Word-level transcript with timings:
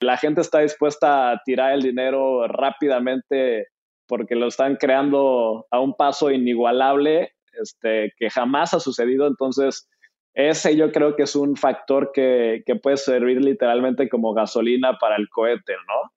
La 0.00 0.16
gente 0.16 0.40
está 0.40 0.60
dispuesta 0.60 1.30
a 1.30 1.42
tirar 1.44 1.74
el 1.74 1.82
dinero 1.82 2.46
rápidamente 2.48 3.68
porque 4.06 4.34
lo 4.34 4.48
están 4.48 4.76
creando 4.76 5.66
a 5.70 5.78
un 5.78 5.94
paso 5.94 6.30
inigualable 6.30 7.32
este, 7.60 8.12
que 8.16 8.30
jamás 8.30 8.74
ha 8.74 8.80
sucedido. 8.80 9.26
Entonces, 9.26 9.88
ese 10.34 10.76
yo 10.76 10.90
creo 10.90 11.16
que 11.16 11.24
es 11.24 11.36
un 11.36 11.56
factor 11.56 12.10
que, 12.12 12.62
que, 12.66 12.76
puede 12.76 12.96
servir 12.96 13.44
literalmente 13.44 14.08
como 14.08 14.32
gasolina 14.32 14.96
para 14.98 15.16
el 15.16 15.28
cohete, 15.28 15.74
¿no? 15.86 16.12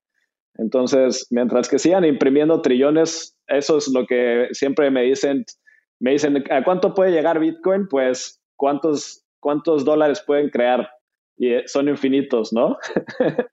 Entonces, 0.55 1.27
mientras 1.29 1.67
que 1.67 1.79
sigan 1.79 2.05
imprimiendo 2.05 2.61
trillones, 2.61 3.37
eso 3.47 3.77
es 3.77 3.87
lo 3.87 4.05
que 4.05 4.49
siempre 4.51 4.91
me 4.91 5.03
dicen, 5.03 5.45
me 5.99 6.11
dicen, 6.11 6.43
¿a 6.51 6.63
cuánto 6.63 6.93
puede 6.93 7.11
llegar 7.11 7.39
Bitcoin? 7.39 7.87
Pues, 7.87 8.41
¿cuántos, 8.55 9.25
cuántos 9.39 9.83
dólares 9.83 10.23
pueden 10.25 10.49
crear? 10.49 10.89
Y 11.37 11.53
eh, 11.53 11.63
son 11.65 11.89
infinitos, 11.89 12.53
¿no? 12.53 12.77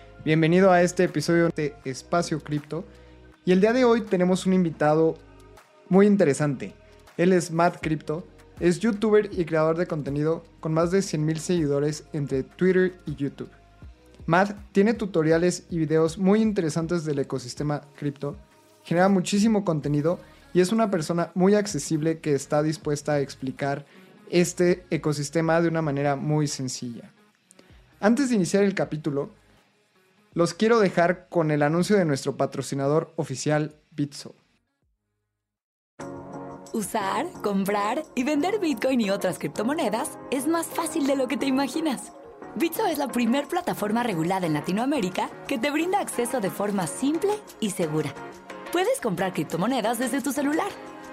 Bienvenido 0.23 0.71
a 0.71 0.83
este 0.83 1.05
episodio 1.05 1.49
de 1.49 1.73
Espacio 1.83 2.41
Cripto. 2.41 2.85
Y 3.43 3.53
el 3.53 3.59
día 3.59 3.73
de 3.73 3.85
hoy 3.85 4.01
tenemos 4.01 4.45
un 4.45 4.53
invitado 4.53 5.17
muy 5.89 6.05
interesante. 6.05 6.75
Él 7.17 7.33
es 7.33 7.49
Matt 7.49 7.79
Crypto, 7.81 8.23
es 8.59 8.79
youtuber 8.79 9.31
y 9.31 9.45
creador 9.45 9.77
de 9.77 9.87
contenido 9.87 10.43
con 10.59 10.75
más 10.75 10.91
de 10.91 10.99
100.000 10.99 11.37
seguidores 11.37 12.03
entre 12.13 12.43
Twitter 12.43 12.93
y 13.07 13.15
YouTube. 13.15 13.49
Matt 14.27 14.55
tiene 14.73 14.93
tutoriales 14.93 15.63
y 15.71 15.79
videos 15.79 16.19
muy 16.19 16.39
interesantes 16.43 17.03
del 17.03 17.17
ecosistema 17.17 17.81
cripto, 17.95 18.35
genera 18.83 19.09
muchísimo 19.09 19.65
contenido 19.65 20.19
y 20.53 20.61
es 20.61 20.71
una 20.71 20.91
persona 20.91 21.31
muy 21.33 21.55
accesible 21.55 22.19
que 22.19 22.35
está 22.35 22.61
dispuesta 22.61 23.13
a 23.13 23.21
explicar 23.21 23.87
este 24.29 24.85
ecosistema 24.91 25.59
de 25.61 25.69
una 25.69 25.81
manera 25.81 26.15
muy 26.15 26.45
sencilla. 26.45 27.11
Antes 27.99 28.29
de 28.29 28.35
iniciar 28.35 28.63
el 28.63 28.75
capítulo, 28.75 29.31
los 30.33 30.53
quiero 30.53 30.79
dejar 30.79 31.27
con 31.29 31.51
el 31.51 31.61
anuncio 31.61 31.97
de 31.97 32.05
nuestro 32.05 32.37
patrocinador 32.37 33.13
oficial 33.15 33.75
Bitso. 33.91 34.35
Usar, 36.73 37.27
comprar 37.43 38.03
y 38.15 38.23
vender 38.23 38.59
Bitcoin 38.59 39.01
y 39.01 39.09
otras 39.09 39.37
criptomonedas 39.37 40.17
es 40.31 40.47
más 40.47 40.67
fácil 40.67 41.05
de 41.05 41.17
lo 41.17 41.27
que 41.27 41.35
te 41.35 41.45
imaginas. 41.45 42.13
Bitso 42.55 42.85
es 42.85 42.97
la 42.97 43.09
primer 43.09 43.47
plataforma 43.47 44.03
regulada 44.03 44.47
en 44.47 44.53
Latinoamérica 44.53 45.29
que 45.47 45.57
te 45.57 45.69
brinda 45.69 45.99
acceso 45.99 46.39
de 46.39 46.49
forma 46.49 46.87
simple 46.87 47.31
y 47.59 47.71
segura. 47.71 48.13
Puedes 48.71 49.01
comprar 49.01 49.33
criptomonedas 49.33 49.99
desde 49.99 50.21
tu 50.21 50.31
celular, 50.31 50.69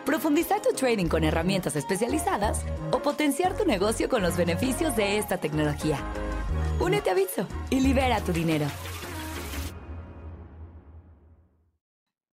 profundizar 0.06 0.62
tu 0.62 0.72
trading 0.74 1.06
con 1.06 1.24
herramientas 1.24 1.74
especializadas 1.74 2.60
o 2.92 3.02
potenciar 3.02 3.56
tu 3.56 3.64
negocio 3.64 4.08
con 4.08 4.22
los 4.22 4.36
beneficios 4.36 4.94
de 4.94 5.18
esta 5.18 5.38
tecnología. 5.38 5.98
Únete 6.78 7.10
a 7.10 7.14
Bitso 7.14 7.48
y 7.70 7.80
libera 7.80 8.20
tu 8.20 8.32
dinero. 8.32 8.66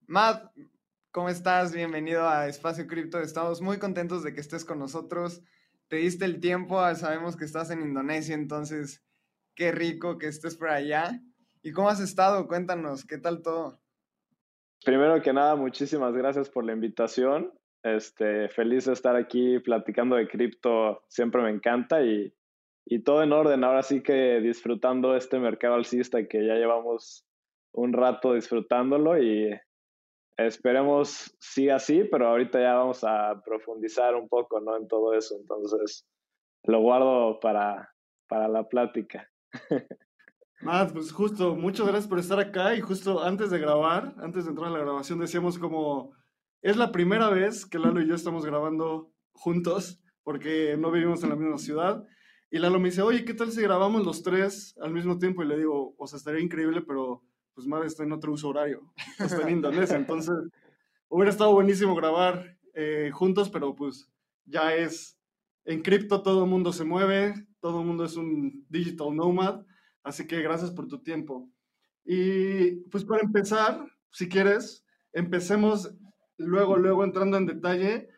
Matt, 0.08 0.52
¿cómo 1.12 1.30
estás? 1.30 1.74
Bienvenido 1.74 2.28
a 2.28 2.48
Espacio 2.48 2.86
Cripto. 2.86 3.20
Estamos 3.20 3.60
muy 3.60 3.80
contentos 3.80 4.24
de 4.24 4.36
que 4.36 4.40
estés 4.40 4.64
con 4.64 4.78
nosotros. 4.78 5.42
Te 5.88 5.96
diste 5.96 6.26
el 6.26 6.40
tiempo, 6.40 6.80
sabemos 6.94 7.36
que 7.36 7.46
estás 7.46 7.72
en 7.72 7.82
Indonesia, 7.82 8.36
entonces 8.36 9.04
qué 9.56 9.72
rico 9.72 10.20
que 10.20 10.28
estés 10.28 10.58
por 10.58 10.70
allá. 10.70 11.20
¿Y 11.64 11.72
cómo 11.72 11.90
has 11.90 12.00
estado? 12.00 12.48
Cuéntanos, 12.48 13.04
¿qué 13.04 13.18
tal 13.18 13.42
todo? 13.42 13.80
Primero 14.84 15.20
que 15.24 15.34
nada, 15.34 15.56
muchísimas 15.56 16.14
gracias 16.14 16.52
por 16.52 16.64
la 16.66 16.74
invitación. 16.74 17.52
Este, 17.82 18.48
feliz 18.50 18.86
de 18.86 18.94
estar 18.94 19.16
aquí 19.16 19.58
platicando 19.58 20.18
de 20.18 20.28
cripto, 20.28 21.04
siempre 21.08 21.42
me 21.42 21.50
encanta 21.50 22.04
y, 22.04 22.32
y 22.86 23.00
todo 23.00 23.24
en 23.24 23.34
orden. 23.34 23.64
Ahora 23.64 23.82
sí 23.82 24.04
que 24.04 24.40
disfrutando 24.40 25.16
este 25.16 25.40
mercado 25.40 25.74
alcista 25.74 26.28
que 26.28 26.46
ya 26.46 26.54
llevamos 26.54 27.26
un 27.72 27.92
rato 27.94 28.34
disfrutándolo 28.34 29.22
y 29.22 29.60
Esperemos 30.38 31.35
sí 31.40 31.69
así, 31.69 32.03
pero 32.03 32.28
ahorita 32.28 32.59
ya 32.59 32.73
vamos 32.73 33.03
a 33.03 33.41
profundizar 33.44 34.16
un 34.16 34.28
poco 34.28 34.59
¿no? 34.59 34.75
en 34.75 34.88
todo 34.88 35.13
eso. 35.13 35.35
Entonces, 35.40 36.06
lo 36.63 36.81
guardo 36.81 37.40
para, 37.40 37.94
para 38.28 38.47
la 38.47 38.68
plática. 38.68 39.29
Matt, 40.62 40.94
pues 40.94 41.12
justo, 41.12 41.56
muchas 41.56 41.85
gracias 41.85 42.07
por 42.07 42.19
estar 42.19 42.40
acá 42.40 42.75
y 42.75 42.81
justo 42.81 43.24
antes 43.24 43.50
de 43.51 43.59
grabar, 43.59 44.16
antes 44.18 44.45
de 44.45 44.51
entrar 44.51 44.69
a 44.69 44.72
la 44.72 44.79
grabación, 44.79 45.19
decíamos 45.19 45.59
como, 45.59 46.13
es 46.62 46.78
la 46.78 46.91
primera 46.91 47.29
vez 47.29 47.66
que 47.66 47.78
Lalo 47.78 48.01
y 48.01 48.07
yo 48.07 48.16
estamos 48.16 48.45
grabando 48.45 49.12
juntos, 49.34 50.01
porque 50.24 50.75
no 50.78 50.91
vivimos 50.91 51.24
en 51.24 51.29
la 51.29 51.35
misma 51.35 51.57
ciudad. 51.57 52.03
Y 52.50 52.57
Lalo 52.57 52.79
me 52.79 52.90
dice, 52.90 53.01
oye, 53.01 53.25
¿qué 53.25 53.34
tal 53.34 53.51
si 53.51 53.62
grabamos 53.62 54.06
los 54.06 54.24
tres 54.24 54.75
al 54.81 54.91
mismo 54.91 55.18
tiempo? 55.19 55.44
Y 55.44 55.47
le 55.47 55.57
digo, 55.57 55.94
o 55.97 56.07
sea, 56.07 56.18
estaría 56.18 56.41
increíble, 56.41 56.81
pero 56.81 57.22
pues 57.56 57.66
madre 57.66 57.88
está 57.88 58.04
en 58.04 58.12
otro 58.12 58.34
uso 58.34 58.50
horario, 58.50 58.94
está 59.20 59.42
en 59.42 59.58
Indonesia, 59.58 59.96
entonces 59.96 60.36
hubiera 61.08 61.31
estado 61.31 61.54
buenísimo 61.54 61.96
grabar 61.96 62.57
eh, 62.74 63.10
juntos, 63.13 63.50
pero 63.50 63.74
pues 63.74 64.12
ya 64.46 64.75
es, 64.75 65.18
en 65.63 65.81
cripto 65.81 66.22
todo 66.22 66.44
el 66.44 66.50
mundo 66.50 66.74
se 66.74 66.84
mueve, 66.84 67.34
todo 67.62 67.80
el 67.80 67.88
mundo 67.88 68.04
es 68.04 68.18
un 68.18 68.66
digital 68.69 69.16
nomad, 69.16 69.66
así 70.04 70.28
que 70.28 70.42
gracias 70.42 70.69
por 70.72 70.88
tu 70.88 71.02
tiempo. 71.02 71.50
Y 72.04 72.72
pues 72.92 73.04
para 73.06 73.24
empezar, 73.24 73.84
si 74.12 74.30
quieres, 74.30 74.86
empecemos 75.13 75.96
luego, 76.38 76.78
luego 76.78 77.04
entrando 77.04 77.38
en 77.38 77.48
detalle. 77.48 78.10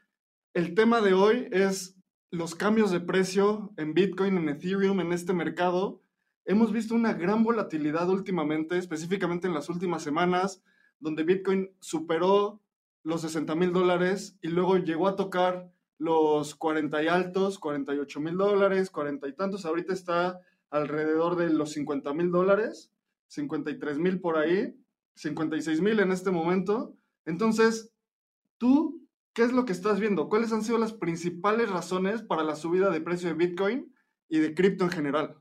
El 0.53 0.73
tema 0.73 0.99
de 0.99 1.13
hoy 1.13 1.47
es 1.51 1.95
los 2.29 2.55
cambios 2.55 2.91
de 2.91 2.99
precio 2.99 3.71
en 3.77 3.93
Bitcoin, 3.93 4.37
en 4.37 4.49
Ethereum, 4.49 4.99
en 4.99 5.13
este 5.13 5.33
mercado 5.33 6.01
hemos 6.47 6.71
visto 6.71 6.95
una 6.95 7.13
gran 7.13 7.43
volatilidad 7.43 8.09
últimamente, 8.09 8.79
específicamente 8.79 9.47
en 9.47 9.53
las 9.53 9.69
últimas 9.69 10.01
semanas, 10.01 10.63
donde 10.99 11.23
Bitcoin 11.23 11.69
superó 11.79 12.59
los 13.03 13.21
60 13.21 13.53
mil 13.53 13.71
dólares 13.71 14.39
y 14.41 14.47
luego 14.47 14.77
llegó 14.77 15.07
a 15.07 15.15
tocar 15.15 15.71
los 15.99 16.55
40 16.55 17.03
y 17.03 17.07
altos, 17.07 17.59
48 17.59 18.19
mil 18.19 18.37
dólares, 18.37 18.89
40 18.89 19.27
y 19.27 19.33
tantos. 19.33 19.65
Ahorita 19.65 19.93
está 19.93 20.39
alrededor 20.71 21.35
de 21.35 21.51
los 21.51 21.73
50 21.73 22.11
mil 22.13 22.31
dólares, 22.31 22.91
53 23.27 23.99
mil 23.99 24.19
por 24.19 24.37
ahí, 24.37 24.75
56 25.13 25.81
mil 25.81 25.99
en 25.99 26.11
este 26.11 26.31
momento. 26.31 26.95
Entonces, 27.25 27.93
¿Tú 28.57 29.07
qué 29.33 29.43
es 29.43 29.51
lo 29.51 29.65
que 29.65 29.71
estás 29.71 29.99
viendo? 29.99 30.29
¿Cuáles 30.29 30.51
han 30.51 30.63
sido 30.63 30.77
las 30.79 30.93
principales 30.93 31.69
razones 31.69 32.23
para 32.23 32.43
la 32.43 32.55
subida 32.55 32.89
de 32.89 33.01
precio 33.01 33.29
de 33.29 33.35
Bitcoin 33.35 33.93
y 34.27 34.39
de 34.39 34.55
cripto 34.55 34.83
en 34.83 34.89
general? 34.89 35.37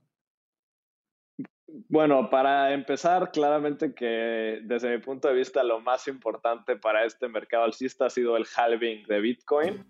Bueno, 1.89 2.31
para 2.31 2.73
empezar, 2.73 3.31
claramente 3.33 3.93
que 3.93 4.61
desde 4.65 4.91
mi 4.91 4.99
punto 4.99 5.29
de 5.29 5.35
vista 5.35 5.63
lo 5.63 5.81
más 5.81 6.09
importante 6.09 6.77
para 6.77 7.05
este 7.05 7.29
mercado 7.29 7.65
alcista 7.65 8.07
ha 8.07 8.11
sido 8.11 8.37
el 8.37 8.47
halving 8.57 9.07
de 9.07 9.21
Bitcoin. 9.21 9.85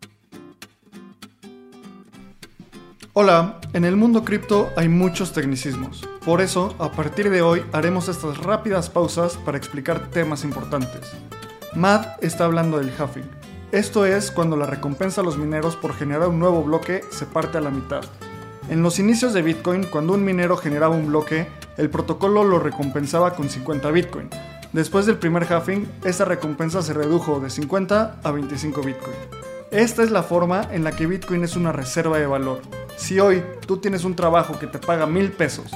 Hola, 3.12 3.60
en 3.72 3.84
el 3.84 3.96
mundo 3.96 4.24
cripto 4.24 4.70
hay 4.76 4.88
muchos 4.88 5.32
tecnicismos. 5.32 6.06
Por 6.24 6.40
eso, 6.40 6.74
a 6.78 6.90
partir 6.90 7.30
de 7.30 7.40
hoy 7.40 7.62
haremos 7.72 8.08
estas 8.08 8.38
rápidas 8.38 8.90
pausas 8.90 9.36
para 9.38 9.56
explicar 9.56 10.10
temas 10.10 10.44
importantes. 10.44 11.16
Matt 11.74 12.22
está 12.22 12.46
hablando 12.46 12.78
del 12.78 12.90
halving. 12.98 13.30
Esto 13.70 14.06
es 14.06 14.30
cuando 14.30 14.56
la 14.56 14.66
recompensa 14.66 15.20
a 15.20 15.24
los 15.24 15.38
mineros 15.38 15.76
por 15.76 15.94
generar 15.94 16.28
un 16.28 16.38
nuevo 16.40 16.62
bloque 16.62 17.02
se 17.10 17.26
parte 17.26 17.58
a 17.58 17.60
la 17.60 17.70
mitad. 17.70 18.02
En 18.68 18.82
los 18.82 18.98
inicios 18.98 19.32
de 19.32 19.42
Bitcoin, 19.42 19.84
cuando 19.84 20.12
un 20.14 20.24
minero 20.24 20.56
generaba 20.56 20.94
un 20.94 21.06
bloque, 21.06 21.46
el 21.76 21.90
protocolo 21.90 22.44
lo 22.44 22.58
recompensaba 22.58 23.34
con 23.34 23.48
50 23.48 23.90
Bitcoin. 23.90 24.30
Después 24.72 25.06
del 25.06 25.16
primer 25.16 25.50
halving, 25.50 25.88
esa 26.04 26.24
recompensa 26.24 26.82
se 26.82 26.92
redujo 26.92 27.40
de 27.40 27.50
50 27.50 28.20
a 28.22 28.30
25 28.30 28.82
Bitcoin. 28.82 29.16
Esta 29.70 30.02
es 30.02 30.10
la 30.10 30.22
forma 30.22 30.68
en 30.70 30.84
la 30.84 30.92
que 30.92 31.06
Bitcoin 31.06 31.44
es 31.44 31.56
una 31.56 31.72
reserva 31.72 32.18
de 32.18 32.26
valor. 32.26 32.60
Si 32.96 33.20
hoy 33.20 33.42
tú 33.66 33.78
tienes 33.78 34.04
un 34.04 34.16
trabajo 34.16 34.58
que 34.58 34.66
te 34.66 34.78
paga 34.78 35.06
mil 35.06 35.32
pesos 35.32 35.70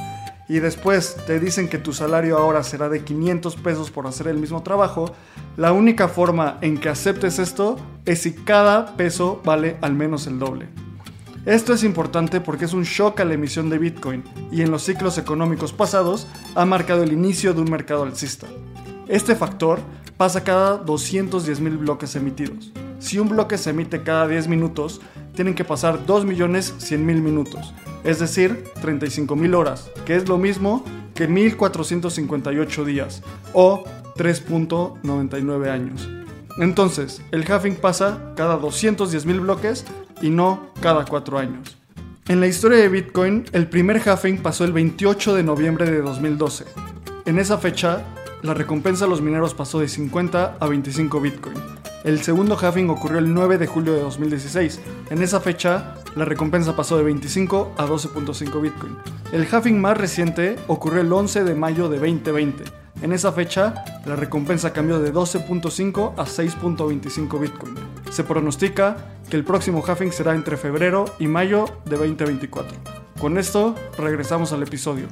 y 0.49 0.59
después 0.59 1.17
te 1.27 1.39
dicen 1.39 1.69
que 1.69 1.79
tu 1.79 1.93
salario 1.93 2.39
ahora 2.39 2.63
será 2.63 2.89
de 2.89 3.05
500 3.05 3.57
pesos 3.57 3.91
por 3.91 4.07
hacer 4.07 4.29
el 4.29 4.39
mismo 4.39 4.63
trabajo, 4.63 5.15
la 5.57 5.73
única 5.73 6.09
forma 6.09 6.59
en 6.61 6.79
que 6.79 6.89
aceptes 6.89 7.39
esto 7.39 7.77
es 8.05 8.23
si 8.23 8.33
cada 8.33 8.97
peso 8.97 9.41
vale 9.45 9.77
al 9.81 9.95
menos 9.95 10.27
el 10.27 10.39
doble. 10.39 10.69
Esto 11.47 11.73
es 11.73 11.85
importante 11.85 12.41
porque 12.43 12.67
es 12.67 12.75
un 12.75 12.83
shock 12.83 13.21
a 13.21 13.25
la 13.25 13.33
emisión 13.33 13.71
de 13.71 13.79
Bitcoin 13.79 14.23
y 14.53 14.61
en 14.61 14.71
los 14.71 14.83
ciclos 14.83 15.17
económicos 15.17 15.73
pasados 15.73 16.27
ha 16.55 16.67
marcado 16.67 17.03
el 17.03 17.15
inicio 17.15 17.55
de 17.55 17.63
un 17.63 17.71
mercado 17.71 18.03
alcista. 18.03 18.47
Este 19.09 19.35
factor 19.35 19.81
pasa 20.19 20.45
cada 20.45 20.85
210.000 20.85 21.79
bloques 21.79 22.15
emitidos. 22.15 22.73
Si 22.99 23.19
un 23.19 23.31
bloque 23.31 23.57
se 23.57 23.71
emite 23.71 24.03
cada 24.03 24.29
10 24.29 24.49
minutos, 24.49 25.01
tienen 25.35 25.55
que 25.55 25.65
pasar 25.65 26.05
2.100.000 26.05 26.99
minutos, 26.99 27.73
es 28.05 28.19
decir, 28.19 28.65
35.000 28.83 29.55
horas, 29.57 29.91
que 30.05 30.17
es 30.17 30.29
lo 30.29 30.37
mismo 30.37 30.85
que 31.15 31.27
1.458 31.27 32.85
días 32.85 33.23
o 33.55 33.85
3.99 34.17 35.71
años. 35.71 36.07
Entonces, 36.59 37.23
el 37.31 37.51
halving 37.51 37.77
pasa 37.77 38.35
cada 38.37 38.61
210.000 38.61 39.41
bloques 39.41 39.87
y 40.21 40.31
no 40.31 40.69
cada 40.81 41.05
4 41.05 41.39
años. 41.39 41.77
En 42.29 42.41
la 42.41 42.47
historia 42.47 42.79
de 42.79 42.89
Bitcoin, 42.89 43.45
el 43.53 43.69
primer 43.69 44.01
halving 44.09 44.39
pasó 44.39 44.65
el 44.65 44.73
28 44.73 45.35
de 45.35 45.43
noviembre 45.43 45.91
de 45.91 46.01
2012. 46.01 46.65
En 47.25 47.39
esa 47.39 47.59
fecha, 47.59 48.05
la 48.43 48.55
recompensa 48.55 49.05
a 49.05 49.09
los 49.09 49.21
mineros 49.21 49.55
pasó 49.55 49.81
de 49.81 49.89
50 49.89 50.57
a 50.61 50.67
25 50.67 51.21
Bitcoin. 51.21 51.57
El 52.05 52.23
segundo 52.23 52.57
halving 52.57 52.89
ocurrió 52.89 53.19
el 53.19 53.35
9 53.35 53.59
de 53.59 53.67
julio 53.67 53.93
de 53.93 54.01
2016. 54.01 54.81
En 55.11 55.23
esa 55.23 55.41
fecha, 55.41 55.97
la 56.17 56.25
recompensa 56.25 56.75
pasó 56.75 56.97
de 56.97 57.03
25 57.03 57.75
a 57.77 57.87
12.5 57.87 58.63
Bitcoin. 58.63 58.97
El 59.33 59.47
halving 59.51 59.81
más 59.81 59.99
reciente 59.99 60.57
ocurrió 60.67 61.03
el 61.03 61.13
11 61.13 61.45
de 61.45 61.55
mayo 61.55 61.89
de 61.89 61.99
2020. 61.99 62.65
En 63.03 63.13
esa 63.13 63.33
fecha, 63.33 63.85
la 64.07 64.17
recompensa 64.17 64.73
cambió 64.73 64.99
de 64.99 65.13
12.5 65.13 66.15
a 66.17 66.25
6.25 66.25 67.41
Bitcoin. 67.41 67.75
Se 68.11 68.25
pronostica 68.25 68.97
que 69.31 69.37
el 69.37 69.45
próximo 69.45 69.85
halving 69.87 70.11
será 70.11 70.35
entre 70.35 70.57
febrero 70.57 71.05
y 71.21 71.29
mayo 71.29 71.67
de 71.85 71.97
2024. 71.97 72.77
Con 73.21 73.39
esto, 73.39 73.77
regresamos 73.97 74.53
al 74.53 74.65
episodio. 74.65 75.07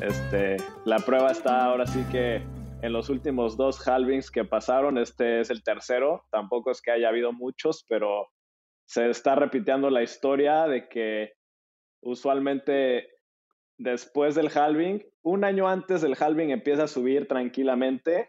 Este, 0.00 0.56
la 0.84 0.98
prueba 1.00 1.32
está 1.32 1.64
ahora 1.64 1.84
sí 1.86 2.04
que 2.12 2.42
en 2.82 2.92
los 2.92 3.08
últimos 3.08 3.56
dos 3.56 3.86
halvings 3.86 4.30
que 4.30 4.44
pasaron, 4.44 4.98
este 4.98 5.40
es 5.40 5.50
el 5.50 5.64
tercero. 5.64 6.24
Tampoco 6.30 6.70
es 6.70 6.80
que 6.80 6.92
haya 6.92 7.08
habido 7.08 7.32
muchos, 7.32 7.84
pero 7.88 8.28
se 8.86 9.10
está 9.10 9.34
repitiendo 9.34 9.90
la 9.90 10.04
historia 10.04 10.68
de 10.68 10.88
que 10.88 11.32
usualmente 12.02 13.08
después 13.78 14.36
del 14.36 14.48
halving, 14.56 15.04
un 15.22 15.42
año 15.44 15.68
antes 15.68 16.02
del 16.02 16.16
halving 16.18 16.50
empieza 16.50 16.84
a 16.84 16.88
subir 16.88 17.26
tranquilamente, 17.26 18.28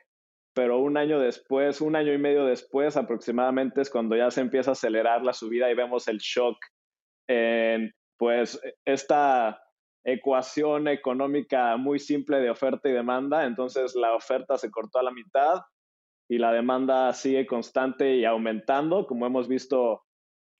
pero 0.53 0.79
un 0.79 0.97
año 0.97 1.19
después, 1.19 1.81
un 1.81 1.95
año 1.95 2.13
y 2.13 2.17
medio 2.17 2.45
después 2.45 2.95
aproximadamente 2.97 3.81
es 3.81 3.89
cuando 3.89 4.15
ya 4.15 4.29
se 4.31 4.41
empieza 4.41 4.71
a 4.71 4.73
acelerar 4.73 5.23
la 5.23 5.33
subida 5.33 5.69
y 5.69 5.75
vemos 5.75 6.07
el 6.07 6.19
shock 6.19 6.57
en 7.27 7.93
pues 8.17 8.61
esta 8.85 9.61
ecuación 10.05 10.87
económica 10.87 11.77
muy 11.77 11.99
simple 11.99 12.39
de 12.39 12.49
oferta 12.49 12.89
y 12.89 12.91
demanda, 12.91 13.45
entonces 13.45 13.95
la 13.95 14.15
oferta 14.15 14.57
se 14.57 14.69
cortó 14.69 14.99
a 14.99 15.03
la 15.03 15.11
mitad 15.11 15.61
y 16.29 16.37
la 16.37 16.51
demanda 16.51 17.11
sigue 17.13 17.45
constante 17.45 18.15
y 18.15 18.25
aumentando, 18.25 19.07
como 19.07 19.25
hemos 19.25 19.47
visto 19.47 20.03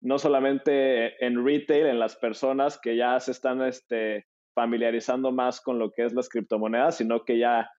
no 0.02 0.20
solamente 0.20 1.26
en 1.26 1.46
retail, 1.46 1.88
en 1.88 2.00
las 2.00 2.16
personas 2.18 2.80
que 2.80 2.98
ya 2.98 3.20
se 3.20 3.32
están 3.32 3.62
este, 3.62 4.26
familiarizando 4.54 5.32
más 5.32 5.62
con 5.62 5.80
lo 5.80 5.92
que 5.92 6.06
es 6.06 6.14
las 6.14 6.30
criptomonedas, 6.30 6.98
sino 6.98 7.24
que 7.24 7.38
ya 7.38 7.70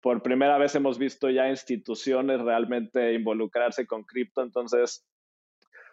por 0.00 0.22
primera 0.22 0.58
vez 0.58 0.74
hemos 0.74 0.98
visto 0.98 1.28
ya 1.30 1.48
instituciones 1.48 2.40
realmente 2.40 3.14
involucrarse 3.14 3.86
con 3.86 4.04
cripto. 4.04 4.42
Entonces, 4.42 5.06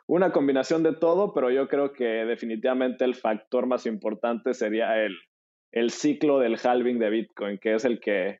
una 0.07 0.31
combinación 0.31 0.84
de 0.84 0.94
todo, 0.94 1.34
pero 1.34 1.50
yo 1.50 1.68
creo 1.68 1.92
que 1.94 2.04
definitivamente 2.04 3.06
el 3.06 3.16
factor 3.16 3.66
más 3.66 3.86
importante 3.86 4.54
sería 4.54 5.04
el, 5.04 5.18
el 5.72 5.90
ciclo 5.90 6.40
del 6.40 6.60
halving 6.62 7.00
de 7.00 7.10
Bitcoin, 7.10 7.57
que 7.57 7.74
es 7.75 7.86
el 7.86 8.00
que, 8.00 8.40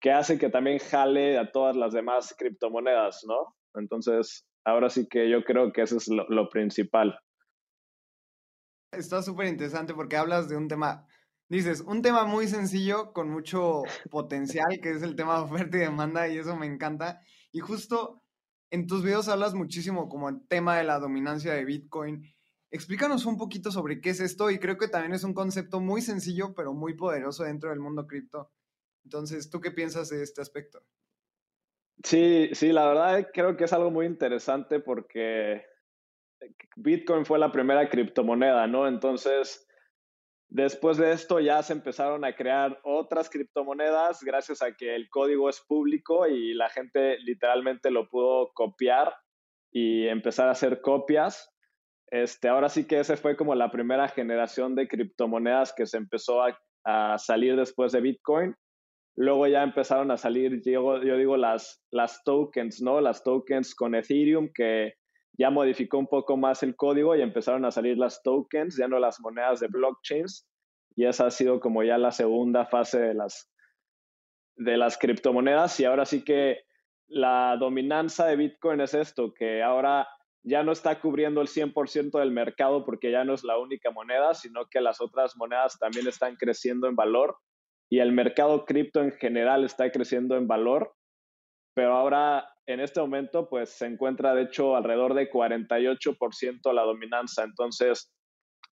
que 0.00 0.12
hace 0.12 0.38
que 0.38 0.48
también 0.48 0.78
jale 0.78 1.38
a 1.38 1.50
todas 1.50 1.76
las 1.76 1.92
demás 1.92 2.34
criptomonedas, 2.38 3.24
¿no? 3.26 3.56
Entonces, 3.74 4.46
ahora 4.64 4.88
sí 4.88 5.08
que 5.08 5.28
yo 5.28 5.42
creo 5.42 5.72
que 5.72 5.82
eso 5.82 5.96
es 5.96 6.08
lo, 6.08 6.28
lo 6.28 6.48
principal. 6.48 7.18
Está 8.92 9.22
súper 9.22 9.48
interesante 9.48 9.94
porque 9.94 10.16
hablas 10.16 10.48
de 10.48 10.56
un 10.56 10.68
tema, 10.68 11.06
dices, 11.48 11.80
un 11.80 12.02
tema 12.02 12.24
muy 12.24 12.46
sencillo 12.46 13.12
con 13.12 13.30
mucho 13.30 13.82
potencial, 14.10 14.80
que 14.82 14.90
es 14.90 15.02
el 15.02 15.16
tema 15.16 15.36
de 15.36 15.44
oferta 15.44 15.76
y 15.76 15.80
demanda, 15.80 16.28
y 16.28 16.38
eso 16.38 16.56
me 16.56 16.66
encanta. 16.66 17.20
Y 17.52 17.60
justo 17.60 18.22
en 18.70 18.86
tus 18.86 19.02
videos 19.02 19.28
hablas 19.28 19.54
muchísimo 19.54 20.08
como 20.08 20.28
el 20.28 20.46
tema 20.46 20.76
de 20.76 20.84
la 20.84 20.98
dominancia 20.98 21.54
de 21.54 21.64
Bitcoin. 21.64 22.22
Explícanos 22.70 23.24
un 23.24 23.38
poquito 23.38 23.70
sobre 23.70 24.00
qué 24.00 24.10
es 24.10 24.20
esto 24.20 24.50
y 24.50 24.58
creo 24.58 24.76
que 24.76 24.88
también 24.88 25.14
es 25.14 25.24
un 25.24 25.32
concepto 25.32 25.80
muy 25.80 26.02
sencillo 26.02 26.52
pero 26.54 26.74
muy 26.74 26.94
poderoso 26.94 27.44
dentro 27.44 27.70
del 27.70 27.80
mundo 27.80 28.06
cripto. 28.06 28.50
Entonces, 29.04 29.48
¿tú 29.48 29.60
qué 29.60 29.70
piensas 29.70 30.10
de 30.10 30.22
este 30.22 30.42
aspecto? 30.42 30.84
Sí, 32.04 32.50
sí, 32.52 32.72
la 32.72 32.86
verdad 32.86 33.28
creo 33.32 33.56
que 33.56 33.64
es 33.64 33.72
algo 33.72 33.90
muy 33.90 34.06
interesante 34.06 34.80
porque 34.80 35.64
Bitcoin 36.76 37.24
fue 37.24 37.38
la 37.38 37.50
primera 37.50 37.88
criptomoneda, 37.88 38.66
¿no? 38.66 38.86
Entonces, 38.86 39.67
después 40.48 40.96
de 40.96 41.12
esto 41.12 41.40
ya 41.40 41.62
se 41.62 41.72
empezaron 41.72 42.24
a 42.24 42.34
crear 42.34 42.78
otras 42.82 43.28
criptomonedas 43.28 44.22
gracias 44.22 44.62
a 44.62 44.72
que 44.72 44.94
el 44.94 45.08
código 45.10 45.48
es 45.48 45.60
público 45.66 46.26
y 46.26 46.54
la 46.54 46.68
gente 46.70 47.18
literalmente 47.18 47.90
lo 47.90 48.08
pudo 48.08 48.50
copiar 48.54 49.14
y 49.70 50.06
empezar 50.08 50.48
a 50.48 50.52
hacer 50.52 50.80
copias. 50.80 51.52
Este, 52.10 52.48
ahora 52.48 52.70
sí 52.70 52.86
que 52.86 53.00
ese 53.00 53.16
fue 53.16 53.36
como 53.36 53.54
la 53.54 53.70
primera 53.70 54.08
generación 54.08 54.74
de 54.74 54.88
criptomonedas 54.88 55.74
que 55.76 55.86
se 55.86 55.98
empezó 55.98 56.42
a, 56.42 56.58
salir 57.18 57.54
después 57.54 57.92
de 57.92 58.00
Bitcoin. 58.00 58.54
Luego 59.14 59.46
ya 59.46 59.62
empezaron 59.62 60.10
a 60.10 60.16
salir, 60.16 60.62
yo, 60.64 61.02
yo 61.02 61.16
digo, 61.18 61.36
las, 61.36 61.84
las 61.90 62.22
tokens, 62.24 62.80
¿no? 62.80 63.02
Las 63.02 63.22
tokens 63.22 63.74
con 63.74 63.94
Ethereum 63.94 64.48
que 64.54 64.94
ya 65.38 65.50
modificó 65.50 65.98
un 65.98 66.08
poco 66.08 66.36
más 66.36 66.62
el 66.62 66.76
código 66.76 67.14
y 67.14 67.22
empezaron 67.22 67.64
a 67.64 67.70
salir 67.70 67.96
las 67.96 68.22
tokens, 68.22 68.76
ya 68.76 68.88
no 68.88 68.98
las 68.98 69.20
monedas 69.20 69.60
de 69.60 69.68
blockchains. 69.68 70.46
Y 70.96 71.06
esa 71.06 71.26
ha 71.26 71.30
sido 71.30 71.60
como 71.60 71.84
ya 71.84 71.96
la 71.96 72.10
segunda 72.10 72.66
fase 72.66 73.00
de 73.00 73.14
las, 73.14 73.48
de 74.56 74.76
las 74.76 74.98
criptomonedas. 74.98 75.78
Y 75.78 75.84
ahora 75.84 76.04
sí 76.04 76.24
que 76.24 76.62
la 77.06 77.56
dominancia 77.58 78.24
de 78.24 78.36
Bitcoin 78.36 78.80
es 78.80 78.94
esto, 78.94 79.32
que 79.32 79.62
ahora 79.62 80.08
ya 80.42 80.64
no 80.64 80.72
está 80.72 81.00
cubriendo 81.00 81.40
el 81.40 81.48
100% 81.48 82.18
del 82.18 82.32
mercado 82.32 82.84
porque 82.84 83.12
ya 83.12 83.24
no 83.24 83.34
es 83.34 83.44
la 83.44 83.58
única 83.58 83.90
moneda, 83.92 84.34
sino 84.34 84.66
que 84.66 84.80
las 84.80 85.00
otras 85.00 85.36
monedas 85.36 85.78
también 85.78 86.08
están 86.08 86.36
creciendo 86.36 86.88
en 86.88 86.96
valor 86.96 87.36
y 87.88 88.00
el 88.00 88.12
mercado 88.12 88.64
cripto 88.64 89.02
en 89.02 89.12
general 89.12 89.64
está 89.64 89.90
creciendo 89.90 90.36
en 90.36 90.46
valor. 90.46 90.94
Pero 91.78 91.94
ahora 91.94 92.44
en 92.66 92.80
este 92.80 93.00
momento 93.00 93.48
pues 93.48 93.70
se 93.70 93.86
encuentra 93.86 94.34
de 94.34 94.42
hecho 94.42 94.74
alrededor 94.74 95.14
de 95.14 95.30
48% 95.30 96.72
la 96.72 96.82
dominancia. 96.82 97.44
Entonces, 97.44 98.12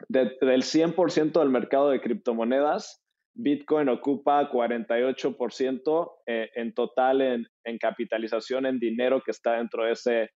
del 0.09 0.35
100% 0.41 1.39
del 1.39 1.51
mercado 1.51 1.91
de 1.91 2.01
criptomonedas, 2.01 3.01
Bitcoin 3.33 3.91
ocupa 3.91 4.51
48% 4.51 6.15
eh, 6.27 6.51
en 6.57 6.75
total 6.75 7.21
en, 7.21 7.47
en, 7.63 7.79
capitalización 7.79 8.67
en 8.67 8.81
dinero 8.81 9.23
que 9.25 9.31
está 9.31 9.53
dentro 9.53 9.85
de 9.85 9.93
ese 9.93 10.31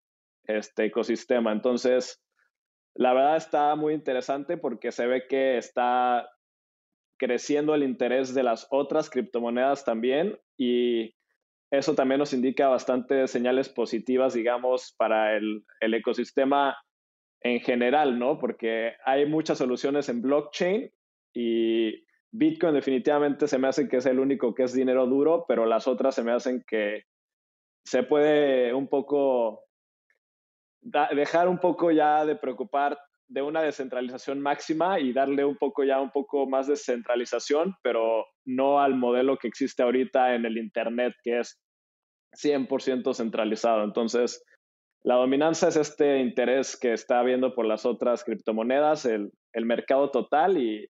este, 0.49 0.87
ecosistema. 0.87 1.53
Entonces, 1.53 2.21
la 2.97 3.15
verdad 3.15 3.37
está 3.37 3.77
muy 3.77 3.95
interesante 3.95 4.57
porque 4.57 4.91
se 4.91 5.07
ve 5.07 5.29
que 5.29 5.57
está 5.57 6.29
creciendo 7.17 7.77
el 7.77 7.85
interés 7.85 8.35
de 8.35 8.43
las 8.43 8.67
otras 8.71 9.09
criptomonedas 9.09 9.85
también 9.85 10.37
y 10.59 11.16
eso 11.71 11.95
también 11.95 12.19
nos 12.19 12.33
indica 12.33 12.69
bastantes 12.69 13.31
señales 13.31 13.69
positivas, 13.69 14.35
digamos, 14.35 14.95
para 14.97 15.37
el, 15.37 15.65
el 15.81 15.95
ecosistema 15.95 16.77
en 17.41 17.61
general, 17.61 18.19
¿no? 18.19 18.39
Porque 18.39 18.95
hay 19.05 19.27
muchas 19.27 19.59
soluciones 19.59 20.09
en 20.09 20.23
blockchain 20.23 20.91
y 21.35 22.07
Bitcoin 22.31 22.75
definitivamente 22.75 23.49
se 23.49 23.59
me 23.59 23.69
hace 23.69 23.89
que 23.89 23.99
es 23.99 24.07
el 24.07 24.19
único 24.19 24.55
que 24.55 24.65
es 24.65 24.73
dinero 24.73 25.07
duro, 25.07 25.45
pero 25.49 25.67
las 25.67 25.87
otras 25.89 26.15
se 26.15 26.23
me 26.23 26.33
hacen 26.33 26.65
que 26.67 27.05
se 27.85 28.03
puede 28.03 28.75
un 28.75 28.89
poco 28.89 29.65
dejar 30.81 31.49
un 31.49 31.59
poco 31.59 31.91
ya 31.91 32.25
de 32.25 32.37
preocupar 32.37 32.99
de 33.29 33.43
una 33.43 33.63
descentralización 33.63 34.41
máxima 34.41 35.01
y 35.01 35.13
darle 35.13 35.45
un 35.45 35.57
poco 35.57 35.85
ya 35.85 36.01
un 36.01 36.11
poco 36.11 36.47
más 36.47 36.67
de 36.67 36.77
centralización, 36.77 37.75
pero 37.83 38.25
no 38.45 38.81
al 38.81 38.95
modelo 38.95 39.37
que 39.37 39.49
existe 39.49 39.83
ahorita 39.83 40.35
en 40.35 40.45
el 40.47 40.59
Internet, 40.59 41.15
que 41.23 41.41
es 41.41 41.61
100% 42.33 43.15
centralizado. 43.15 43.83
Entonces, 43.83 44.43
la 45.03 45.17
dominancia 45.17 45.69
es 45.69 45.77
este 45.77 46.21
interés 46.21 46.77
que 46.77 46.93
está 46.93 47.21
habiendo 47.21 47.55
por 47.55 47.67
las 47.67 47.87
otras 47.87 48.25
criptomonedas, 48.25 49.05
el, 49.07 49.33
el 49.53 49.65
mercado 49.65 50.11
total 50.11 50.59
y, 50.59 50.89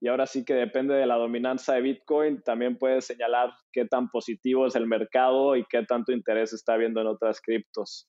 y, 0.00 0.08
ahora 0.08 0.26
sí 0.26 0.44
que 0.44 0.54
depende 0.54 0.94
de 0.94 1.06
la 1.06 1.16
dominancia 1.16 1.74
de 1.74 1.82
Bitcoin, 1.82 2.42
también 2.42 2.78
puede 2.78 3.00
señalar 3.00 3.50
qué 3.72 3.84
tan 3.84 4.08
positivo 4.08 4.66
es 4.66 4.74
el 4.76 4.86
mercado 4.86 5.56
y 5.56 5.64
qué 5.68 5.84
tanto 5.84 6.12
interés 6.12 6.52
está 6.52 6.74
habiendo 6.74 7.00
en 7.00 7.08
otras 7.08 7.40
criptos. 7.40 8.08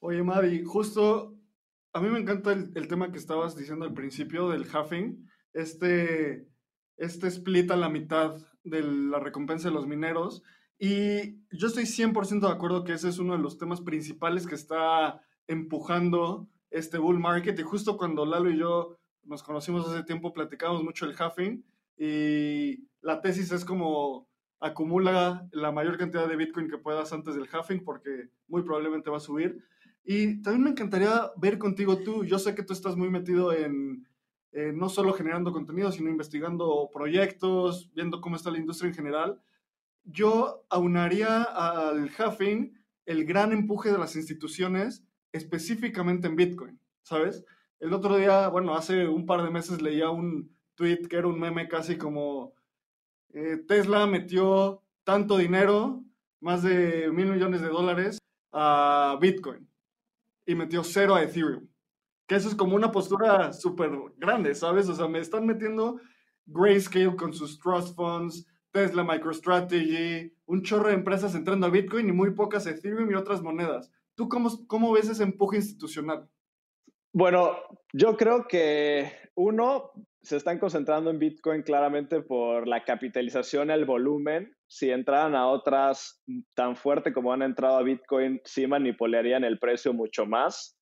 Oye, 0.00 0.22
Maddie, 0.22 0.64
justo 0.64 1.36
a 1.92 2.00
mí 2.00 2.08
me 2.08 2.18
encanta 2.18 2.52
el, 2.52 2.88
tema 2.88 3.12
que 3.12 3.18
estabas 3.18 3.56
diciendo 3.56 3.84
al 3.84 3.92
principio 3.92 4.48
del 4.48 4.66
halving, 4.72 5.28
este, 5.52 6.48
este 6.96 7.26
split 7.28 7.70
a 7.70 7.76
la 7.76 7.90
mitad 7.90 8.36
de 8.64 8.82
la 8.82 9.18
recompensa 9.18 9.68
de 9.68 9.74
los 9.74 9.86
mineros. 9.86 10.42
Y 10.78 11.42
yo 11.50 11.66
estoy 11.66 11.84
100% 11.84 12.40
de 12.40 12.52
acuerdo 12.52 12.84
que 12.84 12.94
ese 12.94 13.08
es 13.08 13.18
uno 13.18 13.36
de 13.36 13.42
los 13.42 13.58
temas 13.58 13.80
principales 13.82 14.46
que 14.46 14.54
está 14.54 15.22
empujando 15.46 16.48
este 16.70 16.98
bull 16.98 17.20
market. 17.20 17.58
Y 17.58 17.62
justo 17.62 17.98
cuando 17.98 18.24
Lalo 18.24 18.50
y 18.50 18.58
yo 18.58 18.98
nos 19.24 19.42
conocimos 19.42 19.86
hace 19.86 20.02
tiempo, 20.02 20.32
platicamos 20.32 20.82
mucho 20.82 21.04
el 21.04 21.14
halving. 21.16 21.64
Y 21.98 22.88
la 23.02 23.20
tesis 23.20 23.52
es 23.52 23.64
como 23.64 24.28
acumula 24.60 25.46
la 25.52 25.72
mayor 25.72 25.98
cantidad 25.98 26.26
de 26.26 26.36
Bitcoin 26.36 26.70
que 26.70 26.78
puedas 26.78 27.12
antes 27.12 27.34
del 27.34 27.48
halving 27.52 27.84
porque 27.84 28.30
muy 28.48 28.62
probablemente 28.62 29.10
va 29.10 29.18
a 29.18 29.20
subir. 29.20 29.62
Y 30.04 30.42
también 30.42 30.64
me 30.64 30.70
encantaría 30.70 31.30
ver 31.36 31.58
contigo 31.58 31.98
tú, 31.98 32.24
yo 32.24 32.38
sé 32.38 32.54
que 32.54 32.62
tú 32.62 32.72
estás 32.72 32.96
muy 32.96 33.08
metido 33.08 33.52
en 33.52 34.06
no 34.74 34.88
solo 34.88 35.14
generando 35.14 35.52
contenido, 35.52 35.90
sino 35.92 36.10
investigando 36.10 36.90
proyectos, 36.92 37.90
viendo 37.94 38.20
cómo 38.20 38.36
está 38.36 38.50
la 38.50 38.58
industria 38.58 38.88
en 38.88 38.94
general. 38.94 39.42
Yo 40.04 40.64
aunaría 40.68 41.42
al 41.42 42.10
halving 42.18 42.78
el 43.06 43.24
gran 43.24 43.52
empuje 43.52 43.90
de 43.90 43.98
las 43.98 44.14
instituciones, 44.14 45.04
específicamente 45.32 46.26
en 46.26 46.36
Bitcoin, 46.36 46.78
¿sabes? 47.02 47.44
El 47.80 47.92
otro 47.94 48.16
día, 48.16 48.48
bueno, 48.48 48.74
hace 48.74 49.08
un 49.08 49.26
par 49.26 49.42
de 49.42 49.50
meses 49.50 49.80
leía 49.80 50.10
un 50.10 50.54
tweet 50.74 51.08
que 51.08 51.16
era 51.16 51.28
un 51.28 51.40
meme 51.40 51.68
casi 51.68 51.96
como 51.96 52.52
eh, 53.32 53.56
Tesla 53.66 54.06
metió 54.06 54.82
tanto 55.04 55.38
dinero, 55.38 56.04
más 56.40 56.62
de 56.62 57.10
mil 57.10 57.26
millones 57.26 57.62
de 57.62 57.68
dólares, 57.68 58.18
a 58.52 59.16
Bitcoin 59.20 59.71
y 60.46 60.54
metió 60.54 60.82
cero 60.84 61.14
a 61.14 61.22
Ethereum. 61.22 61.68
Que 62.26 62.36
eso 62.36 62.48
es 62.48 62.54
como 62.54 62.76
una 62.76 62.92
postura 62.92 63.52
súper 63.52 63.90
grande, 64.16 64.54
¿sabes? 64.54 64.88
O 64.88 64.94
sea, 64.94 65.08
me 65.08 65.18
están 65.18 65.46
metiendo 65.46 66.00
Grayscale 66.46 67.16
con 67.16 67.32
sus 67.32 67.58
trust 67.58 67.94
funds, 67.94 68.46
Tesla 68.72 69.04
MicroStrategy, 69.04 70.32
un 70.46 70.62
chorro 70.62 70.88
de 70.88 70.94
empresas 70.94 71.34
entrando 71.34 71.66
a 71.66 71.70
Bitcoin 71.70 72.08
y 72.08 72.12
muy 72.12 72.30
pocas 72.32 72.66
Ethereum 72.66 73.10
y 73.10 73.14
otras 73.14 73.42
monedas. 73.42 73.92
¿Tú 74.14 74.28
cómo, 74.28 74.50
cómo 74.66 74.92
ves 74.92 75.08
ese 75.08 75.22
empuje 75.22 75.56
institucional? 75.58 76.28
Bueno, 77.12 77.56
yo 77.92 78.16
creo 78.16 78.46
que 78.48 79.12
uno, 79.34 79.90
se 80.22 80.36
están 80.36 80.58
concentrando 80.58 81.10
en 81.10 81.18
Bitcoin 81.18 81.62
claramente 81.62 82.22
por 82.22 82.66
la 82.66 82.84
capitalización, 82.84 83.70
el 83.70 83.84
volumen. 83.84 84.56
Si 84.72 84.90
entraran 84.90 85.34
a 85.34 85.48
otras 85.48 86.24
tan 86.54 86.76
fuerte 86.76 87.12
como 87.12 87.30
han 87.30 87.42
entrado 87.42 87.76
a 87.76 87.82
Bitcoin, 87.82 88.40
sí 88.42 88.66
manipularían 88.66 89.44
el 89.44 89.58
precio 89.58 89.92
mucho 89.92 90.24
más. 90.24 90.78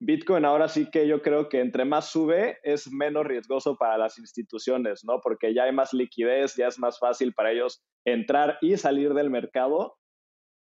Bitcoin 0.00 0.44
ahora 0.44 0.66
sí 0.66 0.90
que 0.90 1.06
yo 1.06 1.22
creo 1.22 1.48
que 1.48 1.60
entre 1.60 1.84
más 1.84 2.10
sube 2.10 2.58
es 2.64 2.90
menos 2.90 3.24
riesgoso 3.24 3.76
para 3.76 3.96
las 3.96 4.18
instituciones, 4.18 5.04
¿no? 5.04 5.20
Porque 5.22 5.54
ya 5.54 5.64
hay 5.64 5.72
más 5.72 5.92
liquidez, 5.92 6.56
ya 6.56 6.66
es 6.66 6.80
más 6.80 6.98
fácil 6.98 7.32
para 7.32 7.52
ellos 7.52 7.80
entrar 8.04 8.58
y 8.60 8.76
salir 8.76 9.14
del 9.14 9.30
mercado. 9.30 9.94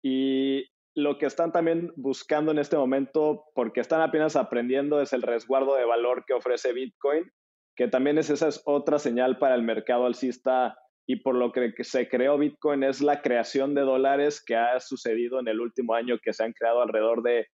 Y 0.03 0.65
lo 0.95 1.19
que 1.19 1.27
están 1.27 1.53
también 1.53 1.93
buscando 1.97 2.53
en 2.53 2.59
este 2.59 2.79
momento, 2.79 3.45
porque 3.55 3.81
están 3.81 4.01
apenas 4.01 4.35
aprendiendo, 4.35 5.03
es 5.03 5.13
el 5.13 5.21
resguardo 5.21 5.75
de 5.75 5.85
valor 5.85 6.25
que 6.27 6.33
ofrece 6.33 6.73
Bitcoin 6.73 7.31
que 7.77 7.89
también 7.89 8.19
es 8.19 8.31
esa 8.31 8.49
es 8.49 8.63
otra 8.65 8.99
señal 8.99 9.39
para 9.39 9.55
el 9.55 9.63
mercado 9.63 10.07
alcista 10.07 10.79
y 11.07 11.17
por 11.17 11.35
lo 11.35 11.53
que 11.53 11.73
se 11.83 12.09
creó 12.09 12.39
Bitcoin 12.39 12.85
es 12.85 13.01
la 13.01 13.23
creación 13.23 13.75
de 13.75 13.83
dólares 13.83 14.43
que 14.45 14.57
ha 14.57 14.79
sucedido 14.81 15.41
en 15.41 15.49
el 15.49 15.61
último 15.61 15.95
año, 15.95 16.19
que 16.23 16.33
se 16.33 16.45
han 16.45 16.53
creado 16.53 16.83
alrededor 16.83 17.23
de 17.23 17.47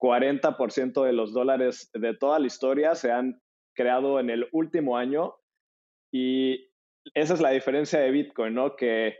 40% 0.00 1.04
de 1.04 1.12
los 1.12 1.32
dólares 1.32 1.90
de 1.94 2.14
toda 2.14 2.38
la 2.38 2.46
historia 2.46 2.94
se 2.94 3.12
han 3.12 3.40
creado 3.74 4.20
en 4.20 4.30
el 4.30 4.48
último 4.52 4.96
año 4.96 5.34
y 6.12 6.70
esa 7.14 7.34
es 7.34 7.40
la 7.40 7.50
diferencia 7.50 8.00
de 8.00 8.10
Bitcoin, 8.10 8.54
¿no? 8.54 8.76
Que 8.76 9.18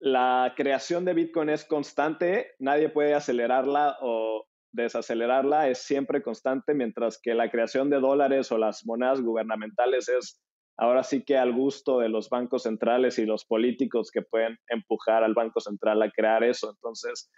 la 0.00 0.52
creación 0.56 1.04
de 1.04 1.14
Bitcoin 1.14 1.48
es 1.48 1.64
constante, 1.64 2.52
nadie 2.58 2.88
puede 2.88 3.14
acelerarla 3.14 3.96
o 4.00 4.44
desacelerarla 4.72 5.68
es 5.68 5.78
siempre 5.78 6.22
constante, 6.22 6.74
mientras 6.74 7.20
que 7.20 7.34
la 7.34 7.50
creación 7.50 7.90
de 7.90 8.00
dólares 8.00 8.50
o 8.50 8.58
las 8.58 8.84
monedas 8.84 9.20
gubernamentales 9.20 10.08
es 10.08 10.42
ahora 10.76 11.02
sí 11.02 11.24
que 11.24 11.36
al 11.36 11.52
gusto 11.52 11.98
de 12.00 12.08
los 12.08 12.28
bancos 12.28 12.64
centrales 12.64 13.18
y 13.18 13.26
los 13.26 13.44
políticos 13.44 14.10
que 14.10 14.22
pueden 14.22 14.58
empujar 14.68 15.24
al 15.24 15.34
Banco 15.34 15.60
Central 15.60 16.02
a 16.02 16.10
crear 16.10 16.44
eso. 16.44 16.70
Entonces, 16.70 17.30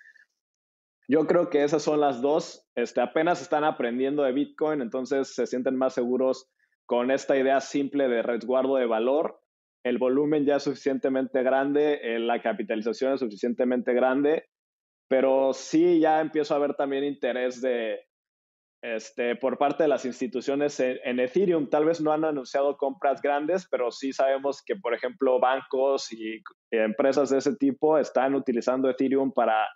yo 1.08 1.26
creo 1.26 1.50
que 1.50 1.62
esas 1.64 1.82
son 1.82 2.00
las 2.00 2.20
dos. 2.20 2.66
Este, 2.74 3.00
apenas 3.00 3.42
están 3.42 3.64
aprendiendo 3.64 4.22
de 4.22 4.32
Bitcoin, 4.32 4.80
entonces 4.80 5.34
se 5.34 5.46
sienten 5.46 5.76
más 5.76 5.94
seguros 5.94 6.48
con 6.86 7.10
esta 7.10 7.36
idea 7.36 7.60
simple 7.60 8.08
de 8.08 8.22
resguardo 8.22 8.76
de 8.76 8.86
valor. 8.86 9.40
El 9.84 9.98
volumen 9.98 10.44
ya 10.44 10.56
es 10.56 10.64
suficientemente 10.64 11.42
grande, 11.42 12.00
eh, 12.02 12.18
la 12.18 12.42
capitalización 12.42 13.14
es 13.14 13.20
suficientemente 13.20 13.92
grande 13.92 14.46
pero 15.08 15.52
sí 15.52 16.00
ya 16.00 16.20
empiezo 16.20 16.54
a 16.54 16.58
ver 16.58 16.74
también 16.74 17.04
interés 17.04 17.60
de, 17.60 18.00
este, 18.94 19.34
por 19.34 19.58
parte 19.58 19.82
de 19.82 19.88
las 19.88 20.04
instituciones 20.04 20.78
en, 20.78 21.18
Ethereum. 21.18 21.68
Tal 21.68 21.84
vez 21.84 22.00
no 22.00 22.12
han 22.12 22.24
anunciado 22.24 22.76
compras 22.76 23.20
grandes, 23.20 23.66
pero 23.68 23.90
sí 23.90 24.12
sabemos 24.12 24.62
que, 24.64 24.76
por 24.76 24.94
ejemplo, 24.94 25.40
bancos 25.40 26.12
y 26.12 26.40
empresas 26.70 27.30
de 27.30 27.38
ese 27.38 27.56
tipo 27.56 27.98
están 27.98 28.36
utilizando 28.36 28.88
Ethereum 28.88 29.32
para 29.32 29.68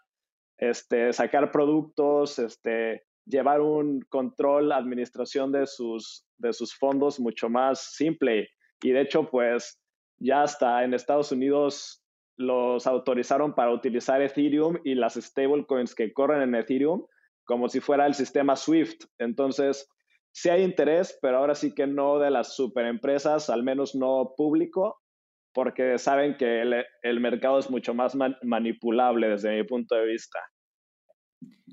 este, 0.59 1.13
sacar 1.13 1.51
productos, 1.51 2.39
este, 2.39 3.03
llevar 3.27 3.61
un 3.61 4.01
control, 4.09 4.71
administración 4.71 5.51
de 5.51 5.67
sus, 5.67 6.25
de 6.39 6.53
sus 6.53 6.73
fondos 6.77 7.19
mucho 7.19 7.49
más 7.49 7.81
simple. 7.81 8.49
Y 8.81 8.93
de 8.93 9.01
hecho, 9.01 9.29
pues 9.29 9.81
ya 10.19 10.43
hasta 10.43 10.85
en 10.85 10.95
Estados 10.95 11.33
Unidos 11.33 12.05
los 12.37 12.87
autorizaron 12.87 13.55
para 13.55 13.73
utilizar 13.73 14.23
Ethereum 14.23 14.79
y 14.85 14.95
las 14.95 15.15
stablecoins 15.15 15.97
que 15.97 16.13
corren 16.13 16.43
en 16.43 16.55
Ethereum 16.55 17.05
como 17.51 17.69
si 17.69 17.81
fuera 17.81 18.07
el 18.07 18.15
sistema 18.15 18.55
SWIFT. 18.55 19.07
Entonces, 19.19 19.89
sí 20.31 20.51
hay 20.51 20.63
interés, 20.63 21.19
pero 21.21 21.39
ahora 21.39 21.57
sí 21.57 21.75
que 21.75 21.89
no 21.89 22.21
de 22.21 22.31
las 22.31 22.55
superempresas, 22.55 23.51
al 23.51 23.65
menos 23.65 23.97
no 23.97 24.35
público, 24.37 25.01
porque 25.53 25.99
saben 25.99 26.37
que 26.37 26.63
el, 26.63 27.21
mercado 27.21 27.59
es 27.59 27.69
mucho 27.69 27.93
más 27.93 28.15
manipulable 28.45 29.31
desde 29.31 29.57
mi 29.57 29.65
punto 29.65 29.97
de 29.97 30.07
vista. 30.07 30.39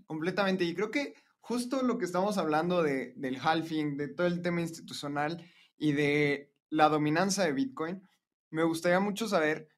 Completamente. 0.07 0.63
Y 0.63 0.73
creo 0.73 0.89
que 0.89 1.13
justo 1.41 1.83
lo 1.83 1.99
que 1.99 2.05
estamos 2.05 2.39
hablando 2.39 2.81
de, 2.81 3.13
del 3.15 3.37
halving, 3.39 3.97
de 3.97 4.07
todo 4.07 4.25
el 4.25 4.41
tema 4.41 4.61
institucional 4.61 5.45
y 5.77 5.91
de 5.91 6.55
la 6.71 6.89
dominancia 6.89 7.43
de 7.43 7.53
Bitcoin, 7.53 8.01
me 8.49 8.63
gustaría 8.63 8.99
mucho 8.99 9.27
saber 9.27 9.69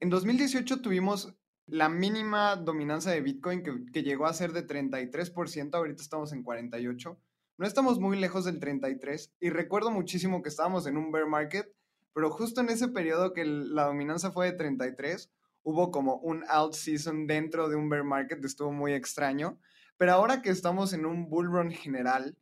en 0.00 0.10
2018 0.10 0.82
tuvimos 0.82 1.32
la 1.66 1.88
mínima 1.88 2.56
dominancia 2.56 3.12
de 3.12 3.20
Bitcoin 3.20 3.62
que, 3.62 4.02
llegó 4.02 4.26
a 4.26 4.34
ser 4.34 4.52
de 4.52 4.66
33%, 4.66 5.74
ahorita 5.74 6.02
estamos 6.02 6.32
en 6.32 6.44
48%. 6.44 7.18
No 7.56 7.66
estamos 7.66 8.00
muy 8.00 8.18
lejos 8.18 8.44
del 8.44 8.60
33% 8.60 9.32
y 9.40 9.50
recuerdo 9.50 9.90
muchísimo 9.90 10.42
que 10.42 10.48
estábamos 10.48 10.86
en 10.86 10.96
un 10.96 11.12
bear 11.12 11.26
market, 11.26 11.72
pero 12.12 12.30
justo 12.30 12.60
en 12.60 12.68
ese 12.68 12.88
periodo 12.88 13.32
que 13.32 13.44
la 13.44 13.84
dominancia 13.84 14.30
fue 14.30 14.50
de 14.50 14.58
33, 14.58 15.30
hubo 15.62 15.90
como 15.90 16.16
un 16.16 16.44
out 16.48 16.74
season 16.74 17.26
dentro 17.26 17.68
de 17.68 17.76
un 17.76 17.88
bear 17.88 18.04
market, 18.04 18.44
estuvo 18.44 18.72
muy 18.72 18.92
extraño, 18.92 19.58
pero 19.96 20.12
ahora 20.12 20.42
que 20.42 20.50
estamos 20.50 20.92
en 20.92 21.06
un 21.06 21.28
bull 21.28 21.46
run 21.46 21.70
general 21.70 22.36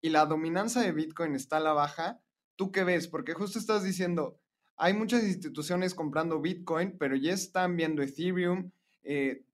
y 0.00 0.10
la 0.10 0.26
dominancia 0.26 0.82
de 0.82 0.92
Bitcoin 0.92 1.34
está 1.34 1.56
a 1.56 1.60
la 1.60 1.72
baja, 1.72 2.20
¿tú 2.56 2.70
qué 2.70 2.84
ves? 2.84 3.08
Porque 3.08 3.34
justo 3.34 3.58
estás 3.58 3.82
diciendo, 3.82 4.38
hay 4.76 4.94
muchas 4.94 5.22
instituciones 5.24 5.94
comprando 5.94 6.40
Bitcoin, 6.40 6.96
pero 6.98 7.16
ya 7.16 7.32
están 7.32 7.76
viendo 7.76 8.02
Ethereum, 8.02 8.70
eh, 9.02 9.44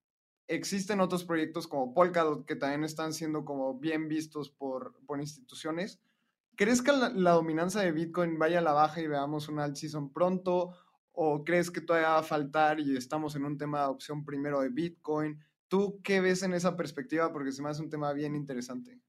existen 0.46 1.00
otros 1.00 1.24
proyectos 1.24 1.68
como 1.68 1.94
Polkadot 1.94 2.44
que 2.44 2.56
también 2.56 2.84
están 2.84 3.12
siendo 3.12 3.44
como 3.44 3.78
bien 3.78 4.08
vistos 4.08 4.50
por, 4.50 4.94
por 5.06 5.20
instituciones. 5.20 6.00
¿Crees 6.56 6.82
que 6.82 6.92
la, 6.92 7.30
dominancia 7.30 7.80
de 7.80 7.92
Bitcoin 7.92 8.38
vaya 8.38 8.58
a 8.58 8.62
la 8.62 8.72
baja 8.72 9.00
y 9.00 9.06
veamos 9.06 9.48
un 9.48 9.60
alt 9.60 9.76
season 9.76 10.12
pronto? 10.12 10.74
¿O 11.12 11.44
crees 11.44 11.70
que 11.70 11.80
todavía 11.80 12.10
va 12.10 12.18
a 12.18 12.22
faltar 12.22 12.80
y 12.80 12.96
estamos 12.96 13.36
en 13.36 13.44
un 13.44 13.56
tema 13.56 13.78
de 13.78 13.84
adopción 13.84 14.24
primero 14.24 14.60
de 14.60 14.68
Bitcoin? 14.68 15.38
¿Tú 15.68 16.00
qué 16.02 16.20
ves 16.20 16.42
en 16.42 16.52
esa 16.52 16.76
perspectiva? 16.76 17.32
Porque 17.32 17.52
se 17.52 17.62
me 17.62 17.68
hace 17.68 17.82
un 17.82 17.88
tema 17.88 18.12
bien 18.12 18.34
interesante. 18.34 19.00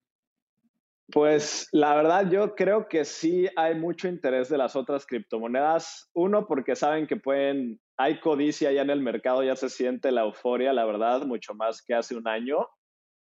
Pues 1.13 1.67
la 1.71 1.95
verdad 1.95 2.29
yo 2.29 2.55
creo 2.55 2.87
que 2.87 3.05
sí 3.05 3.47
hay 3.55 3.75
mucho 3.75 4.07
interés 4.07 4.49
de 4.49 4.57
las 4.57 4.75
otras 4.75 5.05
criptomonedas. 5.05 6.09
Uno, 6.13 6.47
porque 6.47 6.75
saben 6.75 7.07
que 7.07 7.17
pueden, 7.17 7.79
hay 7.97 8.19
codicia 8.19 8.71
ya 8.71 8.81
en 8.81 8.89
el 8.89 9.01
mercado, 9.01 9.43
ya 9.43 9.55
se 9.55 9.69
siente 9.69 10.11
la 10.11 10.21
euforia, 10.21 10.73
la 10.73 10.85
verdad, 10.85 11.23
mucho 11.23 11.53
más 11.53 11.81
que 11.81 11.93
hace 11.93 12.15
un 12.15 12.27
año. 12.27 12.67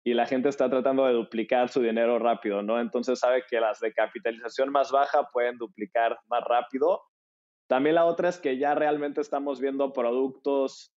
Y 0.04 0.14
la 0.14 0.26
gente 0.26 0.48
está 0.48 0.70
tratando 0.70 1.06
de 1.06 1.12
duplicar 1.12 1.68
su 1.68 1.82
dinero 1.82 2.18
rápido, 2.18 2.62
¿no? 2.62 2.80
Entonces 2.80 3.18
sabe 3.18 3.44
que 3.48 3.60
las 3.60 3.80
de 3.80 3.92
capitalización 3.92 4.70
más 4.70 4.90
baja 4.90 5.28
pueden 5.32 5.58
duplicar 5.58 6.18
más 6.28 6.42
rápido. 6.44 7.02
También 7.68 7.96
la 7.96 8.06
otra 8.06 8.28
es 8.28 8.38
que 8.38 8.58
ya 8.58 8.74
realmente 8.74 9.20
estamos 9.20 9.60
viendo 9.60 9.92
productos 9.92 10.94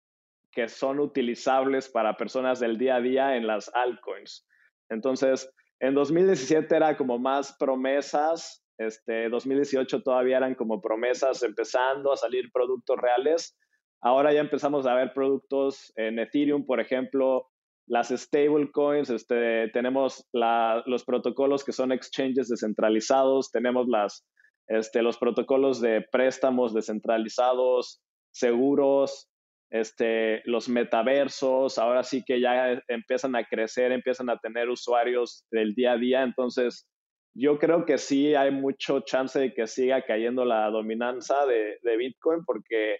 que 0.53 0.69
son 0.69 1.01
utilizables 1.01 1.89
para 1.89 2.17
personas 2.17 2.61
del 2.61 2.79
día 2.79 2.97
a 2.97 3.01
día 3.01 3.37
en 3.37 3.47
las 3.47 3.71
altcoins. 3.75 4.47
Entonces, 4.89 5.51
en 5.81 5.95
2017 5.95 6.77
era 6.77 6.97
como 6.97 7.19
más 7.19 7.57
promesas, 7.59 8.63
este 8.79 9.29
2018 9.29 10.03
todavía 10.03 10.39
eran 10.39 10.55
como 10.55 10.81
promesas 10.81 11.43
empezando 11.43 12.13
a 12.13 12.17
salir 12.17 12.51
productos 12.53 12.97
reales. 12.99 13.57
Ahora 14.03 14.33
ya 14.33 14.41
empezamos 14.41 14.87
a 14.87 14.95
ver 14.95 15.13
productos 15.15 15.93
en 15.97 16.19
Ethereum, 16.19 16.65
por 16.65 16.81
ejemplo, 16.81 17.51
las 17.87 18.09
stablecoins, 18.09 19.11
este, 19.11 19.69
tenemos 19.73 20.27
los 20.33 21.05
protocolos 21.05 21.65
que 21.65 21.73
son 21.73 21.93
exchanges 21.93 22.49
descentralizados, 22.49 23.51
tenemos 23.51 23.89
las, 23.89 24.27
este, 24.69 25.03
los 25.03 25.19
protocolos 25.19 25.81
de 25.81 26.07
préstamos 26.13 26.73
descentralizados, 26.73 28.01
seguros, 28.33 29.30
este, 29.71 30.43
los 30.45 30.69
metaversos, 30.69 31.79
ahora 31.79 32.03
sí 32.03 32.25
que 32.25 32.41
ya 32.41 32.83
empiezan 32.89 33.37
a 33.37 33.45
crecer, 33.45 33.93
empiezan 33.93 34.29
a 34.29 34.39
tener 34.39 34.69
usuarios 34.69 35.47
del 35.51 35.75
día 35.75 35.93
a 35.93 35.97
día, 35.97 36.23
entonces 36.23 36.89
yo 37.35 37.59
creo 37.59 37.87
que 37.87 37.97
sí 37.97 38.35
hay 38.35 38.51
mucho 38.51 39.01
chance 39.01 39.39
de 39.39 39.55
que 39.55 39.69
siga 39.69 40.03
cayendo 40.03 40.45
la 40.45 40.69
dominancia 40.71 41.47
de, 41.47 41.79
de 41.83 41.97
Bitcoin 41.97 42.45
porque 42.45 42.99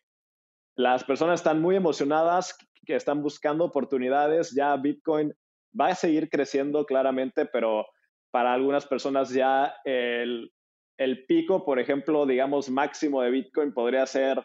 las 0.77 1.03
personas 1.03 1.41
están 1.41 1.61
muy 1.61 1.75
emocionadas, 1.75 2.57
que 2.87 2.95
están 2.95 3.23
buscando 3.23 3.65
oportunidades, 3.65 4.53
ya 4.55 4.77
Bitcoin 4.77 5.35
va 5.79 5.89
a 5.89 5.95
seguir 5.95 6.31
creciendo 6.31 6.87
claramente, 6.87 7.47
pero 7.47 7.87
para 8.31 8.53
algunas 8.53 8.87
personas 8.87 9.31
ya 9.31 9.75
el, 9.85 10.53
el 10.97 11.27
pico, 11.27 11.65
por 11.65 11.81
ejemplo, 11.81 12.27
digamos 12.27 12.71
máximo 12.71 13.23
de 13.23 13.31
Bitcoin 13.31 13.75
podría 13.75 14.07
ser 14.07 14.43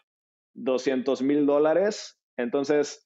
200 0.55 1.21
mil 1.21 1.45
dólares. 1.45 2.19
Entonces, 2.37 3.05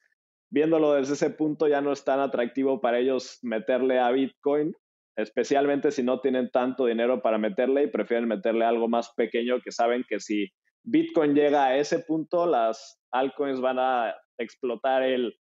viéndolo 0.50 0.94
desde 0.94 1.14
ese 1.14 1.30
punto, 1.30 1.68
ya 1.68 1.82
no 1.82 1.92
es 1.92 2.04
tan 2.04 2.20
atractivo 2.20 2.82
para 2.82 3.00
ellos 3.00 3.40
meterle 3.42 4.00
a 4.00 4.12
Bitcoin, 4.12 4.74
especialmente 5.16 5.92
si 5.92 6.04
no 6.04 6.22
tienen 6.22 6.50
tanto 6.50 6.86
dinero 6.86 7.22
para 7.22 7.38
meterle 7.38 7.84
y 7.84 7.88
prefieren 7.88 8.28
meterle 8.28 8.66
algo 8.66 8.88
más 8.88 9.12
pequeño 9.16 9.60
que 9.62 9.72
saben 9.72 10.06
que 10.08 10.20
si 10.20 10.48
Bitcoin 10.84 11.36
llega 11.36 11.66
a 11.66 11.78
ese 11.78 12.00
punto, 12.00 12.46
las 12.46 13.00
altcoins 13.12 13.60
van 13.60 13.80
a 13.80 14.16
explotar 14.38 15.04
el 15.04 15.38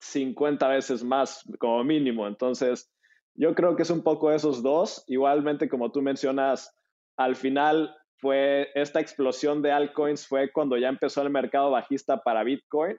50 0.00 0.68
veces 0.68 1.02
más 1.02 1.42
como 1.58 1.82
mínimo. 1.84 2.26
Entonces, 2.26 2.92
yo 3.34 3.54
creo 3.54 3.76
que 3.76 3.82
es 3.82 3.90
un 3.90 4.02
poco 4.02 4.30
esos 4.30 4.62
dos. 4.62 5.04
Igualmente, 5.06 5.68
como 5.68 5.90
tú 5.90 6.02
mencionas, 6.02 6.74
al 7.16 7.36
final 7.36 7.94
fue 8.20 8.68
esta 8.74 9.00
explosión 9.00 9.62
de 9.62 9.72
altcoins 9.72 10.26
fue 10.26 10.52
cuando 10.52 10.76
ya 10.76 10.88
empezó 10.88 11.22
el 11.22 11.30
mercado 11.30 11.70
bajista 11.70 12.22
para 12.22 12.44
Bitcoin, 12.44 12.98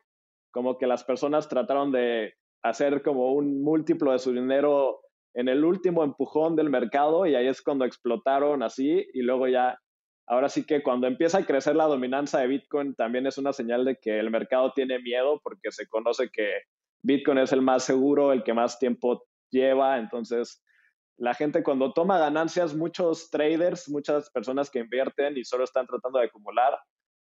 como 0.52 0.78
que 0.78 0.88
las 0.88 1.04
personas 1.04 1.48
trataron 1.48 1.92
de 1.92 2.34
hacer 2.64 3.02
como 3.02 3.34
un 3.34 3.64
múltiplo 3.64 4.12
de 4.12 4.20
su 4.20 4.34
dinero 4.34 5.00
en 5.34 5.48
el 5.48 5.64
último 5.64 6.04
empujón 6.04 6.56
del 6.56 6.70
mercado 6.70 7.26
y 7.26 7.36
ahí 7.36 7.48
es 7.48 7.62
cuando 7.62 7.86
explotaron 7.86 8.64
así 8.64 9.08
y 9.14 9.22
luego 9.22 9.48
ya, 9.48 9.80
ahora 10.28 10.50
sí 10.50 10.66
que 10.66 10.84
cuando 10.84 11.08
empieza 11.08 11.40
a 11.40 11.46
crecer 11.46 11.76
la 11.76 11.86
dominancia 11.86 12.40
de 12.40 12.48
Bitcoin 12.48 12.96
también 12.96 13.26
es 13.28 13.38
una 13.38 13.54
señal 13.54 13.86
de 13.86 13.98
que 13.98 14.20
el 14.20 14.30
mercado 14.30 14.74
tiene 14.74 15.00
miedo 15.00 15.40
porque 15.44 15.72
se 15.72 15.88
conoce 15.88 16.30
que 16.32 16.64
Bitcoin 17.04 17.40
es 17.40 17.54
el 17.54 17.62
más 17.62 17.84
seguro, 17.84 18.34
el 18.34 18.44
que 18.44 18.54
más 18.54 18.78
tiempo 18.78 19.24
lleva, 19.50 19.98
entonces 19.98 20.62
la 21.22 21.36
gente 21.36 21.62
cuando 21.62 21.94
toma 21.94 22.18
ganancias, 22.18 22.74
muchos 22.74 23.30
traders, 23.30 23.88
muchas 23.88 24.32
personas 24.32 24.72
que 24.72 24.80
invierten 24.80 25.38
y 25.38 25.44
solo 25.44 25.64
están 25.64 25.86
tratando 25.86 26.18
de 26.18 26.26
acumular, 26.26 26.80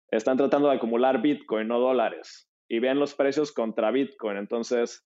están 0.10 0.38
tratando 0.38 0.70
de 0.70 0.78
acumular 0.78 1.22
Bitcoin, 1.22 1.68
no 1.68 1.82
dólares, 1.82 2.50
y 2.70 2.80
ven 2.80 2.98
los 2.98 3.14
precios 3.14 3.52
contra 3.52 3.92
Bitcoin. 3.92 4.38
Entonces, 4.38 5.06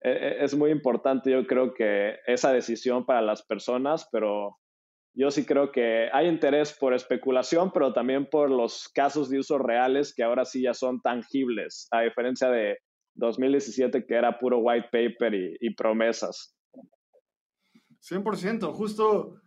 e, 0.00 0.10
e, 0.10 0.42
es 0.42 0.54
muy 0.54 0.70
importante, 0.70 1.32
yo 1.32 1.46
creo 1.46 1.74
que 1.74 2.16
esa 2.26 2.50
decisión 2.50 3.04
para 3.04 3.20
las 3.20 3.44
personas, 3.44 4.08
pero 4.10 4.56
yo 5.12 5.30
sí 5.30 5.44
creo 5.44 5.70
que 5.70 6.08
hay 6.10 6.26
interés 6.26 6.72
por 6.72 6.94
especulación, 6.94 7.72
pero 7.72 7.92
también 7.92 8.24
por 8.24 8.50
los 8.50 8.88
casos 8.88 9.28
de 9.28 9.40
uso 9.40 9.58
reales 9.58 10.14
que 10.14 10.22
ahora 10.22 10.46
sí 10.46 10.62
ya 10.62 10.72
son 10.72 11.02
tangibles, 11.02 11.88
a 11.90 12.00
diferencia 12.00 12.48
de 12.48 12.78
2017 13.16 14.06
que 14.06 14.14
era 14.14 14.38
puro 14.38 14.60
white 14.60 14.88
paper 14.90 15.34
y 15.60 15.74
promesas. 15.74 16.53
100%, 18.08 18.72
justo 18.72 19.40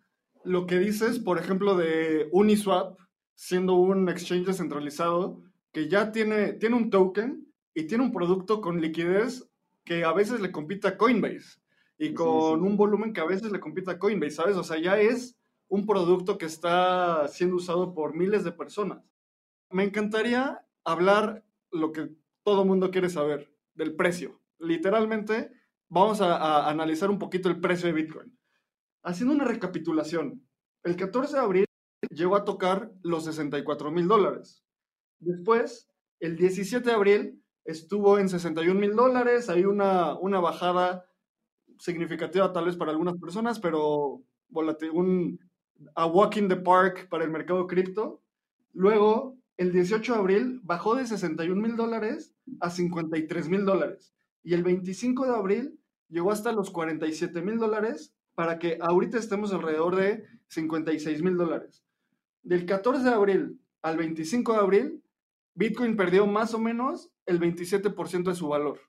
lo 0.44 0.66
que 0.66 0.80
dices, 0.80 1.20
por 1.20 1.38
ejemplo, 1.38 1.76
de 1.76 2.28
Uniswap, 2.32 2.98
siendo 3.36 3.76
un 3.76 4.10
exchange 4.10 4.48
descentralizado, 4.48 5.44
que 5.72 5.88
ya 5.88 6.12
tiene, 6.12 6.54
tiene 6.54 6.76
un 6.76 6.90
token 6.90 7.48
y 7.74 7.84
tiene 7.84 8.04
un 8.04 8.12
producto 8.12 8.62
con 8.62 8.82
liquidez 8.82 9.48
que 9.84 10.04
a 10.04 10.12
veces 10.12 10.42
le 10.42 10.52
compite 10.52 10.88
a 10.88 10.98
Coinbase 10.98 11.60
y 12.00 12.14
con 12.14 12.64
un 12.64 12.78
volumen 12.78 13.14
que 13.14 13.22
a 13.22 13.26
veces 13.26 13.52
le 13.52 13.60
compite 13.60 13.92
a 13.92 14.00
Coinbase, 14.00 14.36
¿sabes? 14.36 14.56
O 14.56 14.64
sea, 14.64 14.80
ya 14.80 15.00
es 15.00 15.38
un 15.68 15.86
producto 15.86 16.38
que 16.38 16.46
está 16.46 17.28
siendo 17.28 17.58
usado 17.58 17.94
por 17.94 18.16
miles 18.16 18.44
de 18.44 18.52
personas. 18.52 19.04
Me 19.70 19.84
encantaría 19.84 20.66
hablar 20.84 21.44
lo 21.72 21.92
que 21.92 22.10
todo 22.44 22.66
mundo 22.66 22.90
quiere 22.90 23.10
saber, 23.10 23.52
del 23.76 23.96
precio. 23.96 24.40
Literalmente, 24.60 25.52
vamos 25.90 26.22
a 26.22 26.70
analizar 26.70 27.10
un 27.10 27.20
poquito 27.20 27.50
el 27.50 27.60
precio 27.60 27.88
de 27.88 27.94
Bitcoin. 27.94 28.37
Haciendo 29.04 29.34
una 29.34 29.46
recapitulación, 29.46 30.44
el 30.84 30.96
14 30.96 31.34
de 31.34 31.42
abril 31.42 31.66
llegó 32.10 32.36
a 32.36 32.46
tocar 32.46 32.92
los 33.04 33.26
64 33.26 33.92
mil 33.92 34.08
dólares. 34.08 34.64
Después, 35.20 35.90
el 36.20 36.36
17 36.36 36.88
de 36.88 36.96
abril 36.96 37.44
estuvo 37.66 38.20
en 38.20 38.30
61 38.30 38.80
mil 38.80 38.96
dólares. 38.96 39.50
Hay 39.50 39.66
una, 39.66 40.18
una 40.20 40.40
bajada 40.40 41.06
significativa 41.80 42.52
tal 42.54 42.66
vez 42.66 42.76
para 42.76 42.92
algunas 42.92 43.18
personas, 43.18 43.60
pero 43.60 44.24
un, 44.94 45.40
a 45.96 46.06
walk 46.06 46.38
in 46.38 46.48
the 46.48 46.56
park 46.56 47.08
para 47.10 47.24
el 47.24 47.32
mercado 47.32 47.68
cripto. 47.68 48.22
Luego, 48.74 49.38
el 49.58 49.72
18 49.72 50.14
de 50.14 50.20
abril 50.20 50.62
bajó 50.64 50.96
de 50.96 51.06
61 51.06 51.60
mil 51.60 51.76
dólares 51.76 52.36
a 52.60 52.70
53 52.70 53.50
mil 53.50 53.66
dólares. 53.66 54.14
Y 54.44 54.54
el 54.54 54.64
25 54.64 55.26
de 55.26 55.36
abril 55.36 55.80
llegó 56.10 56.32
hasta 56.32 56.52
los 56.52 56.72
47 56.72 57.42
mil 57.42 57.58
dólares 57.58 58.14
para 58.38 58.60
que 58.60 58.78
ahorita 58.80 59.18
estemos 59.18 59.52
alrededor 59.52 59.96
de 59.96 60.24
56 60.50 61.24
mil 61.24 61.38
dólares. 61.38 61.84
Del 62.44 62.68
14 62.68 63.04
de 63.04 63.10
abril 63.10 63.60
al 63.82 63.98
25 63.98 64.54
de 64.54 64.60
abril, 64.60 65.04
Bitcoin 65.56 65.98
perdió 65.98 66.28
más 66.28 66.54
o 66.54 66.60
menos 66.60 67.12
el 67.26 67.40
27% 67.40 68.26
de 68.30 68.36
su 68.36 68.48
valor. 68.48 68.80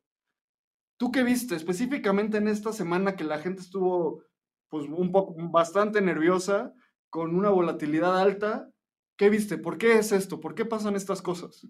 ¿Tú 0.98 1.10
qué 1.10 1.22
viste 1.22 1.54
específicamente 1.54 2.36
en 2.36 2.46
esta 2.46 2.74
semana 2.74 3.16
que 3.16 3.24
la 3.24 3.38
gente 3.38 3.62
estuvo 3.62 4.22
pues 4.68 4.86
un 4.86 5.12
poco 5.12 5.34
bastante 5.50 6.02
nerviosa, 6.02 6.74
con 7.08 7.34
una 7.34 7.48
volatilidad 7.48 8.20
alta? 8.20 8.68
¿Qué 9.16 9.30
viste? 9.30 9.56
¿Por 9.56 9.78
qué 9.78 9.96
es 9.96 10.12
esto? 10.12 10.40
¿Por 10.40 10.54
qué 10.54 10.66
pasan 10.66 10.94
estas 10.94 11.22
cosas? 11.22 11.66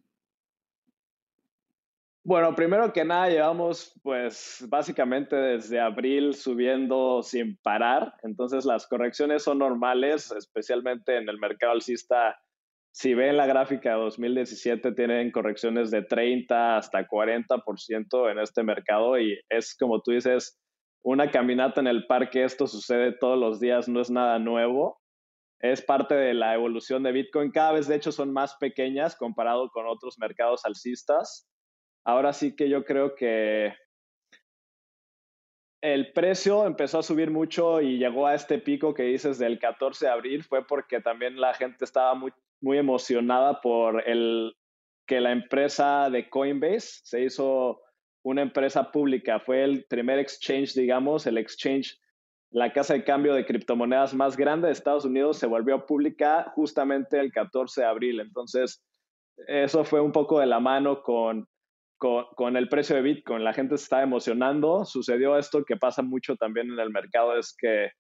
Bueno, 2.28 2.54
primero 2.54 2.92
que 2.92 3.06
nada, 3.06 3.30
llevamos 3.30 3.98
pues 4.02 4.62
básicamente 4.68 5.34
desde 5.34 5.80
abril 5.80 6.34
subiendo 6.34 7.22
sin 7.22 7.56
parar, 7.62 8.12
entonces 8.22 8.66
las 8.66 8.86
correcciones 8.86 9.44
son 9.44 9.60
normales, 9.60 10.30
especialmente 10.32 11.16
en 11.16 11.26
el 11.30 11.38
mercado 11.38 11.72
alcista 11.72 12.38
si 12.92 13.14
ven 13.14 13.38
la 13.38 13.46
gráfica 13.46 13.94
de 13.94 14.00
2017, 14.02 14.92
tienen 14.92 15.30
correcciones 15.30 15.90
de 15.90 16.02
30 16.02 16.76
hasta 16.76 17.08
40% 17.08 18.30
en 18.30 18.38
este 18.40 18.62
mercado 18.62 19.18
y 19.18 19.40
es 19.48 19.74
como 19.74 20.02
tú 20.02 20.10
dices, 20.10 20.60
una 21.02 21.30
caminata 21.30 21.80
en 21.80 21.86
el 21.86 22.06
parque, 22.06 22.44
esto 22.44 22.66
sucede 22.66 23.12
todos 23.12 23.38
los 23.38 23.58
días, 23.58 23.88
no 23.88 24.02
es 24.02 24.10
nada 24.10 24.38
nuevo. 24.38 25.00
Es 25.60 25.80
parte 25.80 26.14
de 26.14 26.34
la 26.34 26.54
evolución 26.54 27.02
de 27.02 27.10
Bitcoin. 27.10 27.50
Cada 27.50 27.72
vez, 27.72 27.88
de 27.88 27.96
hecho, 27.96 28.12
son 28.12 28.32
más 28.34 28.54
pequeñas 28.56 29.16
comparado 29.16 29.70
con 29.70 29.86
otros 29.88 30.18
mercados 30.18 30.64
alcistas. 30.66 31.47
Ahora 32.09 32.33
sí 32.33 32.57
que 32.57 32.71
yo 32.71 32.87
creo 32.87 33.14
que 33.14 33.75
el 35.83 36.11
precio 36.14 36.64
empezó 36.64 37.01
a 37.01 37.03
subir 37.03 37.31
mucho 37.31 37.83
y 37.83 37.99
llegó 37.99 38.27
a 38.27 38.35
este 38.35 38.59
pico 38.59 38.94
que 38.94 39.03
dices 39.03 39.38
del 39.38 39.59
14 39.59 40.07
de 40.07 40.12
abril, 40.12 40.42
fue 40.42 40.66
porque 40.66 41.03
también 41.03 41.38
la 41.38 41.53
gente 41.53 41.85
estaba 41.85 42.14
muy, 42.14 42.33
muy 42.62 42.79
emocionada 42.79 43.61
por 43.61 44.09
el 44.09 44.57
que 45.07 45.21
la 45.21 45.33
empresa 45.33 46.09
de 46.09 46.31
Coinbase 46.31 47.01
se 47.05 47.25
hizo 47.25 47.83
una 48.23 48.40
empresa 48.40 48.90
pública. 48.90 49.38
Fue 49.40 49.62
el 49.62 49.85
primer 49.85 50.18
exchange, 50.18 50.73
digamos, 50.73 51.27
el 51.27 51.37
exchange, 51.37 52.01
la 52.51 52.73
casa 52.73 52.94
de 52.94 53.05
cambio 53.05 53.35
de 53.35 53.44
criptomonedas 53.44 54.14
más 54.14 54.35
grande 54.35 54.68
de 54.68 54.73
Estados 54.73 55.05
Unidos 55.05 55.37
se 55.37 55.47
volvió 55.47 55.85
pública 55.85 56.51
justamente 56.55 57.21
el 57.21 57.31
14 57.33 57.83
de 57.83 57.87
abril. 57.87 58.21
Entonces, 58.21 58.83
eso 59.47 59.85
fue 59.85 60.01
un 60.01 60.12
poco 60.12 60.40
de 60.40 60.47
la 60.47 60.59
mano 60.59 61.03
con, 61.03 61.47
con, 61.98 62.56
el 62.56 62.68
precio 62.68 62.96
de 62.96 63.02
Bitcoin. 63.02 63.44
La 63.44 63.52
gente 63.52 63.76
se 63.76 63.84
está 63.84 64.02
emocionando. 64.02 64.84
Sucedió 64.84 65.37
esto 65.37 65.64
que 65.64 65.76
pasa 65.76 66.02
mucho 66.02 66.37
también 66.37 66.70
en 66.70 66.78
el 66.78 66.90
mercado, 66.90 67.37
es 67.37 67.54
que 67.58 67.90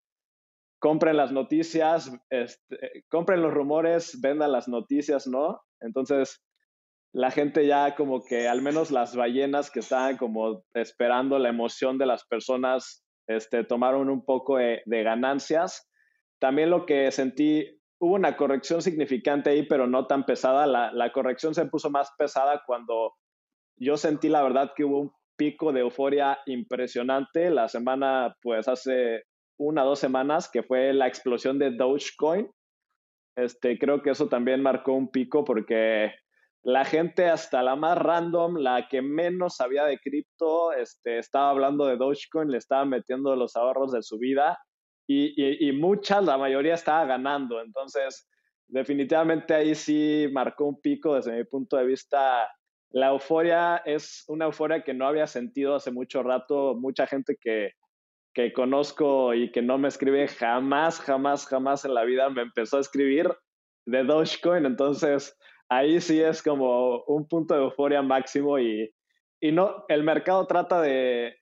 compren 0.78 1.16
las 1.16 1.32
noticias, 1.32 2.10
este, 2.30 3.04
compren 3.10 3.42
los 3.42 3.52
rumores, 3.52 4.20
vendan 4.20 4.52
las 4.52 4.68
noticias, 4.68 5.26
¿no? 5.26 5.60
Entonces, 5.80 6.40
la 7.12 7.32
gente 7.32 7.66
ya 7.66 7.96
como 7.96 8.22
que 8.24 8.46
al 8.48 8.62
menos 8.62 8.92
las 8.92 9.16
ballenas 9.16 9.70
que 9.70 9.80
estaban 9.80 10.16
como 10.16 10.62
esperando 10.74 11.38
la 11.38 11.48
emoción 11.48 11.98
de 11.98 12.06
las 12.06 12.24
personas, 12.26 13.04
este, 13.26 13.64
tomaron 13.64 14.08
un 14.08 14.24
poco 14.24 14.58
de, 14.58 14.82
ganancias. 14.86 15.90
También 16.38 16.70
lo 16.70 16.86
que 16.86 17.10
sentí, 17.10 17.66
hubo 17.98 18.14
una 18.14 18.36
corrección 18.36 18.80
significante 18.80 19.50
ahí, 19.50 19.66
pero 19.66 19.88
no 19.88 20.06
tan 20.06 20.24
pesada. 20.24 20.66
La, 20.66 20.92
la 20.92 21.10
corrección 21.10 21.54
se 21.54 21.66
puso 21.66 21.90
más 21.90 22.12
pesada 22.16 22.62
cuando 22.64 23.14
yo 23.80 23.96
sentí 23.96 24.28
la 24.28 24.42
verdad 24.42 24.72
que 24.76 24.84
hubo 24.84 25.00
un 25.00 25.12
pico 25.36 25.72
de 25.72 25.80
euforia 25.80 26.38
impresionante 26.46 27.50
la 27.50 27.68
semana, 27.68 28.36
pues 28.42 28.68
hace 28.68 29.22
una 29.58 29.84
o 29.84 29.88
dos 29.88 29.98
semanas, 29.98 30.50
que 30.50 30.62
fue 30.62 30.92
la 30.92 31.06
explosión 31.06 31.58
de 31.58 31.70
Dogecoin. 31.70 32.50
Este, 33.36 33.78
creo 33.78 34.02
que 34.02 34.10
eso 34.10 34.28
también 34.28 34.62
marcó 34.62 34.92
un 34.94 35.10
pico 35.10 35.44
porque 35.44 36.12
la 36.62 36.84
gente 36.84 37.26
hasta 37.26 37.62
la 37.62 37.76
más 37.76 37.96
random, 37.96 38.56
la 38.56 38.88
que 38.88 39.00
menos 39.00 39.56
sabía 39.56 39.84
de 39.84 39.98
cripto, 39.98 40.72
este, 40.72 41.18
estaba 41.18 41.50
hablando 41.50 41.86
de 41.86 41.96
Dogecoin, 41.96 42.50
le 42.50 42.58
estaba 42.58 42.84
metiendo 42.84 43.34
los 43.36 43.56
ahorros 43.56 43.92
de 43.92 44.02
su 44.02 44.18
vida 44.18 44.58
y, 45.08 45.66
y, 45.66 45.72
muchas, 45.72 46.22
la 46.24 46.36
mayoría 46.36 46.74
estaba 46.74 47.06
ganando. 47.06 47.62
Entonces, 47.62 48.28
definitivamente 48.66 49.54
ahí 49.54 49.74
sí 49.74 50.28
marcó 50.32 50.66
un 50.66 50.80
pico 50.80 51.14
desde 51.14 51.34
mi 51.34 51.44
punto 51.44 51.78
de 51.78 51.86
vista. 51.86 52.46
La 52.90 53.08
euforia 53.08 53.82
es 53.84 54.24
una 54.28 54.46
euforia 54.46 54.82
que 54.82 54.94
no 54.94 55.06
había 55.06 55.26
sentido 55.26 55.74
hace 55.74 55.90
mucho 55.90 56.22
rato. 56.22 56.74
Mucha 56.74 57.06
gente 57.06 57.36
que, 57.40 57.72
que 58.34 58.52
conozco 58.52 59.34
y 59.34 59.50
que 59.50 59.62
no 59.62 59.78
me 59.78 59.88
escribe 59.88 60.28
jamás, 60.28 61.00
jamás, 61.00 61.46
jamás 61.46 61.84
en 61.84 61.94
la 61.94 62.04
vida 62.04 62.30
me 62.30 62.42
empezó 62.42 62.78
a 62.78 62.80
escribir 62.80 63.30
de 63.86 64.04
Dogecoin. 64.04 64.64
Entonces, 64.64 65.36
ahí 65.68 66.00
sí 66.00 66.20
es 66.20 66.42
como 66.42 67.02
un 67.04 67.28
punto 67.28 67.54
de 67.54 67.62
euforia 67.62 68.02
máximo 68.02 68.58
y, 68.58 68.90
y 69.40 69.52
no, 69.52 69.84
el 69.88 70.02
mercado 70.02 70.46
trata 70.46 70.80
de, 70.80 71.36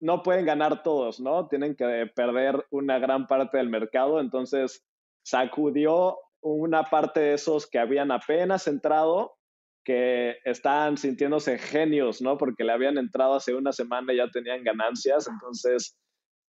no 0.00 0.22
pueden 0.22 0.46
ganar 0.46 0.82
todos, 0.82 1.20
¿no? 1.20 1.48
Tienen 1.48 1.74
que 1.74 2.10
perder 2.14 2.66
una 2.70 2.98
gran 2.98 3.26
parte 3.26 3.58
del 3.58 3.68
mercado, 3.68 4.20
entonces 4.20 4.84
sacudió 5.22 6.18
una 6.40 6.84
parte 6.84 7.20
de 7.20 7.34
esos 7.34 7.68
que 7.68 7.78
habían 7.78 8.10
apenas 8.10 8.68
entrado, 8.68 9.37
que 9.88 10.36
estaban 10.44 10.98
sintiéndose 10.98 11.56
genios, 11.56 12.20
¿no? 12.20 12.36
Porque 12.36 12.62
le 12.62 12.72
habían 12.72 12.98
entrado 12.98 13.36
hace 13.36 13.54
una 13.54 13.72
semana 13.72 14.12
y 14.12 14.18
ya 14.18 14.28
tenían 14.28 14.62
ganancias, 14.62 15.26
entonces 15.26 15.96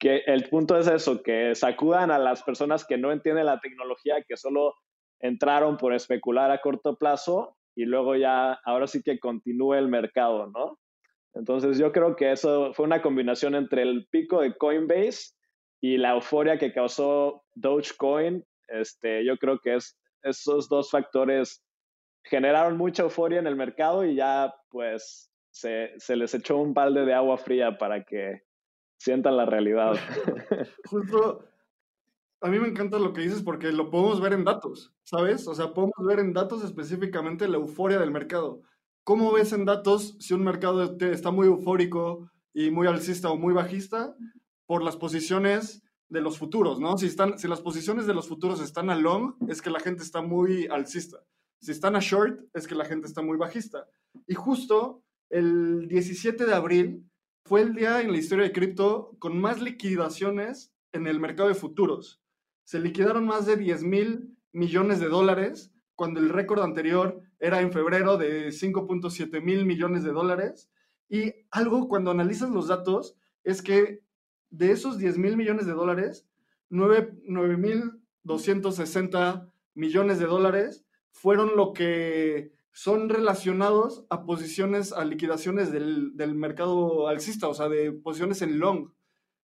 que 0.01 0.22
el 0.27 0.48
punto 0.48 0.77
es 0.77 0.88
eso, 0.88 1.22
que 1.22 1.55
sacudan 1.55 2.11
a 2.11 2.18
las 2.18 2.42
personas 2.42 2.85
que 2.85 2.98
no 2.98 3.12
entienden 3.12 3.46
la 3.46 3.61
tecnología, 3.61 4.24
que 4.27 4.37
solo 4.37 4.74
entraron 5.20 5.77
por 5.77 5.94
especular 5.94 6.51
a 6.51 6.61
corto 6.61 6.96
plazo 6.96 7.57
y 7.77 7.85
luego 7.85 8.16
ya, 8.16 8.55
ahora 8.64 8.88
sí 8.88 9.05
que 9.05 9.20
continúe 9.20 9.74
el 9.74 9.87
mercado, 9.87 10.48
¿no? 10.48 10.77
Entonces 11.35 11.79
yo 11.79 11.92
creo 11.92 12.16
que 12.16 12.33
eso 12.33 12.74
fue 12.74 12.87
una 12.87 13.03
combinación 13.03 13.55
entre 13.55 13.83
el 13.83 14.09
pico 14.11 14.40
de 14.40 14.57
Coinbase 14.57 15.35
y 15.81 15.96
la 15.96 16.14
euforia 16.14 16.59
que 16.59 16.72
causó 16.72 17.44
Dogecoin. 17.55 18.44
Este, 18.66 19.24
yo 19.24 19.37
creo 19.37 19.61
que 19.61 19.77
es, 19.77 19.96
esos 20.24 20.68
dos 20.68 20.90
factores 20.90 21.62
generaron 22.29 22.77
mucha 22.77 23.03
euforia 23.03 23.38
en 23.38 23.47
el 23.47 23.57
mercado 23.57 24.05
y 24.05 24.14
ya 24.14 24.55
pues 24.71 25.31
se, 25.51 26.17
les 26.17 26.35
echó 26.35 26.59
un 26.59 26.75
balde 26.75 27.05
de 27.05 27.14
agua 27.14 27.38
fría 27.38 27.79
para 27.79 28.05
que 28.05 28.43
sientan 28.97 29.37
la 29.37 29.47
realidad. 29.47 29.95
Justo 30.87 31.45
a 32.41 32.49
mí 32.49 32.59
me 32.59 32.69
encanta 32.69 32.99
lo 32.99 33.12
que 33.12 33.23
dices 33.23 33.43
porque 33.43 33.73
lo 33.73 33.91
podemos 33.91 34.21
ver 34.21 34.33
en 34.33 34.45
datos, 34.45 34.95
¿sabes? 35.03 35.49
O 35.49 35.55
sea, 35.55 35.75
podemos 35.75 35.97
ver 36.07 36.21
en 36.21 36.33
datos 36.33 36.62
específicamente 36.62 37.49
la 37.49 37.57
euforia 37.57 37.99
del 37.99 38.11
mercado. 38.11 38.62
¿Cómo 39.03 39.33
ves 39.33 39.53
en 39.53 39.64
datos 39.64 40.17
si 40.21 40.35
un 40.35 40.45
mercado 40.45 40.97
está 41.01 41.31
muy 41.31 41.47
eufórico 41.47 42.31
y 42.53 42.71
muy 42.71 42.87
alcista 42.87 43.31
o 43.31 43.37
muy 43.37 43.55
bajista 43.55 44.14
por 44.67 44.83
las 44.83 44.97
posiciones 44.97 45.83
de 46.09 46.21
los 46.21 46.38
futuros, 46.38 46.79
¿no? 46.79 46.97
Si, 46.97 47.07
están, 47.07 47.38
si 47.38 47.49
las 47.49 47.61
posiciones 47.61 48.07
de 48.07 48.14
los 48.14 48.29
futuros 48.29 48.61
están 48.61 48.91
a 48.91 48.97
long, 48.97 49.35
es 49.49 49.61
que 49.61 49.71
la 49.71 49.81
gente 49.81 50.03
está 50.03 50.23
muy 50.23 50.67
alcista. 50.67 51.19
Si 51.61 51.73
están 51.73 51.97
a 51.97 52.01
short, 52.01 52.40
es 52.55 52.66
que 52.66 52.75
la 52.75 52.85
gente 52.85 53.07
está 53.07 53.23
muy 53.23 53.37
bajista. 53.37 53.87
Y 54.27 54.35
justo 54.35 55.03
el 55.31 55.88
17 55.88 56.47
de 56.47 56.55
abril 56.55 57.11
fue 57.44 57.62
el 57.62 57.75
día 57.75 58.01
en 58.01 58.12
la 58.12 58.18
historia 58.18 58.44
de 58.44 58.53
cripto 58.53 59.16
con 59.18 59.40
más 59.40 59.61
liquidaciones 59.61 60.73
en 60.92 61.07
el 61.07 61.21
mercado 61.21 61.49
de 61.49 61.55
futuros 61.55 62.23
se 62.68 62.81
liquidaron 62.81 63.25
más 63.25 63.47
de 63.47 63.57
10 63.57 63.83
mil 63.85 64.37
millones 64.53 65.01
de 65.01 65.09
dólares, 65.09 65.73
cuando 65.94 66.21
el 66.21 66.29
récord 66.29 66.61
anterior 66.61 67.23
era 67.38 67.62
en 67.62 67.73
febrero 67.73 68.18
de 68.18 68.49
5.7 68.49 69.42
mil 69.42 69.64
millones 69.64 70.05
de 70.05 70.12
dólares. 70.12 70.71
Y 71.09 71.33
algo 71.51 71.88
cuando 71.88 72.11
analizas 72.11 72.51
los 72.51 72.68
datos 72.68 73.16
es 73.42 73.62
que 73.62 74.03
de 74.51 74.71
esos 74.71 74.99
10 74.99 75.16
mil 75.16 75.38
millones 75.38 75.64
de 75.64 75.73
dólares, 75.73 76.29
9 76.68 77.57
mil 77.57 78.03
260 78.25 79.51
millones 79.73 80.18
de 80.18 80.27
dólares 80.27 80.85
fueron 81.11 81.57
lo 81.57 81.73
que 81.73 82.53
son 82.73 83.09
relacionados 83.09 84.05
a 84.11 84.25
posiciones, 84.25 84.92
a 84.92 85.05
liquidaciones 85.05 85.73
del, 85.73 86.16
del 86.16 86.35
mercado 86.35 87.09
alcista, 87.09 87.49
o 87.49 87.55
sea, 87.55 87.68
de 87.68 87.92
posiciones 87.92 88.42
en 88.42 88.59
long. 88.59 88.92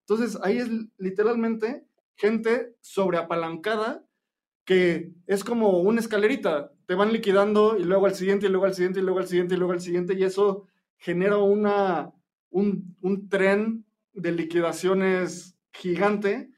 Entonces, 0.01 0.39
ahí 0.43 0.59
es 0.59 0.69
literalmente 0.99 1.87
gente 2.15 2.77
sobreapalancada 2.81 4.07
que 4.65 5.13
es 5.27 5.45
como 5.45 5.81
una 5.81 6.01
escalerita, 6.01 6.73
te 6.87 6.95
van 6.95 7.13
liquidando 7.13 7.77
y 7.79 7.85
luego 7.85 8.07
al 8.07 8.15
siguiente 8.15 8.47
y 8.47 8.49
luego 8.49 8.67
al 8.67 8.75
siguiente 8.75 9.01
y 9.01 9.03
luego 9.03 9.19
al 9.21 9.29
siguiente 9.29 9.55
y 9.55 9.59
luego 9.59 9.73
al 9.73 9.81
siguiente 9.81 10.15
y 10.15 10.25
eso 10.25 10.67
genera 10.97 11.37
una, 11.39 12.13
un, 12.51 12.97
un 13.03 13.29
tren 13.29 13.85
de 14.13 14.33
liquidaciones 14.33 15.57
gigante 15.73 16.51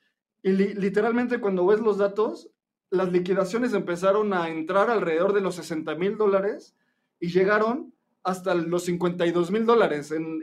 y 0.43 0.53
literalmente 0.53 1.41
cuando 1.41 1.67
ves 1.67 1.81
los 1.81 1.99
datos, 1.99 2.51
las 2.91 3.13
liquidaciones 3.13 3.73
empezaron 3.75 4.33
a 4.33 4.49
entrar 4.49 4.91
alrededor 4.91 5.33
de 5.33 5.41
los 5.41 5.57
60 5.57 5.95
mil 5.97 6.17
dólares 6.17 6.77
y 7.21 7.29
llegaron 7.29 7.93
hasta 8.23 8.55
los 8.55 8.85
52 8.85 9.51
mil 9.51 9.67
dólares 9.67 10.11
en, 10.11 10.41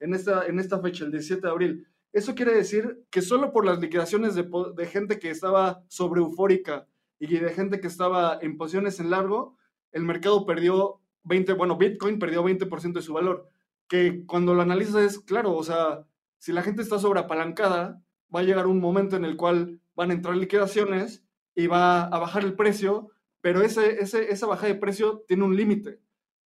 en, 0.00 0.14
esta, 0.14 0.46
en 0.46 0.58
esta 0.58 0.80
fecha, 0.80 1.04
el 1.04 1.12
17 1.12 1.42
de 1.42 1.50
abril. 1.50 1.86
Eso 2.12 2.34
quiere 2.34 2.54
decir 2.54 3.04
que 3.10 3.20
solo 3.20 3.52
por 3.52 3.66
las 3.66 3.78
liquidaciones 3.78 4.34
de, 4.34 4.86
gente 4.86 5.18
que 5.18 5.28
estaba 5.30 5.84
sobre 5.88 6.22
eufórica 6.22 6.86
y 7.18 7.26
de 7.26 7.50
gente 7.50 7.80
que 7.80 7.88
estaba 7.88 8.38
en 8.40 8.56
posiciones 8.56 9.00
en 9.00 9.10
largo, 9.10 9.58
el 9.92 10.04
mercado 10.04 10.46
perdió 10.46 11.00
20, 11.24 11.52
bueno, 11.52 11.76
Bitcoin 11.76 12.18
perdió 12.18 12.42
20% 12.42 12.94
de 12.94 13.02
su 13.02 13.12
valor. 13.12 13.50
Que 13.86 14.24
cuando 14.24 14.54
lo 14.54 14.62
analizas 14.62 15.02
es 15.02 15.18
claro, 15.18 15.54
o 15.54 15.62
sea, 15.62 16.06
si 16.38 16.52
la 16.52 16.62
gente 16.62 16.80
está 16.80 16.98
sobreapalancada, 16.98 18.02
va 18.34 18.40
a 18.40 18.44
llegar 18.44 18.66
un 18.66 18.80
momento 18.80 19.16
en 19.16 19.26
el 19.26 19.36
cual 19.36 19.80
van 19.94 20.10
a 20.10 20.14
entrar 20.14 20.36
liquidaciones 20.36 21.25
y 21.56 21.66
va 21.66 22.04
a 22.04 22.18
bajar 22.20 22.44
el 22.44 22.54
precio, 22.54 23.10
pero 23.40 23.62
ese, 23.62 24.00
ese, 24.00 24.30
esa 24.30 24.46
bajada 24.46 24.72
de 24.72 24.78
precio 24.78 25.24
tiene 25.26 25.42
un 25.42 25.56
límite, 25.56 25.98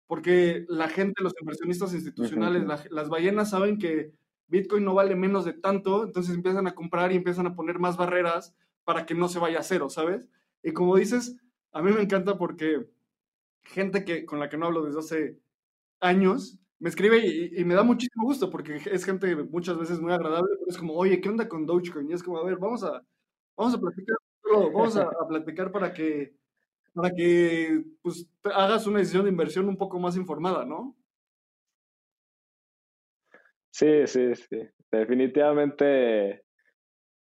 porque 0.06 0.64
la 0.68 0.88
gente, 0.88 1.22
los 1.22 1.34
inversionistas 1.38 1.92
institucionales, 1.92 2.64
las 2.90 3.08
ballenas 3.10 3.50
saben 3.50 3.78
que 3.78 4.12
Bitcoin 4.50 4.84
no 4.84 4.94
vale 4.94 5.14
menos 5.14 5.44
de 5.44 5.52
tanto, 5.52 6.04
entonces 6.04 6.34
empiezan 6.34 6.66
a 6.66 6.74
comprar 6.74 7.12
y 7.12 7.16
empiezan 7.16 7.46
a 7.46 7.54
poner 7.54 7.78
más 7.78 7.96
barreras 7.96 8.54
para 8.84 9.06
que 9.06 9.14
no 9.14 9.28
se 9.28 9.38
vaya 9.38 9.60
a 9.60 9.62
cero, 9.62 9.90
¿sabes? 9.90 10.28
Y 10.62 10.72
como 10.72 10.96
dices, 10.96 11.36
a 11.72 11.82
mí 11.82 11.92
me 11.92 12.02
encanta 12.02 12.38
porque 12.38 12.88
gente 13.62 14.04
que, 14.04 14.24
con 14.24 14.40
la 14.40 14.48
que 14.48 14.56
no 14.58 14.66
hablo 14.66 14.84
desde 14.84 14.98
hace 14.98 15.38
años 16.00 16.58
me 16.80 16.88
escribe 16.88 17.18
y, 17.26 17.64
me 17.64 17.74
da 17.74 17.82
muchísimo 17.82 18.24
gusto 18.24 18.50
porque 18.50 18.76
es 18.90 19.04
gente 19.04 19.36
muchas 19.36 19.78
veces 19.78 20.00
muy 20.00 20.12
agradable, 20.12 20.48
pero 20.58 20.70
es 20.70 20.78
como, 20.78 20.94
oye, 20.94 21.20
¿qué 21.20 21.28
onda 21.28 21.48
con 21.48 21.66
Dogecoin? 21.66 22.10
Y 22.10 22.14
es 22.14 22.22
como, 22.22 22.38
a 22.38 22.44
ver, 22.44 22.56
vamos 22.56 22.82
a, 22.82 23.04
vamos 23.56 23.74
a 23.74 23.80
platicar, 23.80 24.16
vamos 24.44 24.96
a, 24.96 25.10
platicar 25.28 25.70
para 25.70 25.92
que, 25.92 26.34
para 26.92 27.10
que 27.10 27.84
pues, 28.02 28.28
hagas 28.44 28.86
una 28.86 28.98
decisión 28.98 29.24
de 29.24 29.30
inversión 29.30 29.68
un 29.68 29.76
poco 29.76 29.98
más 29.98 30.16
informada, 30.16 30.64
¿no? 30.64 30.96
Sí, 33.70 34.06
sí, 34.06 34.34
sí. 34.34 34.68
Definitivamente, 34.90 36.44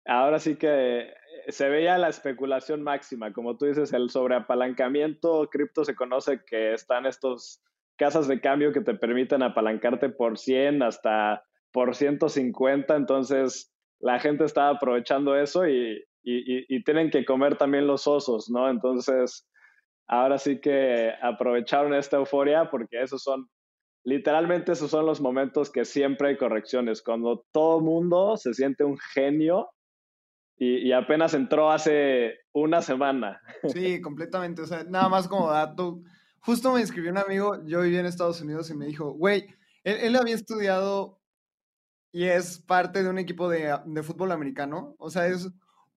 ahora 0.04 0.38
sí 0.40 0.56
que 0.56 1.12
se 1.48 1.68
veía 1.68 1.98
la 1.98 2.08
especulación 2.08 2.82
máxima. 2.82 3.32
Como 3.32 3.56
tú 3.56 3.66
dices, 3.66 3.92
el 3.92 4.10
sobreapalancamiento 4.10 5.48
cripto 5.50 5.84
se 5.84 5.94
conoce 5.94 6.42
que 6.44 6.74
están 6.74 7.06
estos 7.06 7.62
casas 7.96 8.28
de 8.28 8.40
cambio 8.40 8.72
que 8.72 8.80
te 8.80 8.94
permiten 8.94 9.42
apalancarte 9.42 10.08
por 10.08 10.38
100 10.38 10.82
hasta 10.82 11.44
por 11.72 11.94
150. 11.94 12.96
Entonces, 12.96 13.72
la 14.00 14.18
gente 14.18 14.44
está 14.44 14.70
aprovechando 14.70 15.36
eso 15.36 15.68
y, 15.68 16.02
y, 16.22 16.84
tienen 16.84 17.10
que 17.10 17.24
comer 17.24 17.56
también 17.56 17.86
los 17.86 18.06
osos, 18.06 18.50
¿no? 18.50 18.68
Entonces, 18.68 19.48
ahora 20.06 20.38
sí 20.38 20.60
que 20.60 21.12
aprovecharon 21.22 21.94
esta 21.94 22.16
euforia 22.16 22.70
porque 22.70 23.02
esos 23.02 23.22
son, 23.22 23.48
literalmente 24.04 24.72
esos 24.72 24.90
son 24.90 25.06
los 25.06 25.20
momentos 25.20 25.70
que 25.70 25.84
siempre 25.84 26.28
hay 26.28 26.36
correcciones, 26.36 27.02
cuando 27.02 27.44
todo 27.52 27.80
mundo 27.80 28.36
se 28.36 28.54
siente 28.54 28.84
un 28.84 28.98
genio 29.14 29.70
y, 30.62 30.92
apenas 30.92 31.32
entró 31.32 31.70
hace 31.70 32.34
una 32.52 32.82
semana. 32.82 33.40
Sí, 33.72 33.98
completamente. 34.02 34.60
O 34.60 34.66
sea, 34.66 34.84
nada 34.84 35.08
más 35.08 35.26
como 35.26 35.50
dato. 35.50 36.02
Justo 36.40 36.74
me 36.74 36.82
escribió 36.82 37.10
un 37.10 37.16
amigo, 37.16 37.64
yo 37.64 37.80
vivía 37.80 38.00
en 38.00 38.06
Estados 38.06 38.42
Unidos 38.42 38.68
y 38.68 38.74
me 38.74 38.84
dijo, 38.84 39.12
güey, 39.12 39.46
él, 39.84 39.96
él, 40.02 40.16
había 40.16 40.34
estudiado 40.34 41.18
y 42.12 42.24
es 42.24 42.58
parte 42.58 43.02
de 43.02 43.08
un 43.08 43.18
equipo 43.18 43.48
de, 43.48 43.74
de 43.86 44.02
fútbol 44.02 44.32
americano. 44.32 44.94
O 44.98 45.08
sea, 45.08 45.28
es 45.28 45.50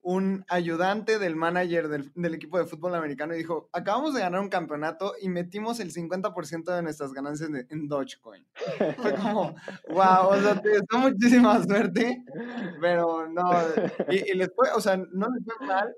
un 0.04 0.44
ayudante 0.50 1.18
del 1.18 1.38
manager 1.38 1.88
del, 1.88 2.12
del, 2.14 2.34
equipo 2.34 2.58
de 2.60 2.66
fútbol 2.66 2.94
americano 2.94 3.34
y 3.34 3.38
dijo, 3.38 3.70
acabamos 3.72 4.14
de 4.14 4.20
ganar 4.20 4.42
un 4.42 4.50
campeonato 4.50 5.14
y 5.22 5.30
metimos 5.30 5.80
el 5.80 5.94
50% 5.94 6.76
de 6.76 6.82
nuestras 6.84 7.14
ganancias 7.14 7.50
en 7.70 7.88
Dogecoin. 7.88 8.46
Fue 8.98 9.16
como, 9.16 9.56
wow, 9.88 10.28
o 10.28 10.42
sea, 10.42 10.62
te 10.62 10.70
dio 10.70 11.00
muchísima 11.00 11.64
suerte, 11.64 12.22
pero 12.82 13.30
no, 13.30 13.50
y, 14.10 14.32
y, 14.32 14.34
les 14.34 14.52
fue, 14.54 14.70
o 14.72 14.82
sea, 14.82 14.98
no 14.98 15.28
les 15.30 15.46
fue 15.46 15.68
mal. 15.68 15.96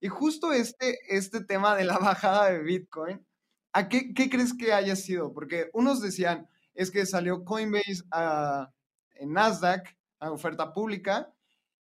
Y 0.00 0.08
justo 0.08 0.52
este, 0.52 0.98
este 1.08 1.42
tema 1.42 1.76
de 1.76 1.84
la 1.84 1.98
bajada 1.98 2.50
de 2.50 2.58
Bitcoin, 2.58 3.24
¿a 3.72 3.88
qué, 3.88 4.12
qué 4.14 4.28
crees 4.28 4.52
que 4.52 4.72
haya 4.72 4.96
sido? 4.96 5.32
Porque 5.32 5.70
unos 5.72 6.02
decían, 6.02 6.48
es 6.74 6.90
que 6.90 7.06
salió 7.06 7.44
Coinbase 7.44 8.02
a, 8.10 8.72
en 9.14 9.32
Nasdaq 9.32 9.96
a 10.18 10.32
oferta 10.32 10.72
pública 10.72 11.32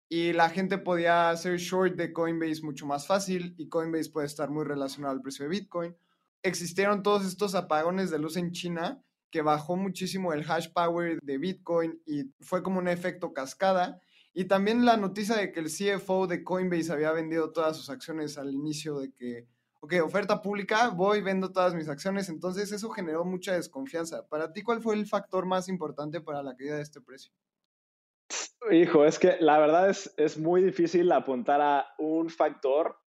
y 0.07 0.33
la 0.33 0.49
gente 0.49 0.77
podía 0.77 1.29
hacer 1.29 1.57
short 1.57 1.95
de 1.95 2.13
Coinbase 2.13 2.61
mucho 2.61 2.85
más 2.85 3.07
fácil 3.07 3.55
y 3.57 3.69
Coinbase 3.69 4.11
puede 4.11 4.27
estar 4.27 4.49
muy 4.49 4.63
relacionado 4.63 5.13
al 5.13 5.21
precio 5.21 5.45
de 5.45 5.49
Bitcoin. 5.49 5.95
Existieron 6.43 7.01
todos 7.01 7.25
estos 7.25 7.55
apagones 7.55 8.11
de 8.11 8.19
luz 8.19 8.37
en 8.37 8.51
China 8.51 9.01
que 9.31 9.41
bajó 9.41 9.75
muchísimo 9.75 10.31
el 10.31 10.49
hash 10.49 10.69
power 10.71 11.19
de 11.21 11.37
Bitcoin 11.37 12.01
y 12.05 12.31
fue 12.39 12.61
como 12.61 12.79
un 12.79 12.87
efecto 12.87 13.33
cascada. 13.33 13.99
Y 14.33 14.45
también 14.45 14.85
la 14.85 14.97
noticia 14.97 15.35
de 15.37 15.51
que 15.51 15.61
el 15.61 15.71
CFO 15.71 16.27
de 16.27 16.43
Coinbase 16.43 16.91
había 16.91 17.11
vendido 17.11 17.51
todas 17.51 17.75
sus 17.75 17.89
acciones 17.89 18.37
al 18.37 18.53
inicio 18.53 18.99
de 18.99 19.11
que, 19.11 19.47
ok, 19.79 19.93
oferta 20.03 20.41
pública, 20.41 20.89
voy, 20.89 21.21
vendo 21.21 21.51
todas 21.51 21.73
mis 21.73 21.89
acciones. 21.89 22.29
Entonces 22.29 22.71
eso 22.71 22.89
generó 22.89 23.25
mucha 23.25 23.53
desconfianza. 23.53 24.27
Para 24.27 24.53
ti, 24.53 24.61
¿cuál 24.61 24.81
fue 24.81 24.95
el 24.95 25.07
factor 25.07 25.45
más 25.45 25.67
importante 25.67 26.21
para 26.21 26.43
la 26.43 26.55
caída 26.55 26.75
de 26.75 26.83
este 26.83 27.01
precio? 27.01 27.31
Hijo, 28.71 29.05
es 29.05 29.19
que 29.19 29.37
la 29.39 29.59
verdad 29.59 29.89
es, 29.89 30.13
es 30.17 30.37
muy 30.37 30.63
difícil 30.63 31.11
apuntar 31.11 31.61
a 31.61 31.93
un 31.97 32.29
factor 32.29 32.97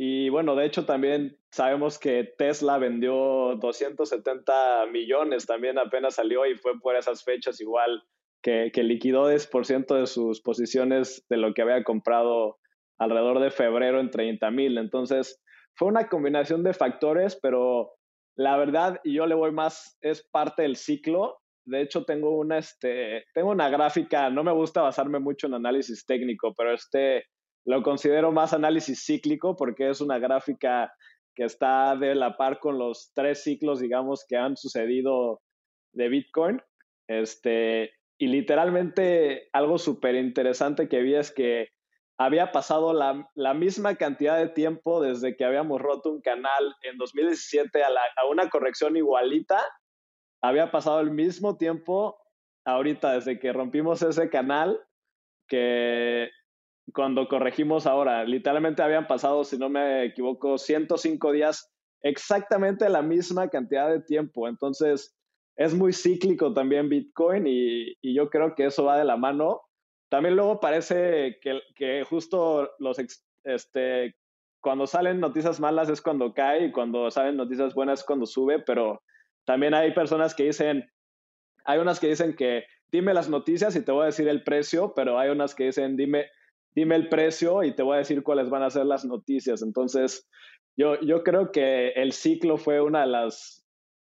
y 0.00 0.28
bueno, 0.28 0.54
de 0.54 0.64
hecho 0.64 0.86
también 0.86 1.36
sabemos 1.50 1.98
que 1.98 2.22
Tesla 2.38 2.78
vendió 2.78 3.56
270 3.56 4.86
millones, 4.92 5.44
también 5.44 5.76
apenas 5.76 6.14
salió 6.14 6.46
y 6.46 6.54
fue 6.54 6.78
por 6.80 6.94
esas 6.94 7.24
fechas 7.24 7.60
igual 7.60 8.04
que, 8.40 8.70
que 8.72 8.84
liquidó 8.84 9.28
10% 9.28 9.98
de 9.98 10.06
sus 10.06 10.40
posiciones 10.40 11.26
de 11.28 11.36
lo 11.36 11.52
que 11.52 11.62
había 11.62 11.82
comprado 11.82 12.58
alrededor 12.98 13.40
de 13.40 13.50
febrero 13.50 13.98
en 13.98 14.10
30 14.10 14.50
mil. 14.52 14.78
Entonces 14.78 15.42
fue 15.74 15.88
una 15.88 16.08
combinación 16.08 16.62
de 16.62 16.74
factores, 16.74 17.36
pero 17.42 17.94
la 18.36 18.56
verdad, 18.56 19.00
yo 19.02 19.26
le 19.26 19.34
voy 19.34 19.50
más, 19.50 19.98
es 20.00 20.22
parte 20.22 20.62
del 20.62 20.76
ciclo 20.76 21.40
de 21.68 21.82
hecho, 21.82 22.04
tengo 22.04 22.38
una, 22.38 22.58
este, 22.58 23.24
tengo 23.34 23.50
una 23.50 23.68
gráfica, 23.68 24.30
no 24.30 24.42
me 24.42 24.52
gusta 24.52 24.82
basarme 24.82 25.18
mucho 25.18 25.46
en 25.46 25.54
análisis 25.54 26.04
técnico, 26.06 26.54
pero 26.56 26.72
este 26.72 27.24
lo 27.64 27.82
considero 27.82 28.32
más 28.32 28.54
análisis 28.54 29.04
cíclico 29.04 29.54
porque 29.54 29.90
es 29.90 30.00
una 30.00 30.18
gráfica 30.18 30.90
que 31.34 31.44
está 31.44 31.96
de 31.96 32.14
la 32.14 32.36
par 32.36 32.60
con 32.60 32.78
los 32.78 33.12
tres 33.14 33.42
ciclos, 33.42 33.80
digamos, 33.80 34.24
que 34.26 34.36
han 34.36 34.56
sucedido 34.56 35.42
de 35.92 36.08
Bitcoin. 36.08 36.62
Este, 37.06 37.92
y 38.18 38.28
literalmente 38.28 39.48
algo 39.52 39.78
súper 39.78 40.14
interesante 40.14 40.88
que 40.88 41.02
vi 41.02 41.14
es 41.14 41.30
que 41.30 41.68
había 42.18 42.50
pasado 42.50 42.92
la, 42.92 43.28
la, 43.34 43.54
misma 43.54 43.94
cantidad 43.94 44.36
de 44.38 44.48
tiempo 44.48 45.00
desde 45.00 45.36
que 45.36 45.44
habíamos 45.44 45.80
roto 45.80 46.10
un 46.10 46.20
canal 46.20 46.74
en 46.82 46.98
2017 46.98 47.82
a, 47.84 47.90
una 48.28 48.48
corrección 48.48 48.96
igualita 48.96 49.62
había 50.42 50.70
pasado 50.70 51.00
el 51.00 51.10
mismo 51.10 51.56
tiempo 51.56 52.16
ahorita 52.64 53.12
desde 53.12 53.38
que 53.38 53.52
rompimos 53.52 54.02
ese 54.02 54.28
canal 54.28 54.80
que 55.48 56.30
cuando 56.92 57.28
corregimos 57.28 57.86
ahora. 57.86 58.24
Literalmente 58.24 58.82
habían 58.82 59.06
pasado, 59.06 59.44
si 59.44 59.58
no 59.58 59.68
me 59.68 60.04
equivoco, 60.04 60.58
105 60.58 61.32
días, 61.32 61.70
exactamente 62.02 62.88
la 62.88 63.02
misma 63.02 63.48
cantidad 63.48 63.90
de 63.90 64.00
tiempo. 64.00 64.48
Entonces, 64.48 65.16
es 65.56 65.74
muy 65.74 65.92
cíclico 65.92 66.52
también 66.52 66.88
Bitcoin 66.88 67.44
y, 67.46 67.96
yo 68.14 68.30
creo 68.30 68.54
que 68.54 68.66
eso 68.66 68.84
va 68.84 68.98
de 68.98 69.04
la 69.04 69.16
mano. 69.16 69.62
También 70.08 70.36
luego 70.36 70.60
parece 70.60 71.38
que, 71.42 71.60
que 71.74 72.04
justo 72.04 72.70
los, 72.78 72.98
este, 73.44 74.14
cuando 74.60 74.86
salen 74.86 75.20
noticias 75.20 75.60
malas 75.60 75.88
es 75.88 76.00
cuando 76.00 76.32
cae 76.32 76.66
y 76.66 76.72
cuando 76.72 77.10
salen 77.10 77.36
noticias 77.36 77.74
buenas 77.74 78.00
es 78.00 78.06
cuando 78.06 78.26
sube, 78.26 78.60
pero 78.60 79.02
también 79.48 79.72
hay 79.72 79.94
personas 79.94 80.34
que 80.34 80.44
dicen, 80.44 80.92
hay 81.64 81.78
unas 81.78 81.98
que 81.98 82.08
dicen 82.08 82.36
que 82.36 82.64
dime 82.92 83.14
las 83.14 83.30
noticias 83.30 83.74
y 83.76 83.82
te 83.82 83.92
voy 83.92 84.02
a 84.02 84.06
decir 84.12 84.28
el 84.28 84.44
precio, 84.44 84.92
pero 84.94 85.18
hay 85.18 85.30
unas 85.30 85.54
que 85.54 85.64
dicen 85.64 85.96
dime, 85.96 86.26
dime 86.74 86.96
el 86.96 87.08
precio 87.08 87.62
y 87.62 87.74
te 87.74 87.82
voy 87.82 87.94
a 87.94 88.00
decir 88.00 88.22
cuáles 88.22 88.50
van 88.50 88.62
a 88.62 88.68
ser 88.68 88.84
las 88.84 89.06
noticias. 89.06 89.62
Entonces, 89.62 90.28
yo, 90.76 91.00
yo 91.00 91.22
creo 91.22 91.50
que 91.50 91.92
el 91.92 92.12
ciclo 92.12 92.58
fue 92.58 92.82
una 92.82 93.00
de 93.00 93.06
las, 93.06 93.66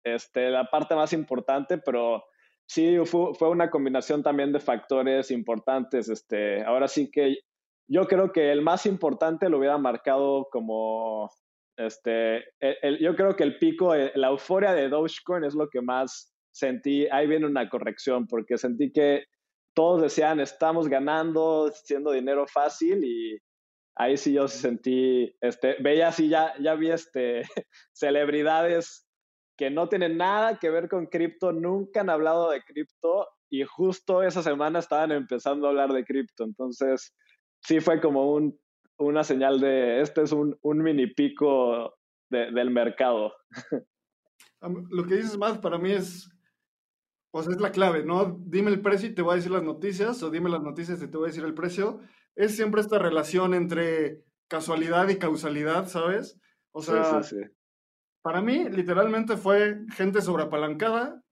este, 0.04 0.50
la 0.50 0.70
parte 0.70 0.94
más 0.94 1.12
importante, 1.12 1.78
pero 1.78 2.22
sí 2.66 2.96
fue, 3.04 3.34
fue 3.34 3.48
una 3.48 3.70
combinación 3.70 4.22
también 4.22 4.52
de 4.52 4.60
factores 4.60 5.32
importantes. 5.32 6.08
Este, 6.08 6.62
ahora 6.62 6.86
sí 6.86 7.10
que 7.10 7.38
yo 7.88 8.06
creo 8.06 8.30
que 8.30 8.52
el 8.52 8.62
más 8.62 8.86
importante 8.86 9.48
lo 9.48 9.58
hubiera 9.58 9.78
marcado 9.78 10.46
como 10.52 11.28
este, 11.76 12.44
yo 13.00 13.16
creo 13.16 13.36
que 13.36 13.44
el 13.44 13.58
pico, 13.58 13.94
eh, 13.94 14.12
la 14.14 14.28
euforia 14.28 14.72
de 14.72 14.88
Dogecoin 14.88 15.44
es 15.44 15.54
lo 15.54 15.68
que 15.68 15.80
más 15.80 16.34
sentí. 16.52 17.06
Ahí 17.10 17.26
viene 17.26 17.46
una 17.46 17.68
corrección, 17.68 18.26
porque 18.26 18.58
sentí 18.58 18.92
que 18.92 19.24
todos 19.74 20.02
decían, 20.02 20.40
estamos 20.40 20.88
ganando, 20.88 21.70
siendo 21.72 22.12
dinero 22.12 22.46
fácil 22.46 23.04
y 23.04 23.38
ahí 23.96 24.16
sí 24.16 24.32
yo 24.32 24.48
sentí, 24.48 25.36
este, 25.40 25.76
veía 25.80 26.08
así, 26.08 26.28
ya, 26.28 26.54
ya 26.60 26.74
vi 26.74 26.90
este, 26.90 27.42
celebridades 27.92 29.06
que 29.56 29.70
no 29.70 29.88
tienen 29.88 30.16
nada 30.16 30.58
que 30.58 30.70
ver 30.70 30.88
con 30.88 31.06
cripto, 31.06 31.52
nunca 31.52 32.00
han 32.00 32.10
hablado 32.10 32.50
de 32.50 32.62
cripto 32.62 33.28
y 33.50 33.62
justo 33.64 34.22
esa 34.22 34.42
semana 34.42 34.80
estaban 34.80 35.12
empezando 35.12 35.66
a 35.66 35.70
hablar 35.70 35.92
de 35.92 36.04
cripto. 36.04 36.42
Entonces, 36.42 37.14
sí 37.60 37.80
fue 37.80 38.00
como 38.00 38.32
un 38.32 38.58
una 38.98 39.24
señal 39.24 39.60
de 39.60 40.00
este 40.00 40.22
es 40.22 40.32
un, 40.32 40.58
un 40.62 40.82
mini 40.82 41.06
pico 41.06 41.96
del 42.30 42.70
mercado. 42.70 43.32
Lo 44.90 45.04
que 45.06 45.16
dices 45.16 45.36
más 45.36 45.58
para 45.58 45.78
mí 45.78 45.92
es, 45.92 46.30
pues 47.30 47.46
es 47.48 47.60
la 47.60 47.70
clave, 47.70 48.04
¿no? 48.04 48.40
Dime 48.46 48.70
el 48.70 48.80
precio 48.80 49.08
y 49.08 49.14
te 49.14 49.22
voy 49.22 49.34
a 49.34 49.36
decir 49.36 49.52
las 49.52 49.62
noticias, 49.62 50.22
o 50.22 50.30
dime 50.30 50.50
las 50.50 50.62
noticias 50.62 51.02
y 51.02 51.08
te 51.08 51.16
voy 51.16 51.26
a 51.26 51.28
decir 51.28 51.44
el 51.44 51.54
precio. 51.54 52.00
Es 52.34 52.56
siempre 52.56 52.80
esta 52.80 52.98
relación 52.98 53.54
entre 53.54 54.24
casualidad 54.48 55.08
y 55.08 55.18
causalidad, 55.18 55.86
¿sabes? 55.86 56.40
O 56.72 56.82
sea, 56.82 57.20
para 58.22 58.40
mí 58.40 58.68
literalmente 58.70 59.36
fue 59.36 59.80
gente 59.92 60.22
sobreapalancada 60.22 61.22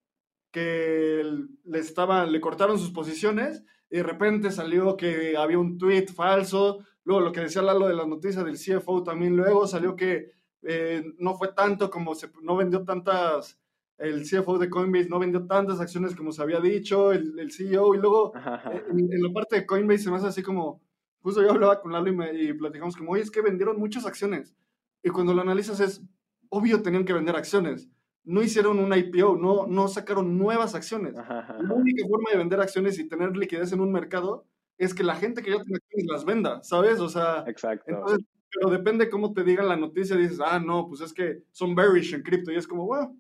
que 0.53 1.23
le, 1.65 1.79
estaba, 1.79 2.27
le 2.27 2.41
cortaron 2.41 2.79
sus 2.79 2.91
posiciones 2.91 3.65
y 3.91 3.97
de 3.97 4.03
repente 4.03 4.51
salió 4.51 4.97
que 4.97 5.37
había 5.37 5.59
un 5.59 5.79
tweet 5.79 6.09
falso 6.09 6.85
Luego, 7.05 7.21
lo 7.21 7.33
que 7.33 7.41
decía 7.41 7.63
Lalo 7.63 7.89
de 7.89 7.95
las 7.95 8.07
noticias 8.07 8.45
del 8.45 8.57
CFO 8.57 9.03
también, 9.03 9.37
luego 9.37 9.67
salió 9.67 9.97
que 9.97 10.33
eh, 10.63 11.03
no 11.19 11.35
fue 11.35 11.53
tanto 11.53 11.91
como 11.91 12.15
se, 12.15 12.31
no 12.43 12.57
vendió 12.57 12.85
tantas, 12.85 13.59
el 13.99 14.23
CFO 14.23 14.59
de 14.59 14.71
Coinbase 14.71 15.09
no 15.09 15.19
vendió 15.19 15.47
tantas 15.47 15.81
acciones 15.81 16.15
como 16.15 16.33
se 16.33 16.43
había 16.43 16.61
dicho, 16.61 17.13
el, 17.13 17.39
el 17.39 17.51
CEO, 17.51 17.95
y 17.95 17.99
luego 17.99 18.33
eh, 18.37 18.83
en, 18.91 19.23
la 19.23 19.33
parte 19.33 19.57
de 19.57 19.67
Coinbase 19.67 20.05
se 20.05 20.11
me 20.11 20.17
hace 20.17 20.29
así 20.29 20.43
como, 20.43 20.81
justo 21.21 21.43
yo 21.43 21.51
hablaba 21.51 21.81
con 21.81 21.93
Lalo 21.93 22.11
y, 22.33 22.49
y 22.49 22.53
platicamos 22.53 22.97
como, 22.97 23.13
oye, 23.13 23.23
es 23.23 23.31
que 23.31 23.43
vendieron 23.43 23.79
muchas 23.79 24.07
acciones, 24.07 24.55
y 25.03 25.11
cuando 25.11 25.35
lo 25.35 25.43
analizas 25.43 25.81
es, 25.81 26.03
obvio 26.49 26.83
tenían 26.83 27.05
que 27.05 27.13
vender 27.13 27.35
acciones, 27.35 27.91
no 28.25 28.43
hicieron 28.43 28.79
un 28.79 28.97
IPO, 28.97 29.37
no, 29.37 29.67
no 29.67 29.89
sacaron 29.89 30.39
nuevas 30.39 30.75
acciones. 30.75 31.15
La 31.15 31.75
única 31.75 32.07
forma 32.07 32.31
de 32.31 32.39
vender 32.39 32.61
acciones 32.61 32.99
y 32.99 33.09
tener 33.09 33.37
liquidez 33.37 33.73
en 33.73 33.81
un 33.81 33.91
mercado 33.91 34.47
es 34.85 34.95
que 34.95 35.05
la 35.05 35.15
gente 35.15 35.43
que 35.43 35.51
ya 35.51 35.63
tiene 35.63 35.77
acciones 35.77 36.07
las 36.11 36.25
venda, 36.25 36.63
¿sabes? 36.63 36.99
O 36.99 37.09
sea, 37.09 37.45
Exacto. 37.47 38.05
pero 38.51 38.71
depende 38.71 39.09
cómo 39.09 39.33
te 39.33 39.45
digan 39.45 39.69
la 39.69 39.77
noticia, 39.77 40.17
dices, 40.17 40.41
ah, 40.45 40.59
no, 40.59 40.89
pues 40.89 41.03
es 41.03 41.13
que 41.13 41.45
son 41.53 41.75
bearish 41.75 42.15
en 42.15 42.23
cripto, 42.23 42.51
y 42.51 42.57
es 42.57 42.67
como, 42.67 42.87
bueno, 42.87 43.17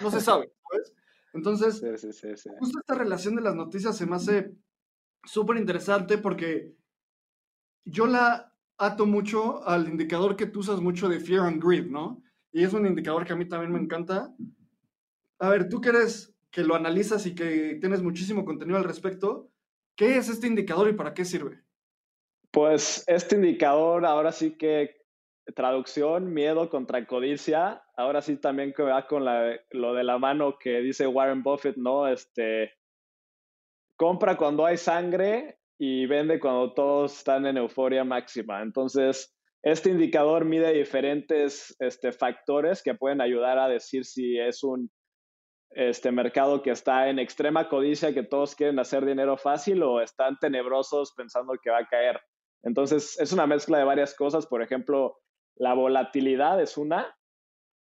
no 0.00 0.10
se 0.10 0.20
sabe, 0.20 0.52
¿sabes? 0.70 0.94
Entonces, 1.32 1.82
justo 2.60 2.78
esta 2.78 2.94
relación 2.94 3.34
de 3.34 3.42
las 3.42 3.56
noticias 3.56 3.96
se 3.96 4.06
me 4.06 4.14
hace 4.14 4.54
súper 5.24 5.56
interesante 5.56 6.16
porque 6.18 6.76
yo 7.84 8.06
la 8.06 8.52
ato 8.78 9.04
mucho 9.04 9.66
al 9.66 9.88
indicador 9.88 10.36
que 10.36 10.46
tú 10.46 10.60
usas 10.60 10.80
mucho 10.80 11.08
de 11.08 11.18
fear 11.18 11.40
and 11.40 11.62
greed, 11.62 11.86
¿no? 11.86 12.22
Y 12.52 12.62
es 12.62 12.72
un 12.72 12.86
indicador 12.86 13.24
que 13.24 13.32
a 13.32 13.36
mí 13.36 13.48
también 13.48 13.72
me 13.72 13.80
encanta. 13.80 14.32
A 15.40 15.48
ver, 15.48 15.68
tú 15.68 15.80
que 15.80 15.88
eres, 15.88 16.36
que 16.52 16.62
lo 16.62 16.76
analizas 16.76 17.26
y 17.26 17.34
que 17.34 17.78
tienes 17.80 18.00
muchísimo 18.00 18.44
contenido 18.44 18.78
al 18.78 18.84
respecto, 18.84 19.50
¿qué 19.96 20.16
es 20.16 20.28
este 20.28 20.46
indicador 20.46 20.88
y 20.88 20.92
para 20.92 21.14
qué 21.14 21.24
sirve? 21.24 21.62
Pues 22.50 23.04
este 23.06 23.36
indicador 23.36 24.06
ahora 24.06 24.32
sí 24.32 24.56
que 24.56 24.96
traducción, 25.54 26.32
miedo 26.32 26.70
contra 26.70 27.06
codicia, 27.06 27.82
ahora 27.96 28.22
sí 28.22 28.36
también 28.36 28.72
que 28.72 28.82
va 28.82 29.06
con 29.06 29.24
lo 29.24 29.94
de 29.94 30.04
la 30.04 30.18
mano 30.18 30.58
que 30.58 30.80
dice 30.80 31.06
Warren 31.06 31.42
Buffett, 31.42 31.76
¿no? 31.76 32.08
Este, 32.08 32.72
compra 33.96 34.36
cuando 34.36 34.64
hay 34.64 34.76
sangre 34.76 35.58
y 35.78 36.06
vende 36.06 36.40
cuando 36.40 36.72
todos 36.72 37.18
están 37.18 37.46
en 37.46 37.56
euforia 37.56 38.04
máxima. 38.04 38.62
Entonces, 38.62 39.36
este 39.62 39.90
indicador 39.90 40.44
mide 40.44 40.72
diferentes 40.72 41.74
este, 41.78 42.12
factores 42.12 42.82
que 42.82 42.94
pueden 42.94 43.20
ayudar 43.20 43.58
a 43.58 43.68
decir 43.68 44.04
si 44.04 44.38
es 44.38 44.62
un 44.62 44.90
este, 45.74 46.10
mercado 46.12 46.62
que 46.62 46.70
está 46.70 47.08
en 47.08 47.18
extrema 47.18 47.68
codicia, 47.68 48.14
que 48.14 48.22
todos 48.22 48.54
quieren 48.54 48.78
hacer 48.78 49.04
dinero 49.04 49.36
fácil 49.36 49.82
o 49.82 50.00
están 50.00 50.38
tenebrosos 50.38 51.12
pensando 51.12 51.54
que 51.62 51.70
va 51.70 51.78
a 51.78 51.86
caer. 51.86 52.20
Entonces, 52.62 53.18
es 53.20 53.32
una 53.32 53.46
mezcla 53.46 53.78
de 53.78 53.84
varias 53.84 54.14
cosas. 54.14 54.46
Por 54.46 54.62
ejemplo, 54.62 55.18
la 55.56 55.74
volatilidad 55.74 56.60
es 56.60 56.78
una. 56.78 57.14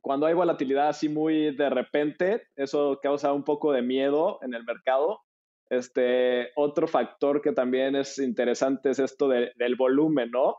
Cuando 0.01 0.27
hay 0.27 0.35
volatilidad 0.35 0.89
así 0.89 1.09
muy 1.09 1.55
de 1.55 1.71
repente, 1.71 2.49
eso 2.57 2.99
causa 3.03 3.33
un 3.33 3.45
poco 3.45 3.73
de 3.73 3.83
miedo 3.83 4.39
en 4.43 4.55
el 4.55 4.65
mercado. 4.65 5.21
Este, 5.69 6.51
otro 6.57 6.87
factor 6.87 7.41
que 7.41 7.53
también 7.53 7.97
es 7.97 8.19
interesante 8.19 8.91
es 8.91 8.99
esto 8.99 9.29
del 9.29 9.77
volumen, 9.77 10.31
¿no? 10.31 10.57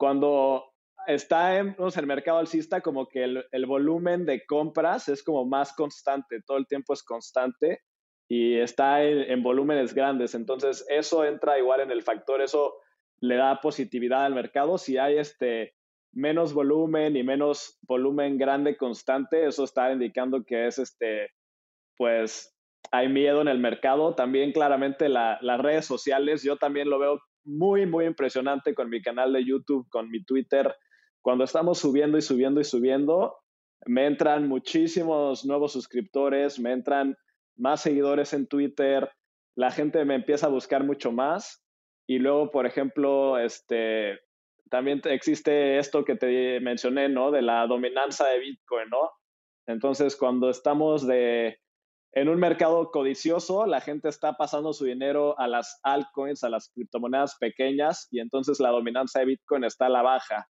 cuando 0.00 0.69
está 1.06 1.58
en, 1.58 1.76
el 1.78 2.06
mercado 2.06 2.38
alcista, 2.38 2.80
como 2.80 3.08
que 3.08 3.24
el, 3.24 3.66
volumen 3.66 4.26
de 4.26 4.44
compras 4.46 5.08
es 5.08 5.22
como 5.22 5.44
más 5.44 5.72
constante, 5.72 6.40
todo 6.46 6.58
el 6.58 6.66
tiempo 6.66 6.92
es 6.92 7.02
constante 7.02 7.82
y 8.28 8.58
está 8.58 9.02
en, 9.02 9.42
volúmenes 9.42 9.94
grandes. 9.94 10.34
Entonces, 10.34 10.84
eso 10.88 11.24
entra 11.24 11.58
igual 11.58 11.80
en 11.80 11.90
el 11.90 12.02
factor, 12.02 12.40
eso 12.40 12.74
le 13.20 13.36
da 13.36 13.60
positividad 13.60 14.24
al 14.24 14.34
mercado. 14.34 14.78
Si 14.78 14.98
hay 14.98 15.18
este 15.18 15.74
menos 16.12 16.52
volumen 16.52 17.16
y 17.16 17.22
menos 17.22 17.78
volumen 17.82 18.38
grande 18.38 18.76
constante, 18.76 19.46
eso 19.46 19.64
está 19.64 19.92
indicando 19.92 20.44
que 20.44 20.66
es 20.66 20.78
este, 20.78 21.30
pues 21.96 22.56
hay 22.92 23.08
miedo 23.08 23.40
en 23.40 23.48
el 23.48 23.58
mercado. 23.58 24.14
También 24.14 24.52
claramente 24.52 25.08
las 25.08 25.60
redes 25.60 25.86
sociales, 25.86 26.42
yo 26.42 26.56
también 26.56 26.88
lo 26.88 26.98
veo 26.98 27.20
muy, 27.44 27.86
muy 27.86 28.06
impresionante 28.06 28.74
con 28.74 28.88
mi 28.90 29.02
canal 29.02 29.32
de 29.32 29.44
YouTube, 29.44 29.88
con 29.90 30.10
mi 30.10 30.24
Twitter. 30.24 30.74
Cuando 31.22 31.44
estamos 31.44 31.78
subiendo 31.78 32.18
y 32.18 32.22
subiendo 32.22 32.60
y 32.60 32.64
subiendo, 32.64 33.36
me 33.86 34.06
entran 34.06 34.48
muchísimos 34.48 35.44
nuevos 35.44 35.72
suscriptores, 35.72 36.58
me 36.58 36.72
entran 36.72 37.16
más 37.56 37.82
seguidores 37.82 38.32
en 38.32 38.46
Twitter, 38.46 39.10
la 39.56 39.70
gente 39.70 40.04
me 40.04 40.14
empieza 40.14 40.46
a 40.46 40.50
buscar 40.50 40.84
mucho 40.84 41.12
más. 41.12 41.62
Y 42.06 42.18
luego, 42.18 42.50
por 42.50 42.66
ejemplo, 42.66 43.38
este, 43.38 44.18
también 44.70 45.00
existe 45.04 45.78
esto 45.78 46.04
que 46.04 46.16
te 46.16 46.60
mencioné, 46.60 47.08
¿no? 47.08 47.30
De 47.30 47.42
la 47.42 47.66
dominancia 47.66 48.26
de 48.26 48.40
Bitcoin, 48.40 48.88
¿no? 48.90 49.10
Entonces, 49.66 50.16
cuando 50.16 50.50
estamos 50.50 51.06
de 51.06 51.58
en 52.12 52.28
un 52.28 52.40
mercado 52.40 52.90
codicioso, 52.90 53.66
la 53.66 53.80
gente 53.80 54.08
está 54.08 54.32
pasando 54.32 54.72
su 54.72 54.84
dinero 54.84 55.38
a 55.38 55.46
las 55.46 55.78
altcoins, 55.84 56.42
a 56.42 56.48
las 56.48 56.70
criptomonedas 56.74 57.36
pequeñas, 57.38 58.08
y 58.10 58.18
entonces 58.18 58.58
la 58.58 58.70
dominancia 58.70 59.20
de 59.20 59.26
Bitcoin 59.26 59.62
está 59.62 59.86
a 59.86 59.90
la 59.90 60.02
baja. 60.02 60.48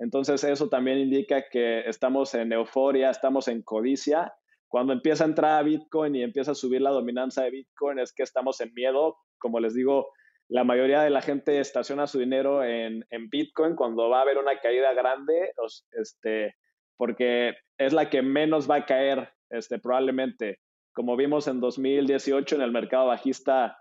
Entonces 0.00 0.42
eso 0.42 0.68
también 0.68 0.98
indica 0.98 1.44
que 1.48 1.80
estamos 1.80 2.34
en 2.34 2.52
euforia, 2.52 3.10
estamos 3.10 3.46
en 3.46 3.62
codicia. 3.62 4.32
Cuando 4.66 4.92
empieza 4.92 5.24
a 5.24 5.28
entrar 5.28 5.64
Bitcoin 5.64 6.16
y 6.16 6.22
empieza 6.22 6.52
a 6.52 6.54
subir 6.54 6.80
la 6.80 6.90
dominancia 6.90 7.44
de 7.44 7.50
Bitcoin 7.50 8.00
es 8.00 8.12
que 8.12 8.24
estamos 8.24 8.60
en 8.60 8.74
miedo. 8.74 9.16
Como 9.38 9.60
les 9.60 9.74
digo, 9.74 10.08
la 10.48 10.64
mayoría 10.64 11.02
de 11.02 11.10
la 11.10 11.22
gente 11.22 11.60
estaciona 11.60 12.08
su 12.08 12.18
dinero 12.18 12.64
en, 12.64 13.04
Bitcoin 13.30 13.76
cuando 13.76 14.08
va 14.08 14.18
a 14.18 14.22
haber 14.22 14.38
una 14.38 14.58
caída 14.58 14.92
grande, 14.94 15.52
este, 15.92 16.56
porque 16.96 17.54
es 17.78 17.92
la 17.92 18.10
que 18.10 18.22
menos 18.22 18.68
va 18.68 18.76
a 18.76 18.86
caer 18.86 19.30
este, 19.50 19.78
probablemente 19.78 20.58
como 20.92 21.16
vimos 21.16 21.46
en 21.46 21.60
2018 21.60 22.56
en 22.56 22.62
el 22.62 22.72
mercado 22.72 23.06
bajista, 23.06 23.78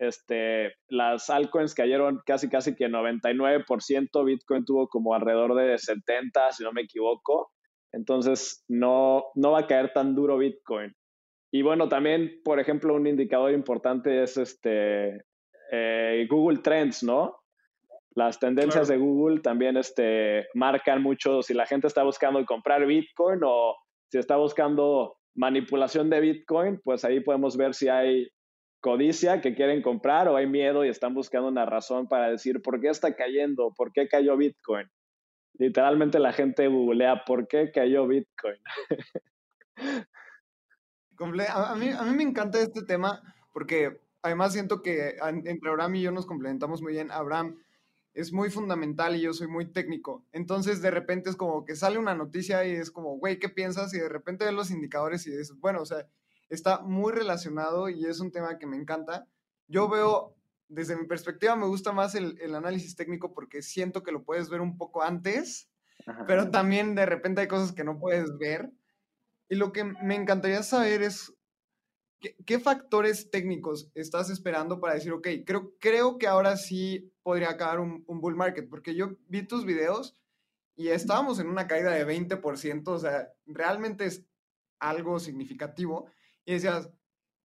este, 0.00 0.74
las 0.88 1.30
altcoins 1.30 1.74
cayeron 1.74 2.20
casi, 2.24 2.48
casi 2.48 2.74
que 2.74 2.88
99%, 2.88 4.24
Bitcoin 4.24 4.64
tuvo 4.64 4.88
como 4.88 5.14
alrededor 5.14 5.54
de 5.54 5.78
70, 5.78 6.52
si 6.52 6.64
no 6.64 6.72
me 6.72 6.82
equivoco. 6.82 7.50
Entonces, 7.92 8.64
no, 8.68 9.24
no 9.34 9.52
va 9.52 9.60
a 9.60 9.66
caer 9.66 9.92
tan 9.92 10.14
duro 10.14 10.38
Bitcoin. 10.38 10.94
Y 11.50 11.62
bueno, 11.62 11.88
también, 11.88 12.40
por 12.44 12.60
ejemplo, 12.60 12.94
un 12.94 13.06
indicador 13.06 13.52
importante 13.52 14.22
es 14.22 14.36
este, 14.36 15.22
eh, 15.72 16.26
Google 16.28 16.58
Trends, 16.58 17.02
¿no? 17.02 17.36
Las 18.14 18.38
tendencias 18.38 18.88
de 18.88 18.96
Google 18.96 19.40
también 19.40 19.76
este, 19.76 20.46
marcan 20.54 21.02
mucho 21.02 21.42
si 21.42 21.54
la 21.54 21.66
gente 21.66 21.86
está 21.86 22.02
buscando 22.02 22.44
comprar 22.44 22.84
Bitcoin 22.84 23.40
o 23.44 23.76
si 24.10 24.18
está 24.18 24.36
buscando 24.36 25.16
manipulación 25.36 26.10
de 26.10 26.20
Bitcoin, 26.20 26.80
pues 26.82 27.04
ahí 27.04 27.20
podemos 27.20 27.56
ver 27.56 27.74
si 27.74 27.88
hay 27.88 28.28
codicia 28.80 29.40
que 29.40 29.54
quieren 29.54 29.82
comprar 29.82 30.28
o 30.28 30.36
hay 30.36 30.46
miedo 30.46 30.84
y 30.84 30.88
están 30.88 31.14
buscando 31.14 31.48
una 31.48 31.66
razón 31.66 32.08
para 32.08 32.30
decir 32.30 32.62
por 32.62 32.80
qué 32.80 32.88
está 32.88 33.14
cayendo, 33.14 33.72
por 33.76 33.92
qué 33.92 34.08
cayó 34.08 34.36
Bitcoin. 34.36 34.88
Literalmente 35.54 36.18
la 36.18 36.32
gente 36.32 36.68
googlea 36.68 37.24
por 37.24 37.48
qué 37.48 37.72
cayó 37.72 38.06
Bitcoin. 38.06 38.58
a, 41.48 41.74
mí, 41.74 41.90
me 42.14 42.22
encanta 42.22 42.60
este 42.60 42.82
tema 42.82 43.20
porque 43.52 44.00
además 44.22 44.52
siento 44.52 44.82
que 44.82 45.16
entre 45.44 45.70
Abraham 45.70 45.96
y 45.96 46.02
yo 46.02 46.12
nos 46.12 46.26
complementamos 46.26 46.80
muy 46.80 46.92
bien. 46.92 47.10
Abraham 47.10 47.58
es 48.14 48.32
muy 48.32 48.50
fundamental 48.50 49.16
y 49.16 49.22
yo 49.22 49.32
soy 49.32 49.48
muy 49.48 49.72
técnico. 49.72 50.24
Entonces, 50.32 50.80
de 50.80 50.90
repente 50.90 51.30
es 51.30 51.36
como 51.36 51.64
que 51.64 51.76
sale 51.76 51.98
una 51.98 52.14
noticia 52.14 52.64
y 52.64 52.72
es 52.72 52.90
como, 52.90 53.18
güey, 53.18 53.38
¿qué 53.38 53.48
piensas? 53.48 53.92
Y 53.94 53.98
de 53.98 54.08
repente 54.08 54.44
ves 54.44 54.54
los 54.54 54.70
indicadores 54.70 55.26
y 55.26 55.30
dices, 55.30 55.58
bueno, 55.58 55.82
o 55.82 55.86
sea, 55.86 56.06
está 56.48 56.80
muy 56.80 57.12
relacionado 57.12 57.88
y 57.88 58.04
es 58.04 58.20
un 58.20 58.30
tema 58.30 58.58
que 58.58 58.66
me 58.66 58.76
encanta. 58.76 59.26
Yo 59.66 59.88
veo, 59.88 60.34
desde 60.68 60.96
mi 60.96 61.06
perspectiva, 61.06 61.56
me 61.56 61.66
gusta 61.66 61.92
más 61.92 62.14
el, 62.14 62.54
análisis 62.54 62.96
técnico 62.96 63.32
porque 63.32 63.62
siento 63.62 64.02
que 64.02 64.12
lo 64.12 64.24
puedes 64.24 64.48
ver 64.48 64.60
un 64.60 64.76
poco 64.76 65.02
antes, 65.02 65.68
pero 66.26 66.50
también 66.50 66.94
de 66.94 67.06
repente 67.06 67.40
hay 67.40 67.48
cosas 67.48 67.72
que 67.72 67.84
no 67.84 67.98
puedes 67.98 68.36
ver. 68.38 68.70
Y 69.48 69.56
lo 69.56 69.72
que 69.72 69.84
me 69.84 70.14
encantaría 70.14 70.62
saber 70.62 71.02
es 71.02 71.32
¿Qué, 72.20 72.58
factores 72.58 73.30
técnicos 73.30 73.92
estás 73.94 74.28
esperando 74.28 74.80
para 74.80 74.94
decir, 74.94 75.12
ok, 75.12 75.28
creo, 75.46 75.72
creo 75.78 76.18
que 76.18 76.26
ahora 76.26 76.56
sí 76.56 77.12
podría 77.22 77.50
acabar 77.50 77.78
un, 77.78 78.04
bull 78.06 78.34
market? 78.34 78.68
Porque 78.68 78.96
yo 78.96 79.16
vi 79.28 79.46
tus 79.46 79.64
videos 79.64 80.16
y 80.74 80.88
estábamos 80.88 81.38
en 81.38 81.48
una 81.48 81.68
caída 81.68 81.92
de 81.92 82.04
20%, 82.04 82.88
o 82.88 82.98
sea, 82.98 83.28
realmente 83.46 84.04
es 84.04 84.24
algo 84.80 85.20
significativo. 85.20 86.10
Y 86.48 86.54
decías, 86.54 86.90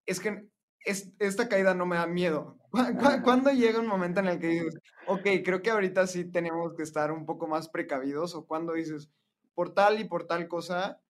es 0.05 0.21
que 0.21 0.47
esta 0.85 1.49
caída 1.49 1.73
no 1.73 1.85
me 1.85 1.97
da 1.97 2.07
miedo. 2.07 2.57
¿Cuándo 3.25 3.51
llega 3.51 3.81
un 3.81 3.87
momento 3.87 4.21
en 4.21 4.27
el 4.27 4.39
que 4.39 4.47
dices, 4.47 4.79
ok, 5.07 5.27
creo 5.43 5.61
que 5.61 5.71
ahorita 5.71 6.07
sí 6.07 6.31
tenemos 6.31 6.73
que 6.77 6.83
estar 6.83 7.11
un 7.11 7.25
poco 7.25 7.45
más 7.45 7.67
precavidos? 7.67 8.33
¿O 8.33 8.47
cuando 8.47 8.71
dices, 8.71 9.11
por 9.55 9.73
tal 9.73 9.99
y 9.99 10.05
por 10.05 10.25
tal 10.25 10.47
cosa, 10.47 11.01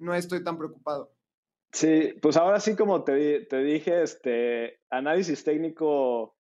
no 0.00 0.16
estoy 0.16 0.42
tan 0.42 0.58
preocupado? 0.58 1.14
Sí, 1.72 2.12
pues 2.20 2.36
ahora 2.36 2.58
sí, 2.58 2.74
como 2.74 3.04
te, 3.04 3.46
te 3.46 3.62
dije, 3.62 4.02
este 4.02 4.80
análisis 4.90 5.44
técnico 5.44 6.36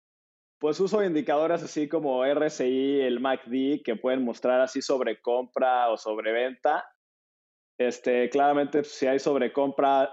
Pues 0.61 0.79
uso 0.79 1.03
indicadores 1.03 1.65
así 1.65 1.89
como 1.89 2.25
RSI, 2.25 3.01
el 3.01 3.19
MACD, 3.19 3.83
que 3.85 3.97
pueden 4.01 4.25
mostrar 4.25 4.61
así 4.61 4.81
sobre 4.81 5.21
compra 5.21 5.91
o 5.91 5.97
sobre 5.97 6.31
venta. 6.31 6.85
Este, 7.79 8.29
claramente, 8.29 8.83
si 8.83 9.07
hay 9.07 9.21
sobrecompra, 9.21 10.13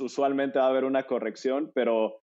usualmente 0.00 0.58
va 0.58 0.66
a 0.66 0.70
haber 0.70 0.84
una 0.84 1.04
corrección, 1.04 1.70
pero 1.74 2.20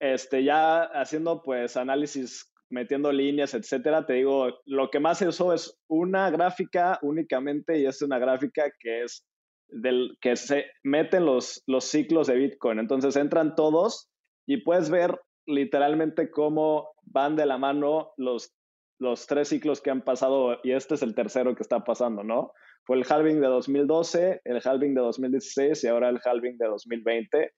este, 0.00 0.44
ya 0.44 0.82
haciendo 0.82 1.42
pues 1.42 1.76
análisis, 1.76 2.52
metiendo 2.70 3.12
líneas, 3.12 3.54
etcétera, 3.54 4.06
te 4.06 4.14
digo, 4.14 4.60
lo 4.66 4.90
que 4.90 5.00
más 5.00 5.18
se 5.18 5.28
es 5.28 5.78
una 5.88 6.30
gráfica 6.30 6.98
únicamente 7.02 7.78
y 7.78 7.86
es 7.86 8.02
una 8.02 8.18
gráfica 8.18 8.70
que 8.78 9.04
es 9.04 9.24
del 9.68 10.16
que 10.20 10.36
se 10.36 10.66
meten 10.82 11.26
los, 11.26 11.62
los 11.66 11.84
ciclos 11.84 12.26
de 12.26 12.36
Bitcoin. 12.36 12.78
Entonces 12.78 13.16
entran 13.16 13.54
todos 13.54 14.08
y 14.46 14.58
puedes 14.58 14.90
ver 14.90 15.20
literalmente 15.46 16.30
cómo 16.30 16.90
van 17.02 17.36
de 17.36 17.46
la 17.46 17.58
mano 17.58 18.12
los, 18.16 18.54
los 18.98 19.26
tres 19.26 19.48
ciclos 19.48 19.80
que 19.80 19.90
han 19.90 20.02
pasado 20.02 20.58
y 20.62 20.72
este 20.72 20.94
es 20.94 21.02
el 21.02 21.14
tercero 21.14 21.54
que 21.54 21.62
está 21.62 21.84
pasando, 21.84 22.22
¿no? 22.22 22.52
Fue 22.88 22.96
el 22.96 23.04
halving 23.06 23.38
de 23.42 23.48
2012, 23.48 24.40
el 24.46 24.62
halving 24.64 24.94
de 24.94 25.02
2016 25.02 25.84
y 25.84 25.88
ahora 25.88 26.08
el 26.08 26.20
halving 26.24 26.56
de 26.56 26.68
2020. 26.68 27.52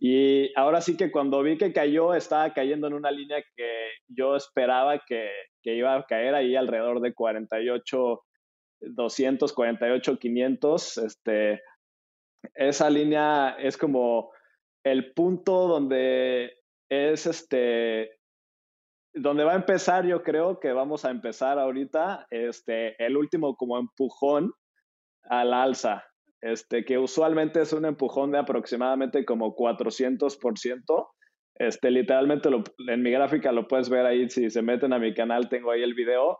Y 0.00 0.50
ahora 0.58 0.80
sí 0.80 0.96
que 0.96 1.12
cuando 1.12 1.42
vi 1.42 1.58
que 1.58 1.74
cayó, 1.74 2.14
estaba 2.14 2.54
cayendo 2.54 2.86
en 2.86 2.94
una 2.94 3.10
línea 3.10 3.44
que 3.54 3.90
yo 4.08 4.34
esperaba 4.34 5.02
que, 5.06 5.28
que 5.62 5.74
iba 5.74 5.94
a 5.94 6.06
caer 6.06 6.34
ahí 6.34 6.56
alrededor 6.56 7.02
de 7.02 7.12
48 7.12 8.22
248, 8.80 10.18
500, 10.18 10.96
este, 10.96 11.60
esa 12.54 12.88
línea 12.88 13.50
es 13.58 13.76
como 13.76 14.32
el 14.84 15.12
punto 15.12 15.68
donde 15.68 16.54
es 16.88 17.26
este, 17.26 18.18
donde 19.12 19.44
va 19.44 19.52
a 19.52 19.56
empezar, 19.56 20.06
yo 20.06 20.22
creo 20.22 20.58
que 20.60 20.72
vamos 20.72 21.04
a 21.04 21.10
empezar 21.10 21.58
ahorita, 21.58 22.26
este, 22.30 22.96
el 23.04 23.18
último 23.18 23.54
como 23.54 23.78
empujón 23.78 24.54
al 25.24 25.52
alza, 25.54 26.04
este, 26.40 26.84
que 26.84 26.98
usualmente 26.98 27.60
es 27.60 27.72
un 27.72 27.84
empujón 27.84 28.32
de 28.32 28.38
aproximadamente 28.38 29.24
como 29.24 29.54
400%. 29.54 31.08
Este, 31.54 31.90
literalmente 31.90 32.48
en 32.88 33.02
mi 33.02 33.10
gráfica 33.10 33.52
lo 33.52 33.68
puedes 33.68 33.88
ver 33.88 34.06
ahí, 34.06 34.28
si 34.28 34.50
se 34.50 34.62
meten 34.62 34.92
a 34.92 34.98
mi 34.98 35.12
canal 35.14 35.48
tengo 35.48 35.70
ahí 35.70 35.82
el 35.82 35.94
video 35.94 36.38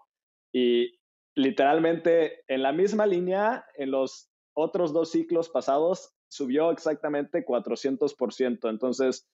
y 0.52 0.98
literalmente 1.34 2.40
en 2.48 2.62
la 2.62 2.72
misma 2.72 3.06
línea, 3.06 3.64
en 3.76 3.90
los 3.90 4.30
otros 4.54 4.92
dos 4.92 5.10
ciclos 5.10 5.48
pasados, 5.48 6.14
subió 6.28 6.70
exactamente 6.70 7.44
400%. 7.44 8.68
Entonces, 8.68 9.28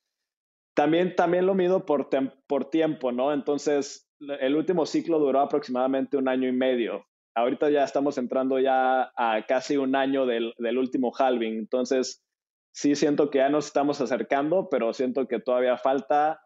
también, 0.74 1.16
también 1.16 1.46
lo 1.46 1.54
mido 1.54 1.84
por, 1.86 2.08
por 2.46 2.70
tiempo, 2.70 3.10
¿no? 3.10 3.32
Entonces, 3.32 4.08
el 4.20 4.56
último 4.56 4.86
ciclo 4.86 5.18
duró 5.18 5.40
aproximadamente 5.40 6.16
un 6.16 6.28
año 6.28 6.48
y 6.48 6.52
medio. 6.52 7.04
Ahorita 7.34 7.70
ya 7.70 7.84
estamos 7.84 8.18
entrando 8.18 8.58
ya 8.58 9.12
a 9.16 9.44
casi 9.46 9.76
un 9.76 9.94
año 9.94 10.26
del, 10.26 10.54
del 10.58 10.78
último 10.78 11.12
halving. 11.16 11.58
Entonces, 11.58 12.24
sí 12.72 12.94
siento 12.94 13.30
que 13.30 13.38
ya 13.38 13.48
nos 13.48 13.66
estamos 13.66 14.00
acercando, 14.00 14.68
pero 14.70 14.92
siento 14.92 15.26
que 15.28 15.40
todavía 15.40 15.76
falta 15.76 16.40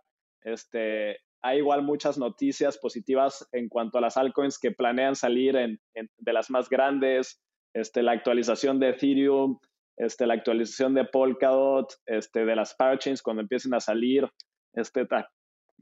este, 0.45 1.19
hay 1.43 1.59
igual 1.59 1.83
muchas 1.83 2.19
noticias 2.19 2.79
positivas 2.79 3.49
en 3.53 3.69
cuanto 3.69 3.99
a 3.99 4.01
las 4.01 4.17
altcoins 4.17 4.59
que 4.59 4.71
planean 4.71 5.17
salir 5.17 5.57
en, 5.57 5.81
de 5.95 6.33
las 6.33 6.51
más 6.51 6.69
grandes, 6.69 7.43
este, 7.75 8.03
la 8.03 8.13
actualización 8.13 8.79
de 8.79 8.91
Ethereum, 8.91 9.59
este, 9.97 10.27
la 10.27 10.35
actualización 10.35 10.95
de 10.95 11.05
Polkadot, 11.05 11.93
este, 12.07 12.45
de 12.45 12.57
las 12.57 12.75
parachains 12.75 13.23
cuando 13.23 13.43
empiecen 13.43 13.75
a 13.75 13.81
salir, 13.81 14.29
este, 14.75 15.07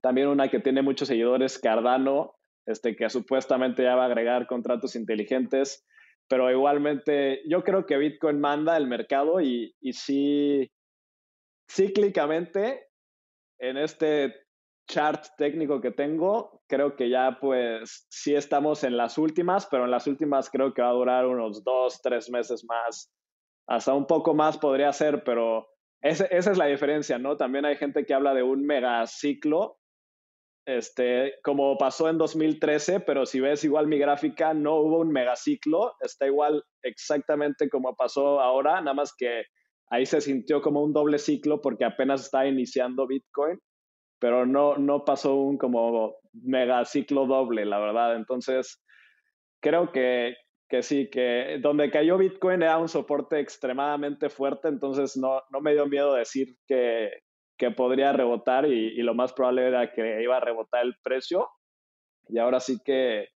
también 0.01 0.29
una 0.29 0.49
que 0.49 0.61
tiene 0.61 0.83
muchos 0.83 1.09
seguidores, 1.09 1.59
Cardano, 1.59 2.35
este, 2.71 2.97
que 2.97 3.11
supuestamente 3.11 3.83
ya 3.83 3.97
va 3.97 4.05
a 4.05 4.07
agregar 4.07 4.47
contratos 4.47 4.97
inteligentes, 4.97 5.85
pero 6.29 6.51
igualmente 6.51 7.43
yo 7.49 7.65
creo 7.65 7.87
que 7.87 7.99
Bitcoin 7.99 8.41
manda 8.41 8.77
el 8.77 8.87
mercado 8.87 9.41
y, 9.41 9.75
y 9.81 9.93
sí, 9.93 10.71
cíclicamente 11.69 12.89
en 13.59 13.77
este 13.77 14.35
chart 14.89 15.25
técnico 15.37 15.81
que 15.81 15.93
tengo, 15.93 16.63
creo 16.69 16.97
que 16.97 17.09
ya 17.09 17.39
pues 17.41 18.07
sí 18.11 18.35
estamos 18.35 18.83
en 18.83 18.97
las 18.97 19.19
últimas, 19.19 19.67
pero 19.71 19.85
en 19.85 19.91
las 19.91 20.07
últimas 20.07 20.51
creo 20.51 20.75
que 20.75 20.83
va 20.83 20.91
a 20.91 20.95
durar 20.95 21.27
unos 21.27 21.63
dos, 21.63 22.01
tres 22.03 22.31
meses 22.31 22.65
más. 22.65 23.13
Hasta 23.69 23.95
un 23.95 24.07
poco 24.07 24.35
más 24.35 24.59
podría 24.59 24.93
ser, 24.93 25.23
pero 25.23 25.69
esa 26.01 26.25
es 26.27 26.57
la 26.59 26.67
diferencia, 26.67 27.19
¿no? 27.19 27.37
También 27.37 27.65
hay 27.65 27.77
gente 27.77 28.05
que 28.05 28.15
habla 28.15 28.35
de 28.35 28.43
un 28.43 28.65
megaciclo, 28.65 29.79
este, 30.79 31.35
como 31.43 31.77
pasó 31.79 32.09
en 32.09 32.19
2013, 32.19 33.01
pero 33.01 33.27
si 33.27 33.41
ves 33.41 33.65
igual 33.65 33.87
mi 33.87 33.99
gráfica, 33.99 34.55
no 34.55 34.77
hubo 34.77 34.99
un 35.01 35.11
megaciclo, 35.11 35.95
está 36.01 36.27
igual 36.27 36.65
exactamente 36.83 37.69
como 37.69 37.95
pasó 37.97 38.41
ahora, 38.41 38.81
nada 38.81 38.95
más 38.95 39.15
que 39.17 39.45
ahí 39.91 40.07
se 40.07 40.21
sintió 40.21 40.63
como 40.63 40.83
un 40.83 40.93
doble 40.93 41.19
ciclo 41.19 41.61
porque 41.61 41.85
apenas 41.85 42.23
está 42.23 42.47
iniciando 42.47 43.07
Bitcoin 43.07 43.59
pero 44.21 44.47
no, 44.47 44.77
no 44.77 45.05
pasó 45.05 45.35
un 45.35 45.57
como 45.57 46.15
mega 46.33 46.85
ciclo 46.85 47.27
doble, 47.27 47.65
la 47.65 47.81
verdad. 47.81 48.15
Entonces, 48.17 48.81
creo 49.61 49.91
que, 49.93 50.37
que 50.69 50.83
sí, 50.83 51.09
que 51.11 51.59
donde 51.61 51.91
cayó 51.91 52.19
Bitcoin 52.19 52.63
era 52.63 52.79
un 52.79 52.89
soporte 52.89 53.41
extremadamente 53.41 54.29
fuerte, 54.29 54.69
entonces 54.69 55.17
no, 55.17 55.43
no 55.51 55.61
me 55.61 55.73
dio 55.73 55.87
miedo 55.87 56.15
decir 56.15 56.55
que, 56.69 57.11
que 57.61 57.71
podría 57.71 58.13
rebotar 58.13 58.67
y, 58.67 58.99
y, 58.99 59.03
lo 59.03 59.15
más 59.15 59.35
probable 59.35 59.69
era 59.69 59.93
que 59.93 60.23
iba 60.23 60.39
a 60.39 60.41
rebotar 60.41 60.83
el 60.83 60.95
precio. 61.03 61.47
Y 62.29 62.39
ahora 62.39 62.59
sí 62.59 62.79
que 62.83 63.29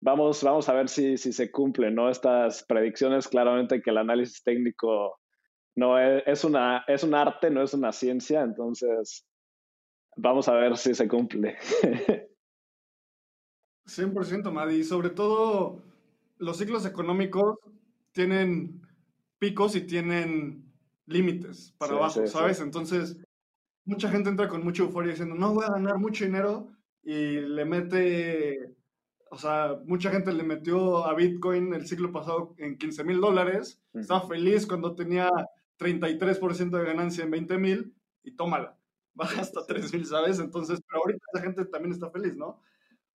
vamos, 0.00 0.42
vamos 0.44 0.68
a 0.68 0.74
ver 0.74 0.88
si, 0.88 1.16
si 1.18 1.32
se 1.32 1.50
cumplen 1.50 1.96
¿no? 1.96 2.08
estas 2.08 2.64
predicciones. 2.64 3.26
Claramente 3.26 3.82
que 3.82 3.90
el 3.90 3.98
análisis 3.98 4.44
técnico 4.44 5.18
no 5.74 5.98
es, 5.98 6.22
es, 6.26 6.44
una, 6.44 6.84
es 6.86 7.02
un 7.02 7.14
arte, 7.14 7.50
no 7.50 7.62
es 7.62 7.74
una 7.74 7.90
ciencia, 7.92 8.42
entonces 8.42 9.26
vamos 10.16 10.48
a 10.48 10.54
ver 10.54 10.76
si 10.76 10.94
se 10.94 11.08
cumple. 11.08 11.56
100%, 13.86 14.52
Madi. 14.52 14.84
Sobre 14.84 15.10
todo, 15.10 15.82
los 16.38 16.58
ciclos 16.58 16.86
económicos 16.86 17.58
tienen 18.12 18.82
picos 19.38 19.74
y 19.74 19.80
tienen 19.80 20.64
límites 21.06 21.74
para 21.78 21.94
abajo, 21.94 22.26
¿sabes? 22.26 22.60
Entonces, 22.60 23.18
mucha 23.88 24.10
gente 24.10 24.28
entra 24.28 24.48
con 24.48 24.62
mucha 24.62 24.82
euforia 24.82 25.12
diciendo, 25.12 25.34
no, 25.34 25.54
voy 25.54 25.64
a 25.64 25.72
ganar 25.72 25.98
mucho 25.98 26.24
dinero 26.24 26.68
y 27.02 27.40
le 27.40 27.64
mete, 27.64 28.76
o 29.30 29.38
sea, 29.38 29.78
mucha 29.86 30.10
gente 30.10 30.30
le 30.32 30.42
metió 30.42 31.06
a 31.06 31.14
Bitcoin 31.14 31.72
el 31.72 31.86
ciclo 31.86 32.12
pasado 32.12 32.54
en 32.58 32.76
15 32.76 33.02
mil 33.04 33.18
dólares, 33.18 33.82
estaba 33.94 34.28
feliz 34.28 34.66
cuando 34.66 34.94
tenía 34.94 35.30
33% 35.78 36.70
de 36.70 36.84
ganancia 36.84 37.24
en 37.24 37.30
20 37.30 37.58
mil 37.58 37.94
y 38.22 38.36
tómala 38.36 38.78
baja 39.14 39.40
hasta 39.40 39.64
3000, 39.64 40.04
¿sabes? 40.04 40.38
Entonces, 40.38 40.80
pero 40.86 41.02
ahorita 41.02 41.24
la 41.32 41.40
gente 41.40 41.64
también 41.64 41.92
está 41.92 42.10
feliz, 42.10 42.36
¿no? 42.36 42.60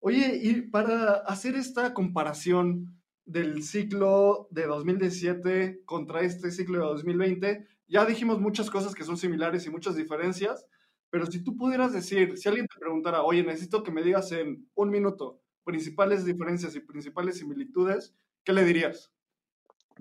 Oye, 0.02 0.40
y 0.42 0.62
para 0.62 1.16
hacer 1.26 1.56
esta 1.56 1.96
comparación 1.96 3.02
del 3.26 3.64
ciclo 3.64 4.48
de 4.52 4.68
2017 4.68 5.82
contra 5.86 6.22
este 6.22 6.52
ciclo 6.52 6.78
de 6.78 6.86
2020, 6.86 7.68
ya 7.90 8.06
dijimos 8.06 8.40
muchas 8.40 8.70
cosas 8.70 8.96
que 8.96 9.04
son 9.04 9.18
similares 9.18 9.66
y 9.66 9.70
muchas 9.70 9.96
diferencias, 9.96 10.66
pero 11.10 11.26
si 11.26 11.44
tú 11.44 11.58
pudieras 11.58 11.92
decir, 11.92 12.38
si 12.38 12.48
alguien 12.48 12.68
te 12.68 12.80
preguntara, 12.80 13.24
oye, 13.24 13.44
necesito 13.44 13.84
que 13.84 13.92
me 13.92 14.04
digas 14.04 14.32
en 14.32 14.70
un 14.76 14.90
minuto 14.90 15.42
principales 15.66 16.24
diferencias 16.24 16.76
y 16.76 16.80
principales 16.80 17.38
similitudes, 17.38 18.16
¿qué 18.44 18.54
le 18.54 18.64
dirías? 18.64 19.12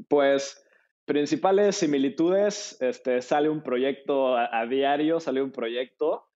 Pues 0.08 0.62
Principales 1.08 1.76
similitudes, 1.76 2.76
este, 2.82 3.22
sale 3.22 3.48
un 3.48 3.62
proyecto 3.62 4.36
a, 4.36 4.66
diario, 4.66 5.20
sale 5.20 5.40
un 5.40 5.52
proyecto. 5.52 6.28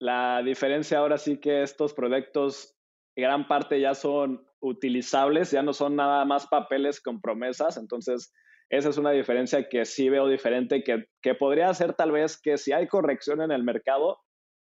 La 0.00 0.42
diferencia 0.42 0.98
ahora 0.98 1.16
sí 1.16 1.38
que 1.38 1.62
estos 1.62 1.94
proyectos, 1.94 2.76
gran 3.14 3.46
parte 3.46 3.80
ya 3.80 3.94
son 3.94 4.44
utilizables, 4.58 5.52
ya 5.52 5.62
no 5.62 5.72
son 5.72 5.94
nada 5.94 6.24
más 6.24 6.48
papeles 6.48 7.00
con 7.00 7.20
promesas, 7.20 7.76
entonces 7.76 8.34
esa 8.70 8.88
es 8.88 8.98
una 8.98 9.10
diferencia 9.10 9.68
que 9.68 9.84
sí 9.84 10.08
veo 10.08 10.28
diferente, 10.28 10.82
que, 10.82 11.06
que 11.22 11.34
podría 11.34 11.72
ser 11.74 11.94
tal 11.94 12.12
vez 12.12 12.40
que 12.40 12.58
si 12.58 12.72
hay 12.72 12.88
corrección 12.88 13.40
en 13.40 13.52
el 13.52 13.62
mercado, 13.62 14.18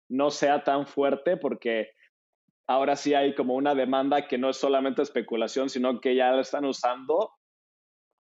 no 0.10 0.30
sea 0.30 0.64
tan 0.64 0.86
fuerte 0.86 1.38
porque 1.38 1.91
ahora 2.68 2.95
sí 2.95 3.14
hay 3.14 3.36
como 3.36 3.56
una 3.56 3.76
demanda 3.76 4.28
que 4.28 4.38
no 4.38 4.49
es 4.49 4.58
solamente 4.58 5.01
especulación, 5.01 5.70
sino 5.70 5.99
que 5.99 6.16
ya 6.16 6.32
lo 6.32 6.41
están 6.41 6.66
usando. 6.66 7.32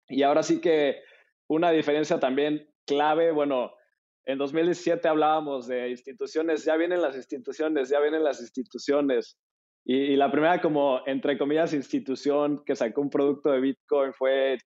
Y 0.09 0.23
ahora 0.23 0.43
sí 0.43 0.61
que 0.61 1.03
una 1.49 1.71
diferencia 1.71 2.19
también 2.21 2.69
clave, 2.87 3.33
bueno, 3.33 3.73
en 4.25 4.39
2017 4.39 5.07
hablábamos 5.09 5.67
de 5.67 5.91
instituciones, 5.91 6.65
ya 6.65 6.77
vienen 6.77 7.01
las 7.01 7.17
instituciones, 7.17 7.89
ya 7.89 8.01
vienen 8.01 8.25
las 8.25 8.41
instituciones. 8.41 9.39
Y, 9.85 10.17
la 10.17 10.33
primera 10.33 10.61
como, 10.61 11.01
entre 11.07 11.39
comillas, 11.39 11.73
institución 11.73 12.65
que 12.65 12.75
sacó 12.75 13.03
un 13.03 13.11
producto 13.11 13.53
de 13.53 13.61
Bitcoin 13.61 14.13
fue 14.13 14.59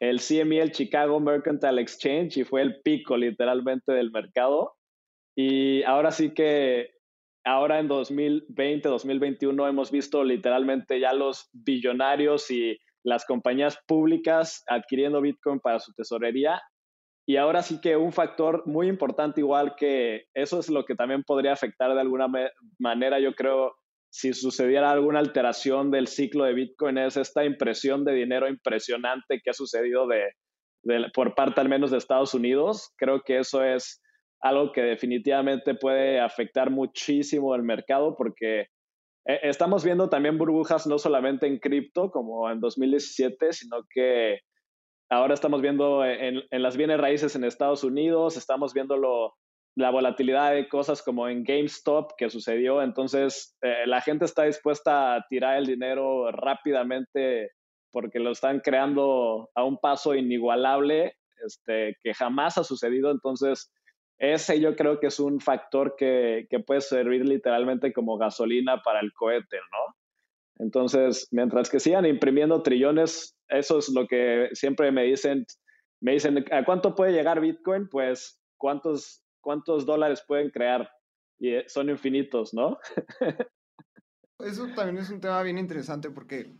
el 0.00 0.20
CME, 0.20 0.60
el 0.60 0.72
Chicago 0.72 1.20
Mercantile 1.20 1.80
Exchange, 1.80 2.38
y 2.38 2.44
fue 2.44 2.62
el 2.62 2.80
pico 2.82 3.16
literalmente 3.16 3.92
del 3.92 4.10
mercado. 4.10 4.74
Y 5.36 5.82
ahora 5.84 6.10
sí 6.10 6.34
que 6.34 6.90
ahora 7.44 7.78
en 7.78 7.88
2020, 7.88 8.88
2021 8.88 9.68
hemos 9.68 9.90
visto 9.90 10.24
literalmente 10.24 11.00
ya 11.00 11.12
los 11.12 11.48
billonarios 11.52 12.50
y 12.50 12.78
las 13.04 13.24
compañías 13.24 13.78
públicas 13.86 14.62
adquiriendo 14.68 15.20
Bitcoin 15.20 15.60
para 15.60 15.78
su 15.78 15.92
tesorería. 15.94 16.60
Y 17.26 17.36
ahora 17.36 17.62
sí 17.62 17.80
que 17.80 17.96
un 17.96 18.12
factor 18.12 18.66
muy 18.66 18.88
importante, 18.88 19.40
igual 19.40 19.74
que 19.76 20.24
eso 20.34 20.60
es 20.60 20.68
lo 20.70 20.84
que 20.84 20.94
también 20.94 21.22
podría 21.24 21.52
afectar 21.52 21.92
de 21.94 22.00
alguna 22.00 22.26
manera, 22.78 23.20
yo 23.20 23.34
creo, 23.34 23.74
si 24.10 24.32
sucediera 24.32 24.90
alguna 24.90 25.18
alteración 25.18 25.90
del 25.90 26.06
ciclo 26.06 26.44
de 26.44 26.54
Bitcoin, 26.54 26.98
es 26.98 27.16
esta 27.16 27.44
impresión 27.44 28.04
de 28.04 28.12
dinero 28.12 28.48
impresionante 28.48 29.40
que 29.42 29.50
ha 29.50 29.54
sucedido 29.54 30.06
de, 30.06 30.32
por 31.12 31.34
parte 31.34 31.60
al 31.60 31.68
menos 31.68 31.90
de 31.90 31.98
Estados 31.98 32.34
Unidos. 32.34 32.92
Creo 32.96 33.22
que 33.22 33.38
eso 33.38 33.62
es 33.62 34.02
algo 34.40 34.72
que 34.72 34.82
definitivamente 34.82 35.74
puede 35.74 36.20
afectar 36.20 36.70
muchísimo 36.70 37.54
el 37.54 37.62
mercado 37.62 38.14
porque 38.16 38.68
eh, 39.26 39.40
estamos 39.42 39.84
viendo 39.84 40.08
también 40.08 40.38
burbujas 40.38 40.86
no 40.86 40.98
solamente 40.98 41.46
en 41.46 41.58
cripto 41.58 42.10
como 42.10 42.50
en 42.50 42.60
2017, 42.60 43.52
sino 43.52 43.84
que 43.90 44.40
ahora 45.10 45.34
estamos 45.34 45.60
viendo 45.60 46.04
en, 46.04 46.44
las 46.50 46.76
bienes 46.76 46.98
raíces 46.98 47.34
en 47.36 47.44
Estados 47.44 47.84
Unidos, 47.84 48.36
estamos 48.36 48.72
viendo 48.74 48.96
la 49.78 49.90
volatilidad 49.90 50.52
de 50.52 50.68
cosas 50.68 51.02
como 51.02 51.28
en 51.28 51.44
GameStop 51.44 52.12
que 52.18 52.30
sucedió, 52.30 52.82
entonces 52.82 53.56
eh, 53.62 53.86
la 53.86 54.00
gente 54.00 54.24
está 54.24 54.42
dispuesta 54.42 55.14
a 55.14 55.24
tirar 55.28 55.56
el 55.56 55.66
dinero 55.66 56.32
rápidamente 56.32 57.52
porque 57.92 58.18
lo 58.18 58.32
están 58.32 58.58
creando 58.58 59.48
a 59.54 59.64
un 59.64 59.78
paso 59.78 60.16
inigualable 60.16 61.14
este, 61.46 61.96
que 62.02 62.12
jamás 62.12 62.58
ha 62.58 62.64
sucedido, 62.64 63.12
entonces 63.12 63.72
ese 64.18 64.60
yo 64.60 64.74
creo 64.74 64.98
que 64.98 65.06
es 65.06 65.20
un 65.20 65.40
factor 65.40 65.94
que, 65.96 66.48
que, 66.50 66.58
puede 66.58 66.80
servir 66.80 67.24
literalmente 67.24 67.92
como 67.92 68.18
gasolina 68.18 68.82
para 68.82 68.98
el 68.98 69.12
cohete, 69.12 69.58
¿no? 69.58 69.94
Entonces, 70.58 71.28
mientras 71.30 71.70
que 71.70 71.78
sigan 71.78 72.04
imprimiendo 72.04 72.64
trillones, 72.64 73.36
eso 73.46 73.78
es 73.78 73.88
lo 73.90 74.08
que 74.08 74.48
siempre 74.54 74.90
me 74.90 75.04
dicen, 75.04 75.46
me 76.00 76.14
dicen, 76.14 76.44
¿a 76.50 76.64
cuánto 76.64 76.96
puede 76.96 77.12
llegar 77.12 77.40
Bitcoin? 77.40 77.88
Pues, 77.88 78.40
¿cuántos, 78.56 79.22
cuántos 79.48 79.86
dólares 79.86 80.22
pueden 80.28 80.50
crear? 80.50 80.90
Y 81.38 81.54
eh, 81.54 81.64
son 81.68 81.88
infinitos, 81.88 82.52
¿no? 82.52 82.78
eso 84.40 84.66
también 84.76 84.98
es 84.98 85.08
un 85.08 85.22
tema 85.22 85.42
bien 85.42 85.56
interesante 85.56 86.10
porque 86.10 86.52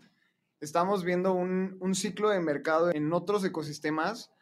estamos 0.59 1.05
viendo 1.05 1.35
un, 1.35 1.77
un 1.81 1.95
ciclo 1.95 2.31
de 2.31 2.41
mercado 2.41 2.91
en 2.91 3.13
otros 3.13 3.45
ecosistemas 3.45 4.33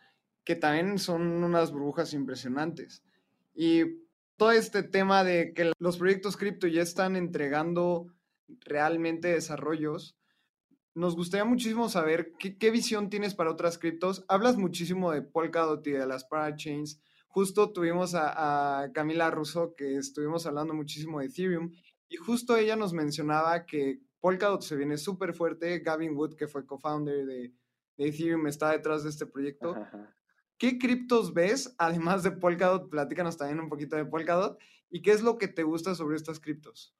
que 0.44 0.54
también 0.54 1.00
son 1.00 1.42
unas 1.42 1.72
burbujas 1.72 2.12
impresionantes. 2.12 3.02
Y 3.52 4.06
todo 4.36 4.52
este 4.52 4.84
tema 4.84 5.24
de 5.24 5.52
que 5.52 5.72
los 5.80 5.98
proyectos 5.98 6.36
cripto 6.36 6.68
ya 6.68 6.82
están 6.82 7.16
entregando 7.16 8.14
realmente 8.60 9.26
desarrollos, 9.26 10.16
nos 10.94 11.16
gustaría 11.16 11.44
muchísimo 11.44 11.88
saber 11.88 12.34
qué, 12.38 12.70
visión 12.70 13.10
tienes 13.10 13.34
para 13.34 13.50
otras 13.50 13.76
criptos. 13.76 14.24
Hablas 14.28 14.56
muchísimo 14.56 15.10
de 15.10 15.22
Polkadot 15.22 15.84
y 15.88 15.90
de 15.90 16.06
las 16.06 16.24
parachains. 16.24 17.02
Justo 17.36 17.70
tuvimos 17.70 18.14
a, 18.14 18.80
a 18.80 18.92
Camila 18.94 19.30
Russo 19.30 19.74
que 19.76 19.96
estuvimos 19.98 20.46
hablando 20.46 20.72
muchísimo 20.72 21.20
de 21.20 21.26
Ethereum 21.26 21.70
y 22.08 22.16
justo 22.16 22.56
ella 22.56 22.76
nos 22.76 22.94
mencionaba 22.94 23.66
que 23.66 24.00
Polkadot 24.20 24.62
se 24.62 24.74
viene 24.74 24.96
súper 24.96 25.34
fuerte. 25.34 25.80
Gavin 25.80 26.16
Wood, 26.16 26.34
que 26.34 26.48
fue 26.48 26.64
co-founder 26.64 27.26
de, 27.26 27.52
Ethereum, 27.98 28.46
está 28.46 28.70
detrás 28.70 29.04
de 29.04 29.10
este 29.10 29.26
proyecto. 29.26 29.76
¿Qué 30.56 30.78
criptos 30.78 31.34
ves, 31.34 31.74
además 31.76 32.22
de 32.22 32.30
Polkadot? 32.30 32.88
Platícanos 32.88 33.36
también 33.36 33.60
un 33.60 33.68
poquito 33.68 33.96
de 33.96 34.06
Polkadot. 34.06 34.58
¿Y 34.88 35.02
qué 35.02 35.10
es 35.10 35.20
lo 35.20 35.36
que 35.36 35.48
te 35.48 35.62
gusta 35.62 35.94
sobre 35.94 36.16
estas 36.16 36.40
criptos? 36.40 36.96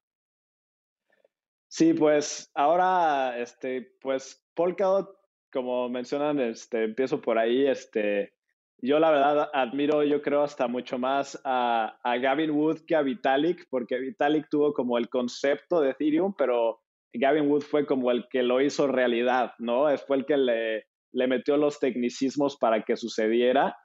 Sí, 1.68 1.94
pues 1.94 2.50
ahora, 2.52 3.38
este, 3.38 3.96
pues 4.02 4.44
Polkadot, 4.52 5.18
como 5.50 5.88
mencionan, 5.88 6.40
este, 6.40 6.84
empiezo 6.84 7.22
por 7.22 7.38
ahí, 7.38 7.66
este, 7.66 8.35
yo 8.78 8.98
la 8.98 9.10
verdad 9.10 9.50
admiro, 9.52 10.02
yo 10.04 10.22
creo 10.22 10.42
hasta 10.42 10.68
mucho 10.68 10.98
más 10.98 11.40
a, 11.44 11.98
a 12.02 12.18
Gavin 12.18 12.50
Wood 12.50 12.80
que 12.86 12.94
a 12.94 13.02
Vitalik, 13.02 13.66
porque 13.70 13.98
Vitalik 13.98 14.48
tuvo 14.50 14.72
como 14.72 14.98
el 14.98 15.08
concepto 15.08 15.80
de 15.80 15.90
Ethereum, 15.90 16.34
pero 16.36 16.80
Gavin 17.12 17.50
Wood 17.50 17.62
fue 17.62 17.86
como 17.86 18.10
el 18.10 18.26
que 18.28 18.42
lo 18.42 18.60
hizo 18.60 18.86
realidad, 18.86 19.52
¿no? 19.58 19.86
Fue 19.98 20.18
el 20.18 20.26
que 20.26 20.36
le, 20.36 20.86
le 21.12 21.26
metió 21.26 21.56
los 21.56 21.80
tecnicismos 21.80 22.56
para 22.58 22.82
que 22.82 22.96
sucediera 22.96 23.76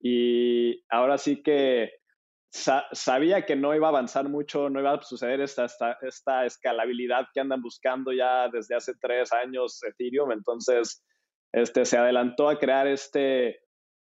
y 0.00 0.82
ahora 0.90 1.18
sí 1.18 1.42
que 1.42 1.90
sabía 2.52 3.46
que 3.46 3.54
no 3.54 3.76
iba 3.76 3.86
a 3.86 3.90
avanzar 3.90 4.28
mucho, 4.28 4.68
no 4.68 4.80
iba 4.80 4.94
a 4.94 5.02
suceder 5.02 5.40
esta, 5.40 5.66
esta, 6.02 6.44
escalabilidad 6.44 7.26
que 7.32 7.40
andan 7.40 7.62
buscando 7.62 8.12
ya 8.12 8.48
desde 8.48 8.74
hace 8.74 8.94
tres 9.00 9.32
años 9.32 9.80
Ethereum, 9.84 10.32
entonces 10.32 11.04
este, 11.52 11.84
se 11.84 11.96
adelantó 11.96 12.48
a 12.48 12.58
crear 12.58 12.88
este 12.88 13.60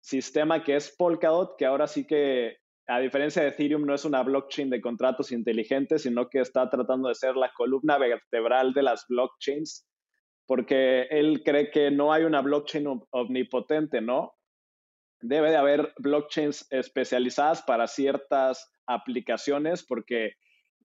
sistema 0.05 0.63
que 0.63 0.75
es 0.75 0.95
Polkadot, 0.95 1.57
que 1.57 1.65
ahora 1.65 1.87
sí 1.87 2.05
que 2.05 2.57
a 2.87 2.99
diferencia 2.99 3.41
de 3.41 3.49
Ethereum, 3.49 3.85
no 3.85 3.95
es 3.95 4.05
una 4.05 4.21
blockchain 4.21 4.69
de 4.69 4.79
contratos 4.79 5.31
inteligentes, 5.31 6.03
sino 6.03 6.29
que 6.29 6.39
está 6.39 6.69
tratando 6.69 7.09
de 7.09 7.15
ser 7.15 7.35
la 7.35 7.51
columna 7.57 7.97
vertebral 7.97 8.73
de 8.73 8.83
las 8.83 9.05
blockchains 9.09 9.87
porque 10.47 11.03
él 11.09 11.41
cree 11.43 11.71
que 11.71 11.91
no 11.91 12.13
hay 12.13 12.23
una 12.23 12.41
blockchain 12.41 13.01
omnipotente, 13.11 14.01
¿no? 14.01 14.33
Debe 15.21 15.49
de 15.49 15.57
haber 15.57 15.93
blockchains 15.97 16.67
especializadas 16.71 17.63
para 17.63 17.87
ciertas 17.87 18.71
aplicaciones, 18.85 19.83
porque 19.83 20.33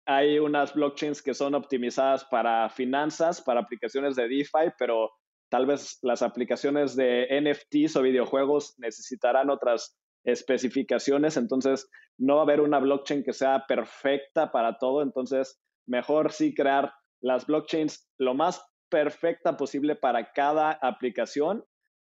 hay 0.05 0.39
unas 0.39 0.74
blockchains 0.74 1.22
que 1.22 1.34
son 1.34 1.55
optimizadas 1.55 2.26
para 2.26 2.70
finanzas, 2.70 3.41
para 3.41 3.61
aplicaciones 3.61 4.16
de 4.16 4.28
DeFi, 4.28 4.74
pero 4.78 5.11
tal 5.54 5.68
vez 5.68 5.99
las 6.01 6.24
aplicaciones 6.24 6.95
de 6.95 7.28
NFTs 7.30 7.95
o 7.97 8.01
videojuegos 8.01 8.74
necesitarán 8.80 9.51
otras 9.51 9.95
especificaciones, 10.26 11.38
entonces 11.38 11.88
no 12.18 12.38
va 12.38 12.41
a 12.41 12.43
haber 12.45 12.60
una 12.60 12.80
blockchain 12.80 13.24
que 13.24 13.34
sea 13.34 13.66
perfecta 13.68 14.51
para 14.51 14.80
todo, 14.80 15.04
entonces 15.04 15.62
mejor 15.88 16.32
sí 16.32 16.56
crear 16.56 16.91
las 17.22 17.45
blockchains 17.45 18.10
lo 18.18 18.34
más 18.34 18.66
perfecta 18.89 19.56
posible 19.56 19.95
para 19.95 20.32
cada 20.32 20.72
aplicación, 20.72 21.64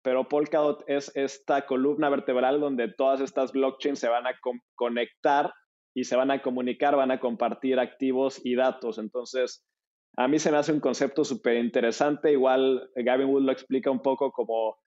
pero 0.04 0.28
Polkadot 0.28 0.84
es 0.88 1.10
esta 1.16 1.66
columna 1.66 2.10
vertebral 2.10 2.60
donde 2.60 2.90
todas 2.90 3.22
estas 3.22 3.54
blockchains 3.54 4.00
se 4.00 4.10
van 4.10 4.28
a 4.28 4.38
conectar 4.76 5.54
y 5.96 6.04
se 6.04 6.18
van 6.18 6.32
a 6.32 6.42
comunicar, 6.42 6.98
van 6.98 7.12
a 7.12 7.22
compartir 7.22 7.80
activos 7.80 8.42
y 8.44 8.56
datos. 8.56 8.98
Entonces, 8.98 9.66
a 10.20 10.28
mí 10.28 10.38
se 10.38 10.52
me 10.52 10.58
hace 10.58 10.74
un 10.74 10.82
concepto 10.82 11.24
súper 11.24 11.56
interesante. 11.56 12.34
Igual 12.34 12.90
Gavin 12.94 13.30
Wood 13.30 13.44
lo 13.44 13.54
explica 13.54 13.90
un 13.90 14.02
poco 14.02 14.34
como 14.34 14.78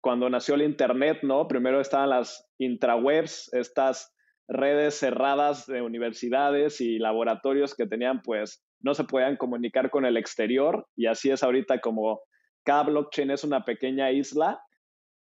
cuando 0.00 0.30
nació 0.30 0.54
el 0.54 0.62
Internet, 0.62 1.18
¿no? 1.22 1.46
Primero 1.46 1.78
estaban 1.78 2.08
las 2.08 2.50
intrawebs, 2.56 3.52
estas 3.52 4.16
redes 4.48 4.98
cerradas 4.98 5.66
de 5.66 5.82
universidades 5.82 6.80
y 6.80 6.98
laboratorios 6.98 7.74
que 7.74 7.86
tenían 7.86 8.22
pues 8.22 8.64
no 8.80 8.94
se 8.94 9.04
podían 9.04 9.36
comunicar 9.36 9.90
con 9.90 10.06
el 10.06 10.16
exterior 10.16 10.86
y 10.96 11.04
así 11.04 11.30
es 11.30 11.42
ahorita 11.42 11.82
como 11.82 12.22
cada 12.64 12.84
blockchain 12.84 13.30
es 13.30 13.44
una 13.44 13.66
pequeña 13.66 14.10
isla 14.10 14.58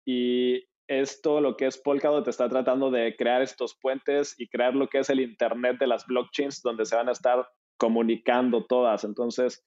y 0.07 0.63
esto 0.87 1.39
lo 1.39 1.55
que 1.55 1.67
es 1.67 1.77
Polkadot 1.77 2.27
está 2.27 2.49
tratando 2.49 2.89
de 2.89 3.15
crear 3.15 3.43
estos 3.43 3.77
puentes 3.79 4.33
y 4.39 4.49
crear 4.49 4.73
lo 4.73 4.87
que 4.87 4.97
es 4.97 5.11
el 5.11 5.19
internet 5.19 5.77
de 5.79 5.85
las 5.85 6.07
blockchains 6.07 6.63
donde 6.63 6.85
se 6.85 6.95
van 6.95 7.09
a 7.09 7.11
estar 7.11 7.47
comunicando 7.81 8.63
todas. 8.67 9.03
Entonces, 9.05 9.63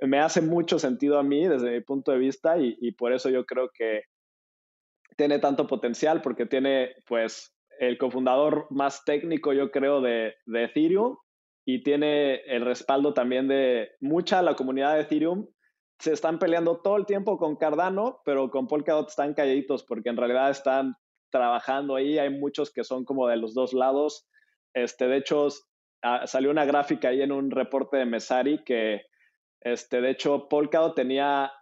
me 0.00 0.18
hace 0.18 0.40
mucho 0.40 0.80
sentido 0.80 1.20
a 1.20 1.22
mí 1.22 1.46
desde 1.46 1.70
mi 1.70 1.80
punto 1.80 2.10
de 2.10 2.18
vista 2.18 2.58
y, 2.58 2.90
por 2.98 3.12
eso 3.12 3.30
yo 3.30 3.46
creo 3.46 3.70
que 3.72 4.02
tiene 5.16 5.38
tanto 5.38 5.68
potencial 5.68 6.22
porque 6.22 6.44
tiene 6.44 6.96
pues 7.06 7.54
el 7.78 7.98
cofundador 7.98 8.66
más 8.70 9.04
técnico 9.04 9.52
yo 9.52 9.70
creo 9.70 10.00
de, 10.00 10.34
de 10.44 10.64
Ethereum 10.64 11.16
y 11.64 11.84
tiene 11.84 12.40
el 12.46 12.64
respaldo 12.64 13.14
también 13.14 13.46
de 13.46 13.90
mucha 14.00 14.42
la 14.42 14.56
comunidad 14.56 14.94
de 14.94 15.02
Ethereum. 15.02 15.46
Se 16.00 16.12
están 16.12 16.40
peleando 16.40 16.80
todo 16.80 16.96
el 16.96 17.06
tiempo 17.06 17.38
con 17.38 17.54
Cardano, 17.54 18.18
pero 18.24 18.50
con 18.50 18.66
Polkadot 18.66 19.08
están 19.08 19.34
calladitos 19.34 19.84
porque 19.84 20.08
en 20.08 20.16
realidad 20.16 20.50
están 20.50 20.96
trabajando 21.30 21.94
ahí. 21.94 22.18
Hay 22.18 22.30
muchos 22.30 22.72
que 22.72 22.82
son 22.82 23.04
como 23.04 23.28
de 23.28 23.36
los 23.36 23.54
dos 23.54 23.72
lados. 23.72 24.26
Este, 24.74 25.06
de 25.06 25.18
hecho, 25.18 25.46
ah, 26.02 26.26
salió 26.26 26.50
una 26.50 26.64
gráfica 26.64 27.08
ahí 27.08 27.22
en 27.22 27.32
un 27.32 27.50
reporte 27.50 27.96
de 27.96 28.06
Mesari 28.06 28.62
que, 28.64 29.02
este, 29.60 30.00
de 30.00 30.10
hecho, 30.10 30.48
Polkadot 30.48 30.94
tenía, 30.94 31.52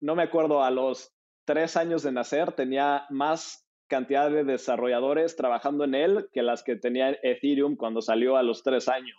no 0.00 0.14
me 0.14 0.22
acuerdo, 0.22 0.62
a 0.62 0.70
los 0.70 1.14
tres 1.44 1.76
años 1.76 2.02
de 2.02 2.12
nacer, 2.12 2.52
tenía 2.52 3.06
más 3.10 3.66
cantidad 3.88 4.30
de 4.30 4.44
desarrolladores 4.44 5.34
trabajando 5.34 5.84
en 5.84 5.94
él 5.94 6.28
que 6.32 6.42
las 6.42 6.62
que 6.62 6.76
tenía 6.76 7.16
Ethereum 7.22 7.76
cuando 7.76 8.02
salió 8.02 8.36
a 8.36 8.42
los 8.42 8.62
tres 8.62 8.88
años. 8.88 9.16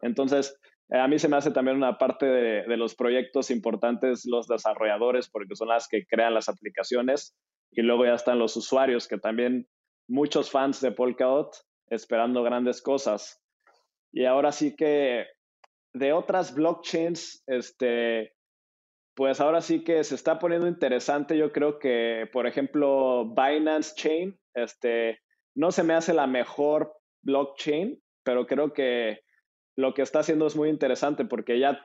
Entonces, 0.00 0.58
eh, 0.90 0.98
a 0.98 1.08
mí 1.08 1.18
se 1.18 1.28
me 1.28 1.36
hace 1.36 1.50
también 1.50 1.76
una 1.76 1.98
parte 1.98 2.26
de, 2.26 2.76
los 2.76 2.94
proyectos 2.94 3.50
importantes 3.50 4.24
los 4.24 4.46
desarrolladores, 4.46 5.28
porque 5.28 5.56
son 5.56 5.68
las 5.68 5.88
que 5.88 6.06
crean 6.06 6.34
las 6.34 6.48
aplicaciones, 6.48 7.36
y 7.72 7.82
luego 7.82 8.04
ya 8.04 8.14
están 8.14 8.38
los 8.38 8.56
usuarios, 8.56 9.08
que 9.08 9.18
también 9.18 9.66
muchos 10.08 10.50
fans 10.50 10.80
de 10.80 10.92
Polkadot 10.92 11.54
esperando 11.88 12.42
grandes 12.42 12.80
cosas. 12.80 13.42
Y 14.12 14.24
ahora 14.24 14.52
sí 14.52 14.74
que 14.76 15.26
de 15.94 16.12
otras 16.12 16.54
blockchains, 16.54 17.42
este, 17.46 18.34
pues 19.14 19.40
ahora 19.40 19.60
sí 19.60 19.82
que 19.82 20.04
se 20.04 20.14
está 20.14 20.38
poniendo 20.38 20.68
interesante. 20.68 21.36
Yo 21.38 21.52
creo 21.52 21.78
que, 21.78 22.28
por 22.32 22.46
ejemplo, 22.46 23.34
Binance 23.34 23.94
Chain, 23.96 24.38
este, 24.54 25.20
no 25.54 25.70
se 25.70 25.82
me 25.82 25.94
hace 25.94 26.12
la 26.12 26.26
mejor 26.26 26.92
blockchain, 27.22 28.00
pero 28.24 28.46
creo 28.46 28.72
que 28.72 29.20
lo 29.76 29.94
que 29.94 30.02
está 30.02 30.20
haciendo 30.20 30.46
es 30.46 30.56
muy 30.56 30.68
interesante 30.68 31.24
porque 31.24 31.58
ya 31.58 31.80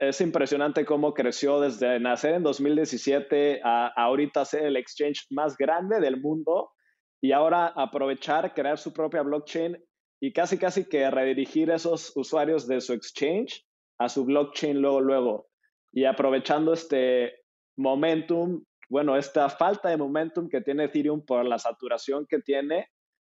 es 0.00 0.20
impresionante 0.20 0.84
cómo 0.84 1.14
creció 1.14 1.60
desde 1.60 1.98
nacer 1.98 2.34
en 2.34 2.42
2017 2.42 3.60
a, 3.64 3.88
ahorita 3.96 4.44
ser 4.44 4.64
el 4.64 4.76
exchange 4.76 5.26
más 5.30 5.56
grande 5.56 6.00
del 6.00 6.20
mundo 6.20 6.70
y 7.20 7.32
ahora 7.32 7.66
aprovechar, 7.66 8.54
crear 8.54 8.78
su 8.78 8.92
propia 8.92 9.22
blockchain 9.22 9.76
y 10.20 10.32
casi 10.32 10.58
casi 10.58 10.84
que 10.84 11.10
redirigir 11.10 11.70
esos 11.70 12.12
usuarios 12.16 12.66
de 12.66 12.80
su 12.80 12.92
exchange 12.92 13.64
a 13.98 14.08
su 14.08 14.24
blockchain 14.24 14.80
luego, 14.80 15.00
luego. 15.00 15.48
Y 15.92 16.04
aprovechando 16.04 16.72
este 16.72 17.44
momentum, 17.76 18.64
bueno, 18.88 19.16
esta 19.16 19.48
falta 19.48 19.88
de 19.88 19.96
momentum 19.96 20.48
que 20.48 20.60
tiene 20.60 20.84
Ethereum 20.84 21.24
por 21.24 21.44
la 21.44 21.58
saturación 21.58 22.26
que 22.26 22.40
tiene 22.40 22.88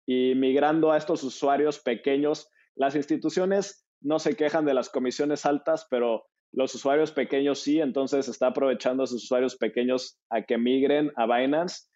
y 0.06 0.34
migrando 0.36 0.92
a 0.92 0.98
estos 0.98 1.24
usuarios 1.24 1.80
pequeños. 1.80 2.50
Las 2.76 2.96
instituciones 2.96 3.86
no 4.02 4.20
se 4.20 4.36
quejan 4.36 4.66
de 4.66 4.74
las 4.74 4.90
comisiones 4.90 5.46
altas, 5.46 5.88
pero 5.90 6.26
los 6.52 6.74
usuarios 6.76 7.12
pequeños 7.12 7.60
sí, 7.60 7.80
entonces 7.80 8.28
está 8.28 8.48
aprovechando 8.48 9.04
a 9.04 9.08
sus 9.08 9.24
usuarios 9.24 9.56
pequeños 9.56 10.20
a 10.30 10.42
que 10.42 10.58
migren 10.58 11.12
a 11.16 11.26
Binance. 11.26 11.88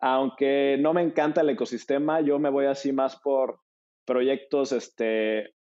Aunque 0.00 0.76
no 0.78 0.92
me 0.92 1.02
encanta 1.02 1.40
el 1.40 1.50
ecosistema, 1.50 2.20
yo 2.20 2.38
me 2.38 2.50
voy 2.50 2.66
así 2.66 2.92
más 2.92 3.16
por 3.16 3.60
proyectos, 4.08 4.72
este, 4.72 5.54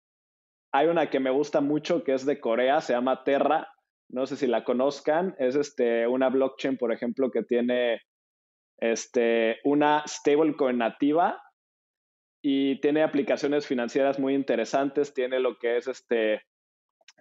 hay 0.71 0.87
una 0.87 1.09
que 1.09 1.19
me 1.19 1.31
gusta 1.31 1.61
mucho 1.61 2.03
que 2.03 2.13
es 2.13 2.25
de 2.27 2.39
Corea, 2.39 2.79
se 2.79 2.93
llama 2.93 3.23
Terra, 3.23 3.67
no 4.07 4.27
sé 4.27 4.35
si 4.35 4.45
la 4.45 4.63
conozcan, 4.63 5.35
es 5.39 5.55
este, 5.55 6.05
una 6.07 6.29
blockchain, 6.29 6.77
por 6.77 6.93
ejemplo, 6.93 7.31
que 7.31 7.41
tiene 7.41 8.01
este, 8.79 9.57
una 9.63 10.03
stablecoin 10.07 10.77
nativa 10.77 11.41
y 12.43 12.79
tiene 12.81 13.01
aplicaciones 13.01 13.65
financieras 13.65 14.19
muy 14.19 14.35
interesantes, 14.35 15.13
tiene 15.15 15.39
lo 15.39 15.57
que 15.57 15.77
es 15.77 15.87
este 15.87 16.43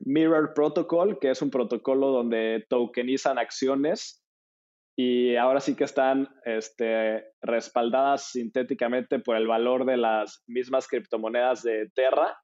Mirror 0.01 0.53
Protocol, 0.55 1.19
que 1.19 1.31
es 1.31 1.41
un 1.41 1.51
protocolo 1.51 2.09
donde 2.09 2.67
tokenizan 2.69 3.39
acciones 3.39 4.24
y 4.97 5.35
ahora 5.37 5.61
sí 5.61 5.75
que 5.75 5.85
están 5.85 6.29
este, 6.45 7.25
respaldadas 7.43 8.31
sintéticamente 8.31 9.19
por 9.19 9.37
el 9.37 9.47
valor 9.47 9.85
de 9.87 9.97
las 9.97 10.45
mismas 10.47 10.87
criptomonedas 10.87 11.63
de 11.63 11.91
Terra. 11.95 12.37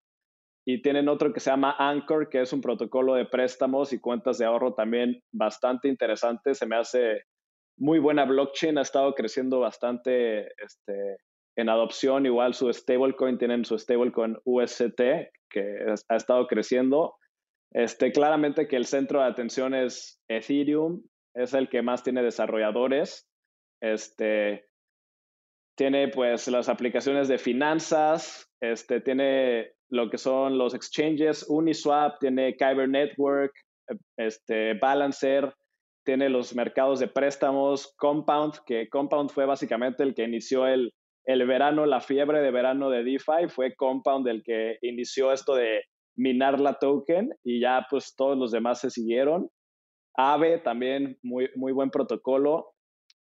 Y 0.67 0.83
tienen 0.83 1.09
otro 1.09 1.33
que 1.33 1.41
se 1.41 1.51
llama 1.51 1.77
Anchor, 1.79 2.29
que 2.29 2.43
es 2.43 2.53
un 2.53 2.61
protocolo 2.61 3.15
de 3.15 3.25
préstamos 3.25 3.93
y 3.93 4.01
cuentas 4.01 4.39
de 4.39 4.45
ahorro 4.45 4.75
también 4.75 5.23
bastante 5.33 5.89
interesante. 5.89 6.55
Se 6.55 6.67
me 6.67 6.77
hace 6.77 7.23
muy 7.79 7.99
buena 7.99 8.25
blockchain, 8.25 8.79
ha 8.79 8.83
estado 8.83 9.15
creciendo 9.15 9.61
bastante 9.61 10.49
este, 10.63 11.19
en 11.57 11.69
adopción. 11.69 12.27
Igual 12.27 12.55
su 12.55 12.73
stablecoin, 12.73 13.39
tienen 13.39 13.65
su 13.65 13.79
stablecoin 13.79 14.37
UST, 14.45 15.01
que 15.49 15.87
ha 16.09 16.17
estado 16.17 16.47
creciendo. 16.49 17.15
Este, 17.73 18.11
claramente 18.11 18.67
que 18.67 18.77
el 18.77 18.87
centro 18.87 19.21
de 19.21 19.27
atención 19.27 19.75
es 19.75 20.21
Ethereum, 20.29 21.03
es 21.35 21.55
el 21.55 21.69
que 21.69 21.83
más 21.83 22.03
tiene 22.03 22.23
desarrolladores. 22.23 23.29
Este, 23.83 24.67
tiene 25.77 26.09
pues 26.09 26.47
las 26.49 26.69
aplicaciones 26.69 27.29
de 27.29 27.39
finanzas, 27.39 28.51
este, 28.61 29.01
tiene 29.01 29.73
lo 29.89 30.11
que 30.11 30.19
son 30.19 30.59
los 30.59 30.75
exchanges, 30.75 31.47
Uniswap, 31.49 32.19
tiene 32.21 32.57
Kyber 32.57 32.89
Network, 32.89 33.53
este, 34.19 34.75
Balancer, 34.75 35.55
tiene 36.05 36.29
los 36.29 36.55
mercados 36.55 37.01
de 37.01 37.09
préstamos, 37.09 37.95
Compound, 37.97 38.55
que 38.67 38.89
Compound 38.89 39.31
fue 39.31 39.47
básicamente 39.47 40.03
el 40.03 40.15
que 40.15 40.25
inició 40.25 40.67
el, 40.67 40.93
el 41.25 41.47
verano, 41.47 41.87
la 41.87 42.01
fiebre 42.01 42.41
de 42.41 42.51
verano 42.51 42.91
de 42.91 43.05
DeFi, 43.05 43.49
fue 43.49 43.75
Compound 43.75 44.29
el 44.29 44.43
que 44.43 44.79
inició 44.83 45.33
esto 45.33 45.55
de 45.55 45.83
minar 46.17 46.61
la 46.61 46.75
token 46.75 47.31
y 47.43 47.61
ya 47.61 47.87
pues 47.89 48.15
todos 48.15 48.37
los 48.37 48.51
demás 48.51 48.81
se 48.81 48.91
siguieron. 48.91 49.49
AVE 50.21 50.59
también, 50.59 51.19
muy, 51.23 51.51
muy 51.55 51.73
buen 51.73 51.91
protocolo. 51.91 52.75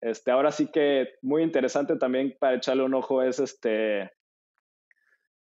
Este, 0.02 0.32
ahora 0.32 0.52
sí 0.52 0.68
que 0.68 1.16
muy 1.22 1.44
interesante 1.44 1.96
también 1.96 2.36
para 2.40 2.58
echarle 2.58 2.84
un 2.84 2.94
ojo 2.94 3.24
es 3.24 3.40
este, 3.40 4.12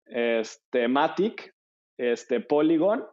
este 0.06 0.88
Matic, 0.88 1.54
este 1.98 2.40
Polygon, 2.40 3.06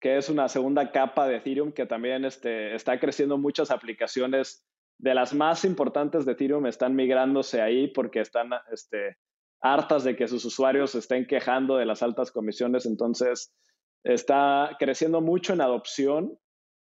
que 0.00 0.16
es 0.16 0.28
una 0.28 0.48
segunda 0.48 0.92
capa 0.92 1.26
de 1.26 1.36
Ethereum 1.36 1.72
que 1.72 1.86
también 1.86 2.24
este, 2.24 2.74
está 2.74 3.00
creciendo 3.00 3.38
muchas 3.38 3.70
aplicaciones 3.70 4.64
de 4.98 5.14
las 5.14 5.34
más 5.34 5.64
importantes 5.64 6.24
de 6.24 6.32
Ethereum 6.32 6.66
están 6.66 6.94
migrándose 6.94 7.60
ahí 7.60 7.88
porque 7.88 8.20
están 8.20 8.50
este, 8.72 9.18
hartas 9.60 10.04
de 10.04 10.16
que 10.16 10.28
sus 10.28 10.44
usuarios 10.44 10.94
estén 10.94 11.26
quejando 11.26 11.76
de 11.76 11.86
las 11.86 12.02
altas 12.02 12.30
comisiones. 12.30 12.86
Entonces, 12.86 13.54
está 14.04 14.76
creciendo 14.78 15.20
mucho 15.20 15.52
en 15.52 15.60
adopción, 15.60 16.38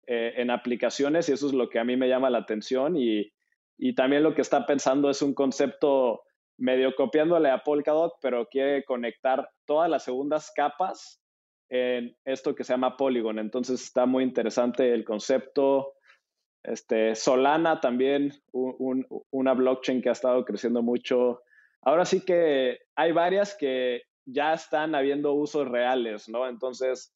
eh, 0.08 0.34
en 0.38 0.52
aplicaciones, 0.52 1.30
y 1.30 1.34
eso 1.34 1.48
es 1.48 1.54
lo 1.54 1.70
que 1.70 1.80
a 1.80 1.84
mí 1.84 1.98
me 1.98 2.08
llama 2.08 2.30
la 2.30 2.40
atención. 2.40 2.98
Y, 2.98 3.32
y 3.78 3.96
también 3.96 4.24
lo 4.24 4.34
que 4.34 4.42
está 4.42 4.66
pensando 4.66 5.10
es 5.10 5.22
un 5.22 5.34
concepto 5.34 6.24
medio 6.58 6.96
copiándole 6.96 7.50
a 7.50 7.64
Polkadot, 7.64 8.14
pero 8.22 8.48
quiere 8.48 8.84
conectar 8.86 9.50
todas 9.66 9.90
las 9.90 10.04
segundas 10.04 10.52
capas 10.56 11.22
en 11.70 12.16
esto 12.26 12.56
que 12.56 12.64
se 12.64 12.74
llama 12.74 12.98
Polygon. 12.98 13.40
Entonces 13.40 13.84
está 13.84 14.06
muy 14.06 14.24
interesante 14.24 14.94
el 14.94 15.04
concepto. 15.04 15.94
Este, 16.64 17.16
Solana 17.16 17.80
también, 17.80 18.34
una 18.52 19.54
blockchain 19.54 20.02
que 20.02 20.10
ha 20.10 20.14
estado 20.14 20.46
creciendo 20.46 20.82
mucho. 20.82 21.42
Ahora 21.82 22.06
sí 22.06 22.24
que 22.26 22.80
hay 22.96 23.12
varias 23.12 23.56
que 23.56 24.04
ya 24.26 24.54
están 24.54 24.96
habiendo 24.96 25.34
usos 25.34 25.68
reales, 25.68 26.28
¿no? 26.28 26.48
Entonces, 26.48 27.15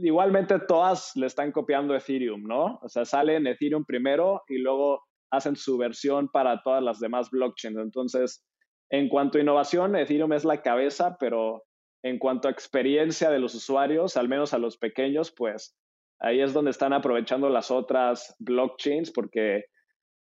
igualmente 0.00 0.58
todas 0.60 1.12
le 1.16 1.26
están 1.26 1.52
copiando 1.52 1.94
Ethereum, 1.94 2.42
¿no? 2.44 2.78
O 2.82 2.88
sea, 2.88 3.04
salen 3.04 3.46
Ethereum 3.46 3.84
primero 3.84 4.42
y 4.48 4.58
luego 4.58 5.02
hacen 5.30 5.56
su 5.56 5.78
versión 5.78 6.28
para 6.28 6.62
todas 6.62 6.82
las 6.82 7.00
demás 7.00 7.30
blockchains. 7.30 7.78
Entonces, 7.78 8.44
en 8.90 9.08
cuanto 9.08 9.38
a 9.38 9.40
innovación, 9.40 9.96
Ethereum 9.96 10.32
es 10.32 10.44
la 10.44 10.62
cabeza, 10.62 11.16
pero 11.18 11.62
en 12.02 12.18
cuanto 12.18 12.48
a 12.48 12.50
experiencia 12.50 13.30
de 13.30 13.38
los 13.38 13.54
usuarios, 13.54 14.16
al 14.16 14.28
menos 14.28 14.52
a 14.54 14.58
los 14.58 14.76
pequeños, 14.76 15.32
pues 15.36 15.76
ahí 16.20 16.40
es 16.40 16.52
donde 16.52 16.70
están 16.70 16.92
aprovechando 16.92 17.48
las 17.48 17.70
otras 17.70 18.34
blockchains 18.38 19.10
porque 19.12 19.64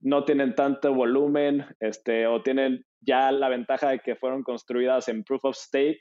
no 0.01 0.25
tienen 0.25 0.55
tanto 0.55 0.93
volumen 0.93 1.65
este, 1.79 2.27
o 2.27 2.41
tienen 2.41 2.85
ya 3.01 3.31
la 3.31 3.49
ventaja 3.49 3.89
de 3.89 3.99
que 3.99 4.15
fueron 4.15 4.43
construidas 4.43 5.07
en 5.07 5.23
proof 5.23 5.45
of 5.45 5.55
stake 5.55 5.99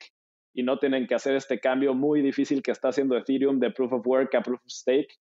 y 0.55 0.63
no 0.63 0.79
tienen 0.79 1.07
que 1.07 1.15
hacer 1.15 1.35
este 1.35 1.61
cambio 1.61 1.95
muy 1.95 2.23
difícil 2.23 2.63
que 2.63 2.71
está 2.71 2.89
haciendo 2.89 3.17
Ethereum 3.17 3.59
de 3.59 3.71
proof 3.71 3.93
of 3.93 4.07
work 4.07 4.35
a 4.35 4.43
proof 4.43 4.61
of 4.61 4.71
stake, 4.71 5.15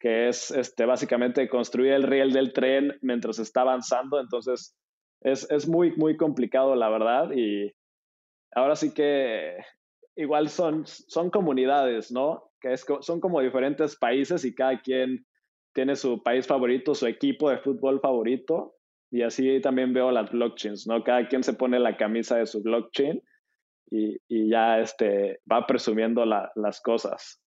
que 0.00 0.28
es 0.28 0.50
este, 0.50 0.84
básicamente 0.84 1.48
construir 1.48 1.92
el 1.92 2.02
riel 2.02 2.32
del 2.32 2.52
tren 2.52 2.98
mientras 3.00 3.38
está 3.38 3.62
avanzando. 3.62 4.20
Entonces, 4.20 4.76
es, 5.20 5.50
es 5.50 5.68
muy, 5.68 5.92
muy 5.96 6.16
complicado, 6.16 6.74
la 6.74 6.90
verdad. 6.90 7.30
Y 7.34 7.72
ahora 8.52 8.76
sí 8.76 8.92
que 8.92 9.56
igual 10.16 10.48
son, 10.48 10.86
son 10.86 11.30
comunidades, 11.30 12.10
¿no? 12.10 12.50
que 12.64 12.72
es, 12.72 12.86
son 13.00 13.20
como 13.20 13.40
diferentes 13.40 13.94
países 13.96 14.44
y 14.44 14.54
cada 14.54 14.80
quien 14.80 15.26
tiene 15.74 15.96
su 15.96 16.22
país 16.22 16.46
favorito, 16.46 16.94
su 16.94 17.06
equipo 17.06 17.50
de 17.50 17.58
fútbol 17.58 18.00
favorito. 18.00 18.76
Y 19.10 19.22
así 19.22 19.60
también 19.60 19.92
veo 19.92 20.10
las 20.10 20.30
blockchains, 20.30 20.86
¿no? 20.86 21.04
Cada 21.04 21.28
quien 21.28 21.44
se 21.44 21.52
pone 21.52 21.78
la 21.78 21.96
camisa 21.96 22.38
de 22.38 22.46
su 22.46 22.62
blockchain 22.62 23.22
y, 23.90 24.18
ya 24.48 24.80
este, 24.80 25.40
va 25.50 25.66
presumiendo 25.66 26.24
las 26.24 26.80
cosas. 26.80 27.40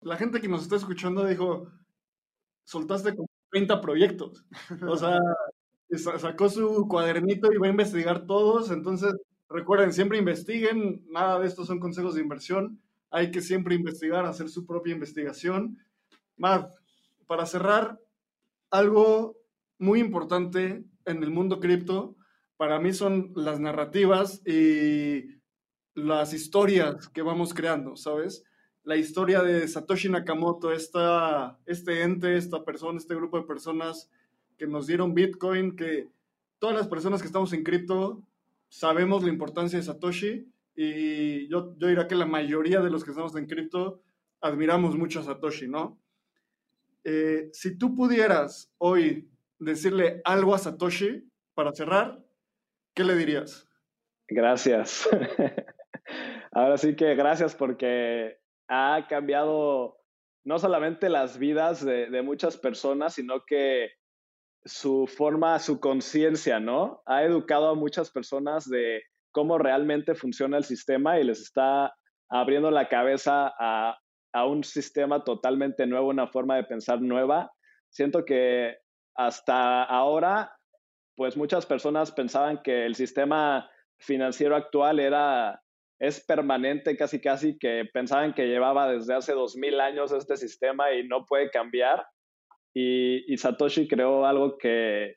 La 0.00 0.16
gente 0.16 0.40
que 0.40 0.48
nos 0.48 0.62
está 0.62 0.76
escuchando 0.76 1.24
dijo, 1.24 1.70
soltaste 2.64 3.14
como 3.14 3.28
30 3.50 3.80
proyectos. 3.80 4.46
o 4.88 4.96
sea, 4.96 5.18
sacó 6.18 6.48
su 6.48 6.86
cuadernito 6.88 7.52
y 7.52 7.58
va 7.58 7.66
a 7.66 7.70
investigar 7.70 8.26
todos. 8.26 8.70
Entonces, 8.70 9.12
recuerden, 9.48 9.92
siempre 9.92 10.18
investiguen. 10.18 11.04
Nada 11.10 11.40
de 11.40 11.46
estos 11.46 11.66
son 11.66 11.80
consejos 11.80 12.14
de 12.14 12.22
inversión 12.22 12.80
hay 13.10 13.30
que 13.30 13.40
siempre 13.40 13.74
investigar, 13.74 14.24
hacer 14.26 14.48
su 14.48 14.66
propia 14.66 14.94
investigación. 14.94 15.78
Mad, 16.36 16.66
para 17.26 17.46
cerrar, 17.46 17.98
algo 18.70 19.36
muy 19.78 20.00
importante 20.00 20.84
en 21.04 21.22
el 21.22 21.30
mundo 21.30 21.60
cripto, 21.60 22.16
para 22.56 22.78
mí 22.78 22.92
son 22.92 23.32
las 23.34 23.60
narrativas 23.60 24.42
y 24.46 25.37
las 25.98 26.32
historias 26.32 27.08
que 27.08 27.22
vamos 27.22 27.52
creando, 27.52 27.96
¿sabes? 27.96 28.44
La 28.84 28.96
historia 28.96 29.42
de 29.42 29.66
Satoshi 29.66 30.08
Nakamoto, 30.08 30.72
esta, 30.72 31.58
este 31.66 32.02
ente, 32.02 32.36
esta 32.36 32.64
persona, 32.64 32.98
este 32.98 33.14
grupo 33.14 33.38
de 33.38 33.46
personas 33.46 34.10
que 34.56 34.66
nos 34.66 34.86
dieron 34.86 35.14
Bitcoin, 35.14 35.76
que 35.76 36.08
todas 36.58 36.76
las 36.76 36.88
personas 36.88 37.20
que 37.20 37.26
estamos 37.26 37.52
en 37.52 37.64
cripto 37.64 38.22
sabemos 38.68 39.22
la 39.22 39.30
importancia 39.30 39.78
de 39.78 39.84
Satoshi 39.84 40.46
y 40.74 41.48
yo, 41.48 41.74
yo 41.76 41.88
diría 41.88 42.06
que 42.06 42.14
la 42.14 42.26
mayoría 42.26 42.80
de 42.80 42.90
los 42.90 43.04
que 43.04 43.10
estamos 43.10 43.34
en 43.36 43.46
cripto 43.46 44.00
admiramos 44.40 44.96
mucho 44.96 45.20
a 45.20 45.24
Satoshi, 45.24 45.68
¿no? 45.68 45.98
Eh, 47.04 47.50
si 47.52 47.76
tú 47.76 47.94
pudieras 47.94 48.72
hoy 48.78 49.28
decirle 49.58 50.20
algo 50.24 50.54
a 50.54 50.58
Satoshi 50.58 51.28
para 51.54 51.72
cerrar, 51.72 52.24
¿qué 52.94 53.02
le 53.04 53.16
dirías? 53.16 53.66
Gracias. 54.28 55.08
Ahora 56.52 56.78
sí 56.78 56.96
que 56.96 57.14
gracias 57.14 57.54
porque 57.54 58.38
ha 58.68 59.06
cambiado 59.08 59.98
no 60.44 60.58
solamente 60.58 61.08
las 61.08 61.38
vidas 61.38 61.84
de, 61.84 62.08
de 62.10 62.22
muchas 62.22 62.56
personas, 62.56 63.14
sino 63.14 63.44
que 63.46 63.90
su 64.64 65.06
forma, 65.06 65.58
su 65.58 65.80
conciencia, 65.80 66.60
¿no? 66.60 67.02
Ha 67.06 67.22
educado 67.24 67.68
a 67.68 67.74
muchas 67.74 68.10
personas 68.10 68.68
de 68.68 69.02
cómo 69.30 69.58
realmente 69.58 70.14
funciona 70.14 70.56
el 70.56 70.64
sistema 70.64 71.18
y 71.18 71.24
les 71.24 71.40
está 71.40 71.94
abriendo 72.30 72.70
la 72.70 72.88
cabeza 72.88 73.52
a, 73.58 73.98
a 74.32 74.46
un 74.46 74.64
sistema 74.64 75.24
totalmente 75.24 75.86
nuevo, 75.86 76.08
una 76.08 76.28
forma 76.28 76.56
de 76.56 76.64
pensar 76.64 77.00
nueva. 77.00 77.50
Siento 77.90 78.24
que 78.24 78.76
hasta 79.14 79.84
ahora, 79.84 80.56
pues 81.16 81.36
muchas 81.36 81.66
personas 81.66 82.12
pensaban 82.12 82.62
que 82.62 82.86
el 82.86 82.94
sistema 82.94 83.70
financiero 83.98 84.54
actual 84.56 85.00
era 85.00 85.60
es 85.98 86.24
permanente 86.24 86.96
casi 86.96 87.20
casi 87.20 87.58
que 87.58 87.84
pensaban 87.92 88.34
que 88.34 88.46
llevaba 88.46 88.90
desde 88.90 89.14
hace 89.14 89.32
dos 89.32 89.56
mil 89.56 89.80
años 89.80 90.12
este 90.12 90.36
sistema 90.36 90.92
y 90.92 91.06
no 91.06 91.24
puede 91.26 91.50
cambiar 91.50 92.06
y, 92.74 93.36
Satoshi 93.36 93.88
creó 93.88 94.24
algo 94.24 94.56
que 94.56 95.16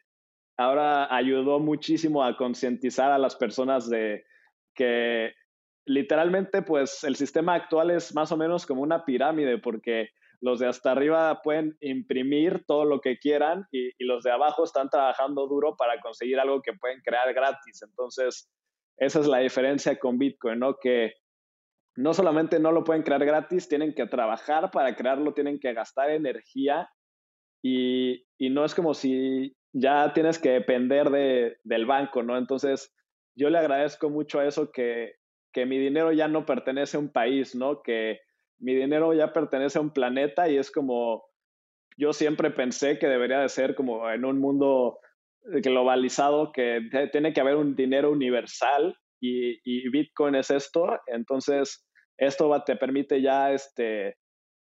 ahora 0.57 1.13
ayudó 1.15 1.59
muchísimo 1.59 2.23
a 2.23 2.35
concientizar 2.35 3.11
a 3.11 3.19
las 3.19 3.35
personas 3.35 3.89
de 3.89 4.23
que 4.73 5.33
literalmente 5.85 6.61
pues 6.61 7.03
el 7.03 7.15
sistema 7.15 7.55
actual 7.55 7.91
es 7.91 8.15
más 8.15 8.31
o 8.31 8.37
menos 8.37 8.65
como 8.65 8.81
una 8.81 9.05
pirámide 9.05 9.59
porque 9.59 10.09
los 10.39 10.59
de 10.59 10.67
hasta 10.67 10.91
arriba 10.91 11.41
pueden 11.43 11.77
imprimir 11.81 12.63
todo 12.65 12.85
lo 12.85 12.99
que 12.99 13.19
quieran 13.19 13.67
y, 13.71 13.89
y, 13.89 14.05
los 14.05 14.23
de 14.23 14.31
abajo 14.31 14.63
están 14.63 14.89
trabajando 14.89 15.45
duro 15.47 15.75
para 15.77 15.99
conseguir 16.01 16.39
algo 16.39 16.63
que 16.63 16.73
pueden 16.73 16.99
crear 17.01 17.31
gratis. 17.31 17.83
Entonces, 17.83 18.49
esa 18.97 19.19
es 19.19 19.27
la 19.27 19.39
diferencia 19.39 19.97
con 19.99 20.17
Bitcoin, 20.17 20.59
¿no? 20.59 20.77
Que 20.81 21.13
no 21.95 22.13
solamente 22.13 22.59
no 22.59 22.71
lo 22.71 22.83
pueden 22.83 23.03
crear 23.03 23.25
gratis, 23.25 23.67
tienen 23.67 23.93
que 23.93 24.07
trabajar 24.07 24.71
para 24.71 24.95
crearlo, 24.95 25.33
tienen 25.33 25.59
que 25.59 25.73
gastar 25.73 26.09
energía 26.11 26.89
y, 27.63 28.25
no 28.39 28.65
es 28.65 28.73
como 28.73 28.93
si 28.93 29.55
ya 29.71 30.11
tienes 30.13 30.39
que 30.39 30.49
depender 30.49 31.09
de, 31.09 31.57
del 31.63 31.85
banco, 31.85 32.23
¿no? 32.23 32.37
Entonces, 32.37 32.93
yo 33.35 33.49
le 33.49 33.59
agradezco 33.59 34.09
mucho 34.09 34.39
a 34.39 34.47
eso 34.47 34.71
que, 34.71 35.13
que 35.53 35.65
mi 35.65 35.77
dinero 35.77 36.11
ya 36.11 36.27
no 36.27 36.45
pertenece 36.45 36.97
a 36.97 36.99
un 36.99 37.11
país, 37.11 37.55
¿no? 37.55 37.81
Que 37.81 38.19
mi 38.59 38.75
dinero 38.75 39.13
ya 39.13 39.31
pertenece 39.31 39.77
a 39.77 39.81
un 39.81 39.91
planeta 39.91 40.49
y 40.49 40.57
es 40.57 40.71
como 40.71 41.23
yo 41.97 42.13
siempre 42.13 42.51
pensé 42.51 42.97
que 42.97 43.07
debería 43.07 43.39
de 43.39 43.49
ser 43.49 43.75
como 43.75 44.09
en 44.09 44.25
un 44.25 44.39
mundo 44.39 44.99
globalizado 45.43 46.51
que 46.51 46.81
tiene 47.11 47.33
que 47.33 47.41
haber 47.41 47.55
un 47.55 47.75
dinero 47.75 48.11
universal 48.11 48.95
y, 49.19 49.89
Bitcoin 49.89 50.35
es 50.35 50.51
esto. 50.51 50.87
Entonces, 51.07 51.85
esto 52.17 52.63
te 52.65 52.75
permite 52.75 53.21
ya 53.21 53.51
este, 53.51 54.15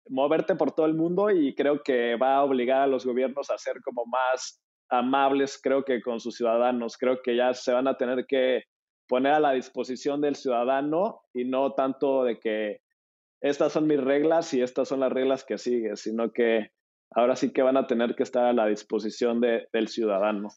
moverte 0.09 0.55
por 0.55 0.71
todo 0.71 0.85
el 0.85 0.93
mundo 0.93 1.29
y 1.29 1.53
creo 1.55 1.81
que 1.83 2.15
va 2.15 2.35
a 2.35 2.43
obligar 2.43 2.81
a 2.81 2.87
los 2.87 3.05
gobiernos 3.05 3.49
a 3.49 3.57
ser 3.57 3.81
como 3.83 4.05
más 4.05 4.61
amables, 4.89 5.59
creo 5.61 5.83
que 5.83 6.01
con 6.01 6.19
sus 6.19 6.35
ciudadanos. 6.35 6.97
Creo 6.97 7.21
que 7.21 7.35
ya 7.35 7.53
se 7.53 7.73
van 7.73 7.87
a 7.87 7.97
tener 7.97 8.25
que 8.27 8.63
poner 9.07 9.33
a 9.33 9.39
la 9.39 9.53
disposición 9.53 10.21
del 10.21 10.35
ciudadano 10.35 11.21
y 11.33 11.45
no 11.45 11.73
tanto 11.73 12.23
de 12.23 12.39
que 12.39 12.81
estas 13.41 13.73
son 13.73 13.87
mis 13.87 14.01
reglas 14.01 14.53
y 14.53 14.61
estas 14.61 14.87
son 14.87 15.01
las 15.01 15.11
reglas 15.11 15.45
que 15.45 15.57
sigues, 15.57 16.01
sino 16.01 16.31
que 16.31 16.71
ahora 17.11 17.35
sí 17.35 17.51
que 17.51 17.61
van 17.61 17.77
a 17.77 17.87
tener 17.87 18.15
que 18.15 18.23
estar 18.23 18.45
a 18.45 18.53
la 18.53 18.67
disposición 18.67 19.41
de, 19.41 19.67
del 19.73 19.87
ciudadano. 19.87 20.49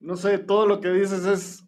No 0.00 0.16
sé, 0.16 0.38
todo 0.38 0.66
lo 0.66 0.80
que 0.80 0.90
dices 0.90 1.24
es... 1.26 1.62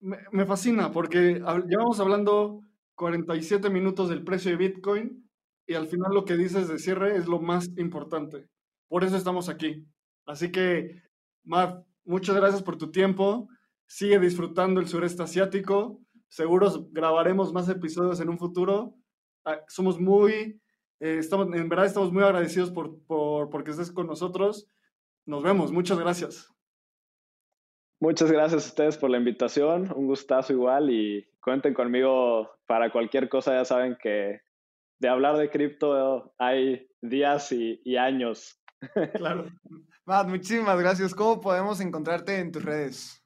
Me, 0.00 0.46
fascina 0.46 0.92
porque 0.92 1.42
llevamos 1.68 1.98
hablando 1.98 2.60
47 2.94 3.68
minutos 3.68 4.08
del 4.08 4.22
precio 4.22 4.52
de 4.52 4.56
Bitcoin 4.56 5.28
y 5.66 5.74
al 5.74 5.88
final 5.88 6.14
lo 6.14 6.24
que 6.24 6.36
dices 6.36 6.68
de 6.68 6.78
cierre 6.78 7.16
es 7.16 7.26
lo 7.26 7.40
más 7.40 7.68
importante. 7.76 8.46
Por 8.88 9.02
eso 9.02 9.16
estamos 9.16 9.48
aquí. 9.48 9.84
Así 10.24 10.52
que, 10.52 11.02
Matt, 11.44 11.84
muchas 12.04 12.36
gracias 12.36 12.62
por 12.62 12.78
tu 12.78 12.90
tiempo. 12.90 13.48
Sigue 13.86 14.18
disfrutando 14.18 14.80
el 14.80 14.86
sureste 14.86 15.22
asiático. 15.22 16.00
Seguros 16.28 16.92
grabaremos 16.92 17.52
más 17.52 17.68
episodios 17.68 18.20
en 18.20 18.28
un 18.28 18.38
futuro. 18.38 18.94
Ah, 19.44 19.60
somos 19.66 19.98
muy, 19.98 20.60
eh, 21.00 21.18
estamos, 21.18 21.46
en 21.54 21.68
verdad 21.68 21.86
estamos 21.86 22.12
muy 22.12 22.22
agradecidos 22.22 22.70
por, 22.70 22.98
por, 23.06 23.50
porque 23.50 23.70
estés 23.70 23.92
con 23.92 24.06
nosotros. 24.06 24.68
Nos 25.26 25.42
vemos. 25.42 25.72
Muchas 25.72 25.98
gracias. 25.98 26.52
Muchas 28.00 28.30
gracias 28.30 28.64
a 28.64 28.68
ustedes 28.68 28.96
por 28.96 29.10
la 29.10 29.18
invitación. 29.18 29.92
Un 29.94 30.06
gustazo 30.06 30.52
igual 30.52 30.90
y 30.90 31.28
cuenten 31.42 31.74
conmigo 31.74 32.48
para 32.66 32.92
cualquier 32.92 33.28
cosa. 33.28 33.54
Ya 33.54 33.64
saben 33.64 33.96
que 34.00 34.40
de 35.00 35.08
hablar 35.08 35.36
de 35.36 35.50
cripto 35.50 36.34
hay 36.38 36.88
días 37.00 37.52
y, 37.52 37.96
años. 37.96 38.60
Claro. 39.14 39.46
Matt, 40.06 40.28
muchísimas 40.28 40.78
gracias. 40.78 41.14
¿Cómo 41.14 41.40
podemos 41.40 41.80
encontrarte 41.80 42.38
en 42.38 42.52
tus 42.52 42.64
redes? 42.64 43.17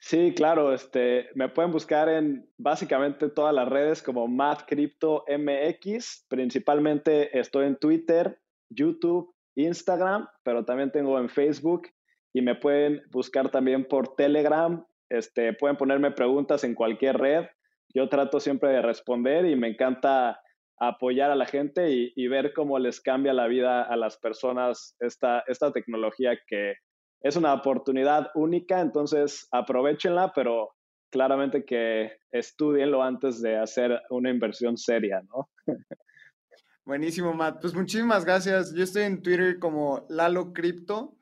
Sí, 0.00 0.32
claro, 0.34 0.72
este, 0.72 1.28
me 1.34 1.48
pueden 1.48 1.72
buscar 1.72 2.08
en 2.08 2.48
básicamente 2.56 3.28
todas 3.28 3.54
las 3.54 3.68
redes 3.68 4.02
como 4.02 4.28
Matt 4.28 4.62
Crypto 4.66 5.24
MX. 5.28 6.26
Principalmente 6.28 7.36
estoy 7.38 7.66
en 7.66 7.76
Twitter, 7.76 8.38
YouTube, 8.70 9.34
Instagram, 9.56 10.28
pero 10.44 10.64
también 10.64 10.92
tengo 10.92 11.18
en 11.18 11.28
Facebook 11.28 11.88
y 12.32 12.42
me 12.42 12.54
pueden 12.54 13.02
buscar 13.10 13.50
también 13.50 13.86
por 13.86 14.14
Telegram. 14.14 14.84
Este, 15.10 15.52
pueden 15.54 15.76
ponerme 15.76 16.12
preguntas 16.12 16.62
en 16.64 16.74
cualquier 16.74 17.18
red 17.18 17.46
yo 17.94 18.08
trato 18.08 18.40
siempre 18.40 18.70
de 18.70 18.82
responder 18.82 19.46
y 19.46 19.56
me 19.56 19.68
encanta 19.68 20.40
apoyar 20.78 21.30
a 21.30 21.36
la 21.36 21.46
gente 21.46 21.90
y, 21.90 22.28
ver 22.28 22.52
cómo 22.52 22.78
les 22.78 23.00
cambia 23.00 23.32
la 23.32 23.48
vida 23.48 23.82
a 23.82 23.96
las 23.96 24.16
personas 24.18 24.94
esta, 25.00 25.42
esta 25.48 25.72
tecnología 25.72 26.38
que 26.46 26.74
es 27.20 27.36
una 27.36 27.54
oportunidad 27.54 28.30
única, 28.34 28.80
entonces 28.80 29.48
aprovechenla, 29.50 30.32
pero 30.34 30.70
claramente 31.10 31.64
que 31.64 32.12
estudienlo 32.30 33.02
antes 33.02 33.40
de 33.40 33.56
hacer 33.56 34.00
una 34.10 34.30
inversión 34.30 34.76
seria, 34.76 35.22
¿no? 35.22 35.48
Buenísimo, 36.84 37.34
Matt. 37.34 37.60
Pues 37.60 37.74
muchísimas 37.74 38.24
gracias. 38.24 38.74
Yo 38.74 38.82
estoy 38.82 39.02
en 39.02 39.22
Twitter 39.22 39.58
como 39.58 40.06
Lalo 40.08 40.52
Crypto. 40.54 41.18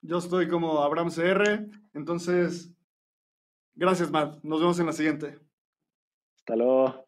Yo 0.00 0.18
estoy 0.18 0.48
como 0.48 0.82
Abraham 0.82 1.10
CR. 1.10 1.68
Entonces, 1.94 2.74
gracias, 3.74 4.10
Matt. 4.10 4.42
Nos 4.42 4.60
vemos 4.60 4.80
en 4.80 4.86
la 4.86 4.92
siguiente. 4.92 5.38
Hasta 6.38 6.56
luego. 6.56 7.07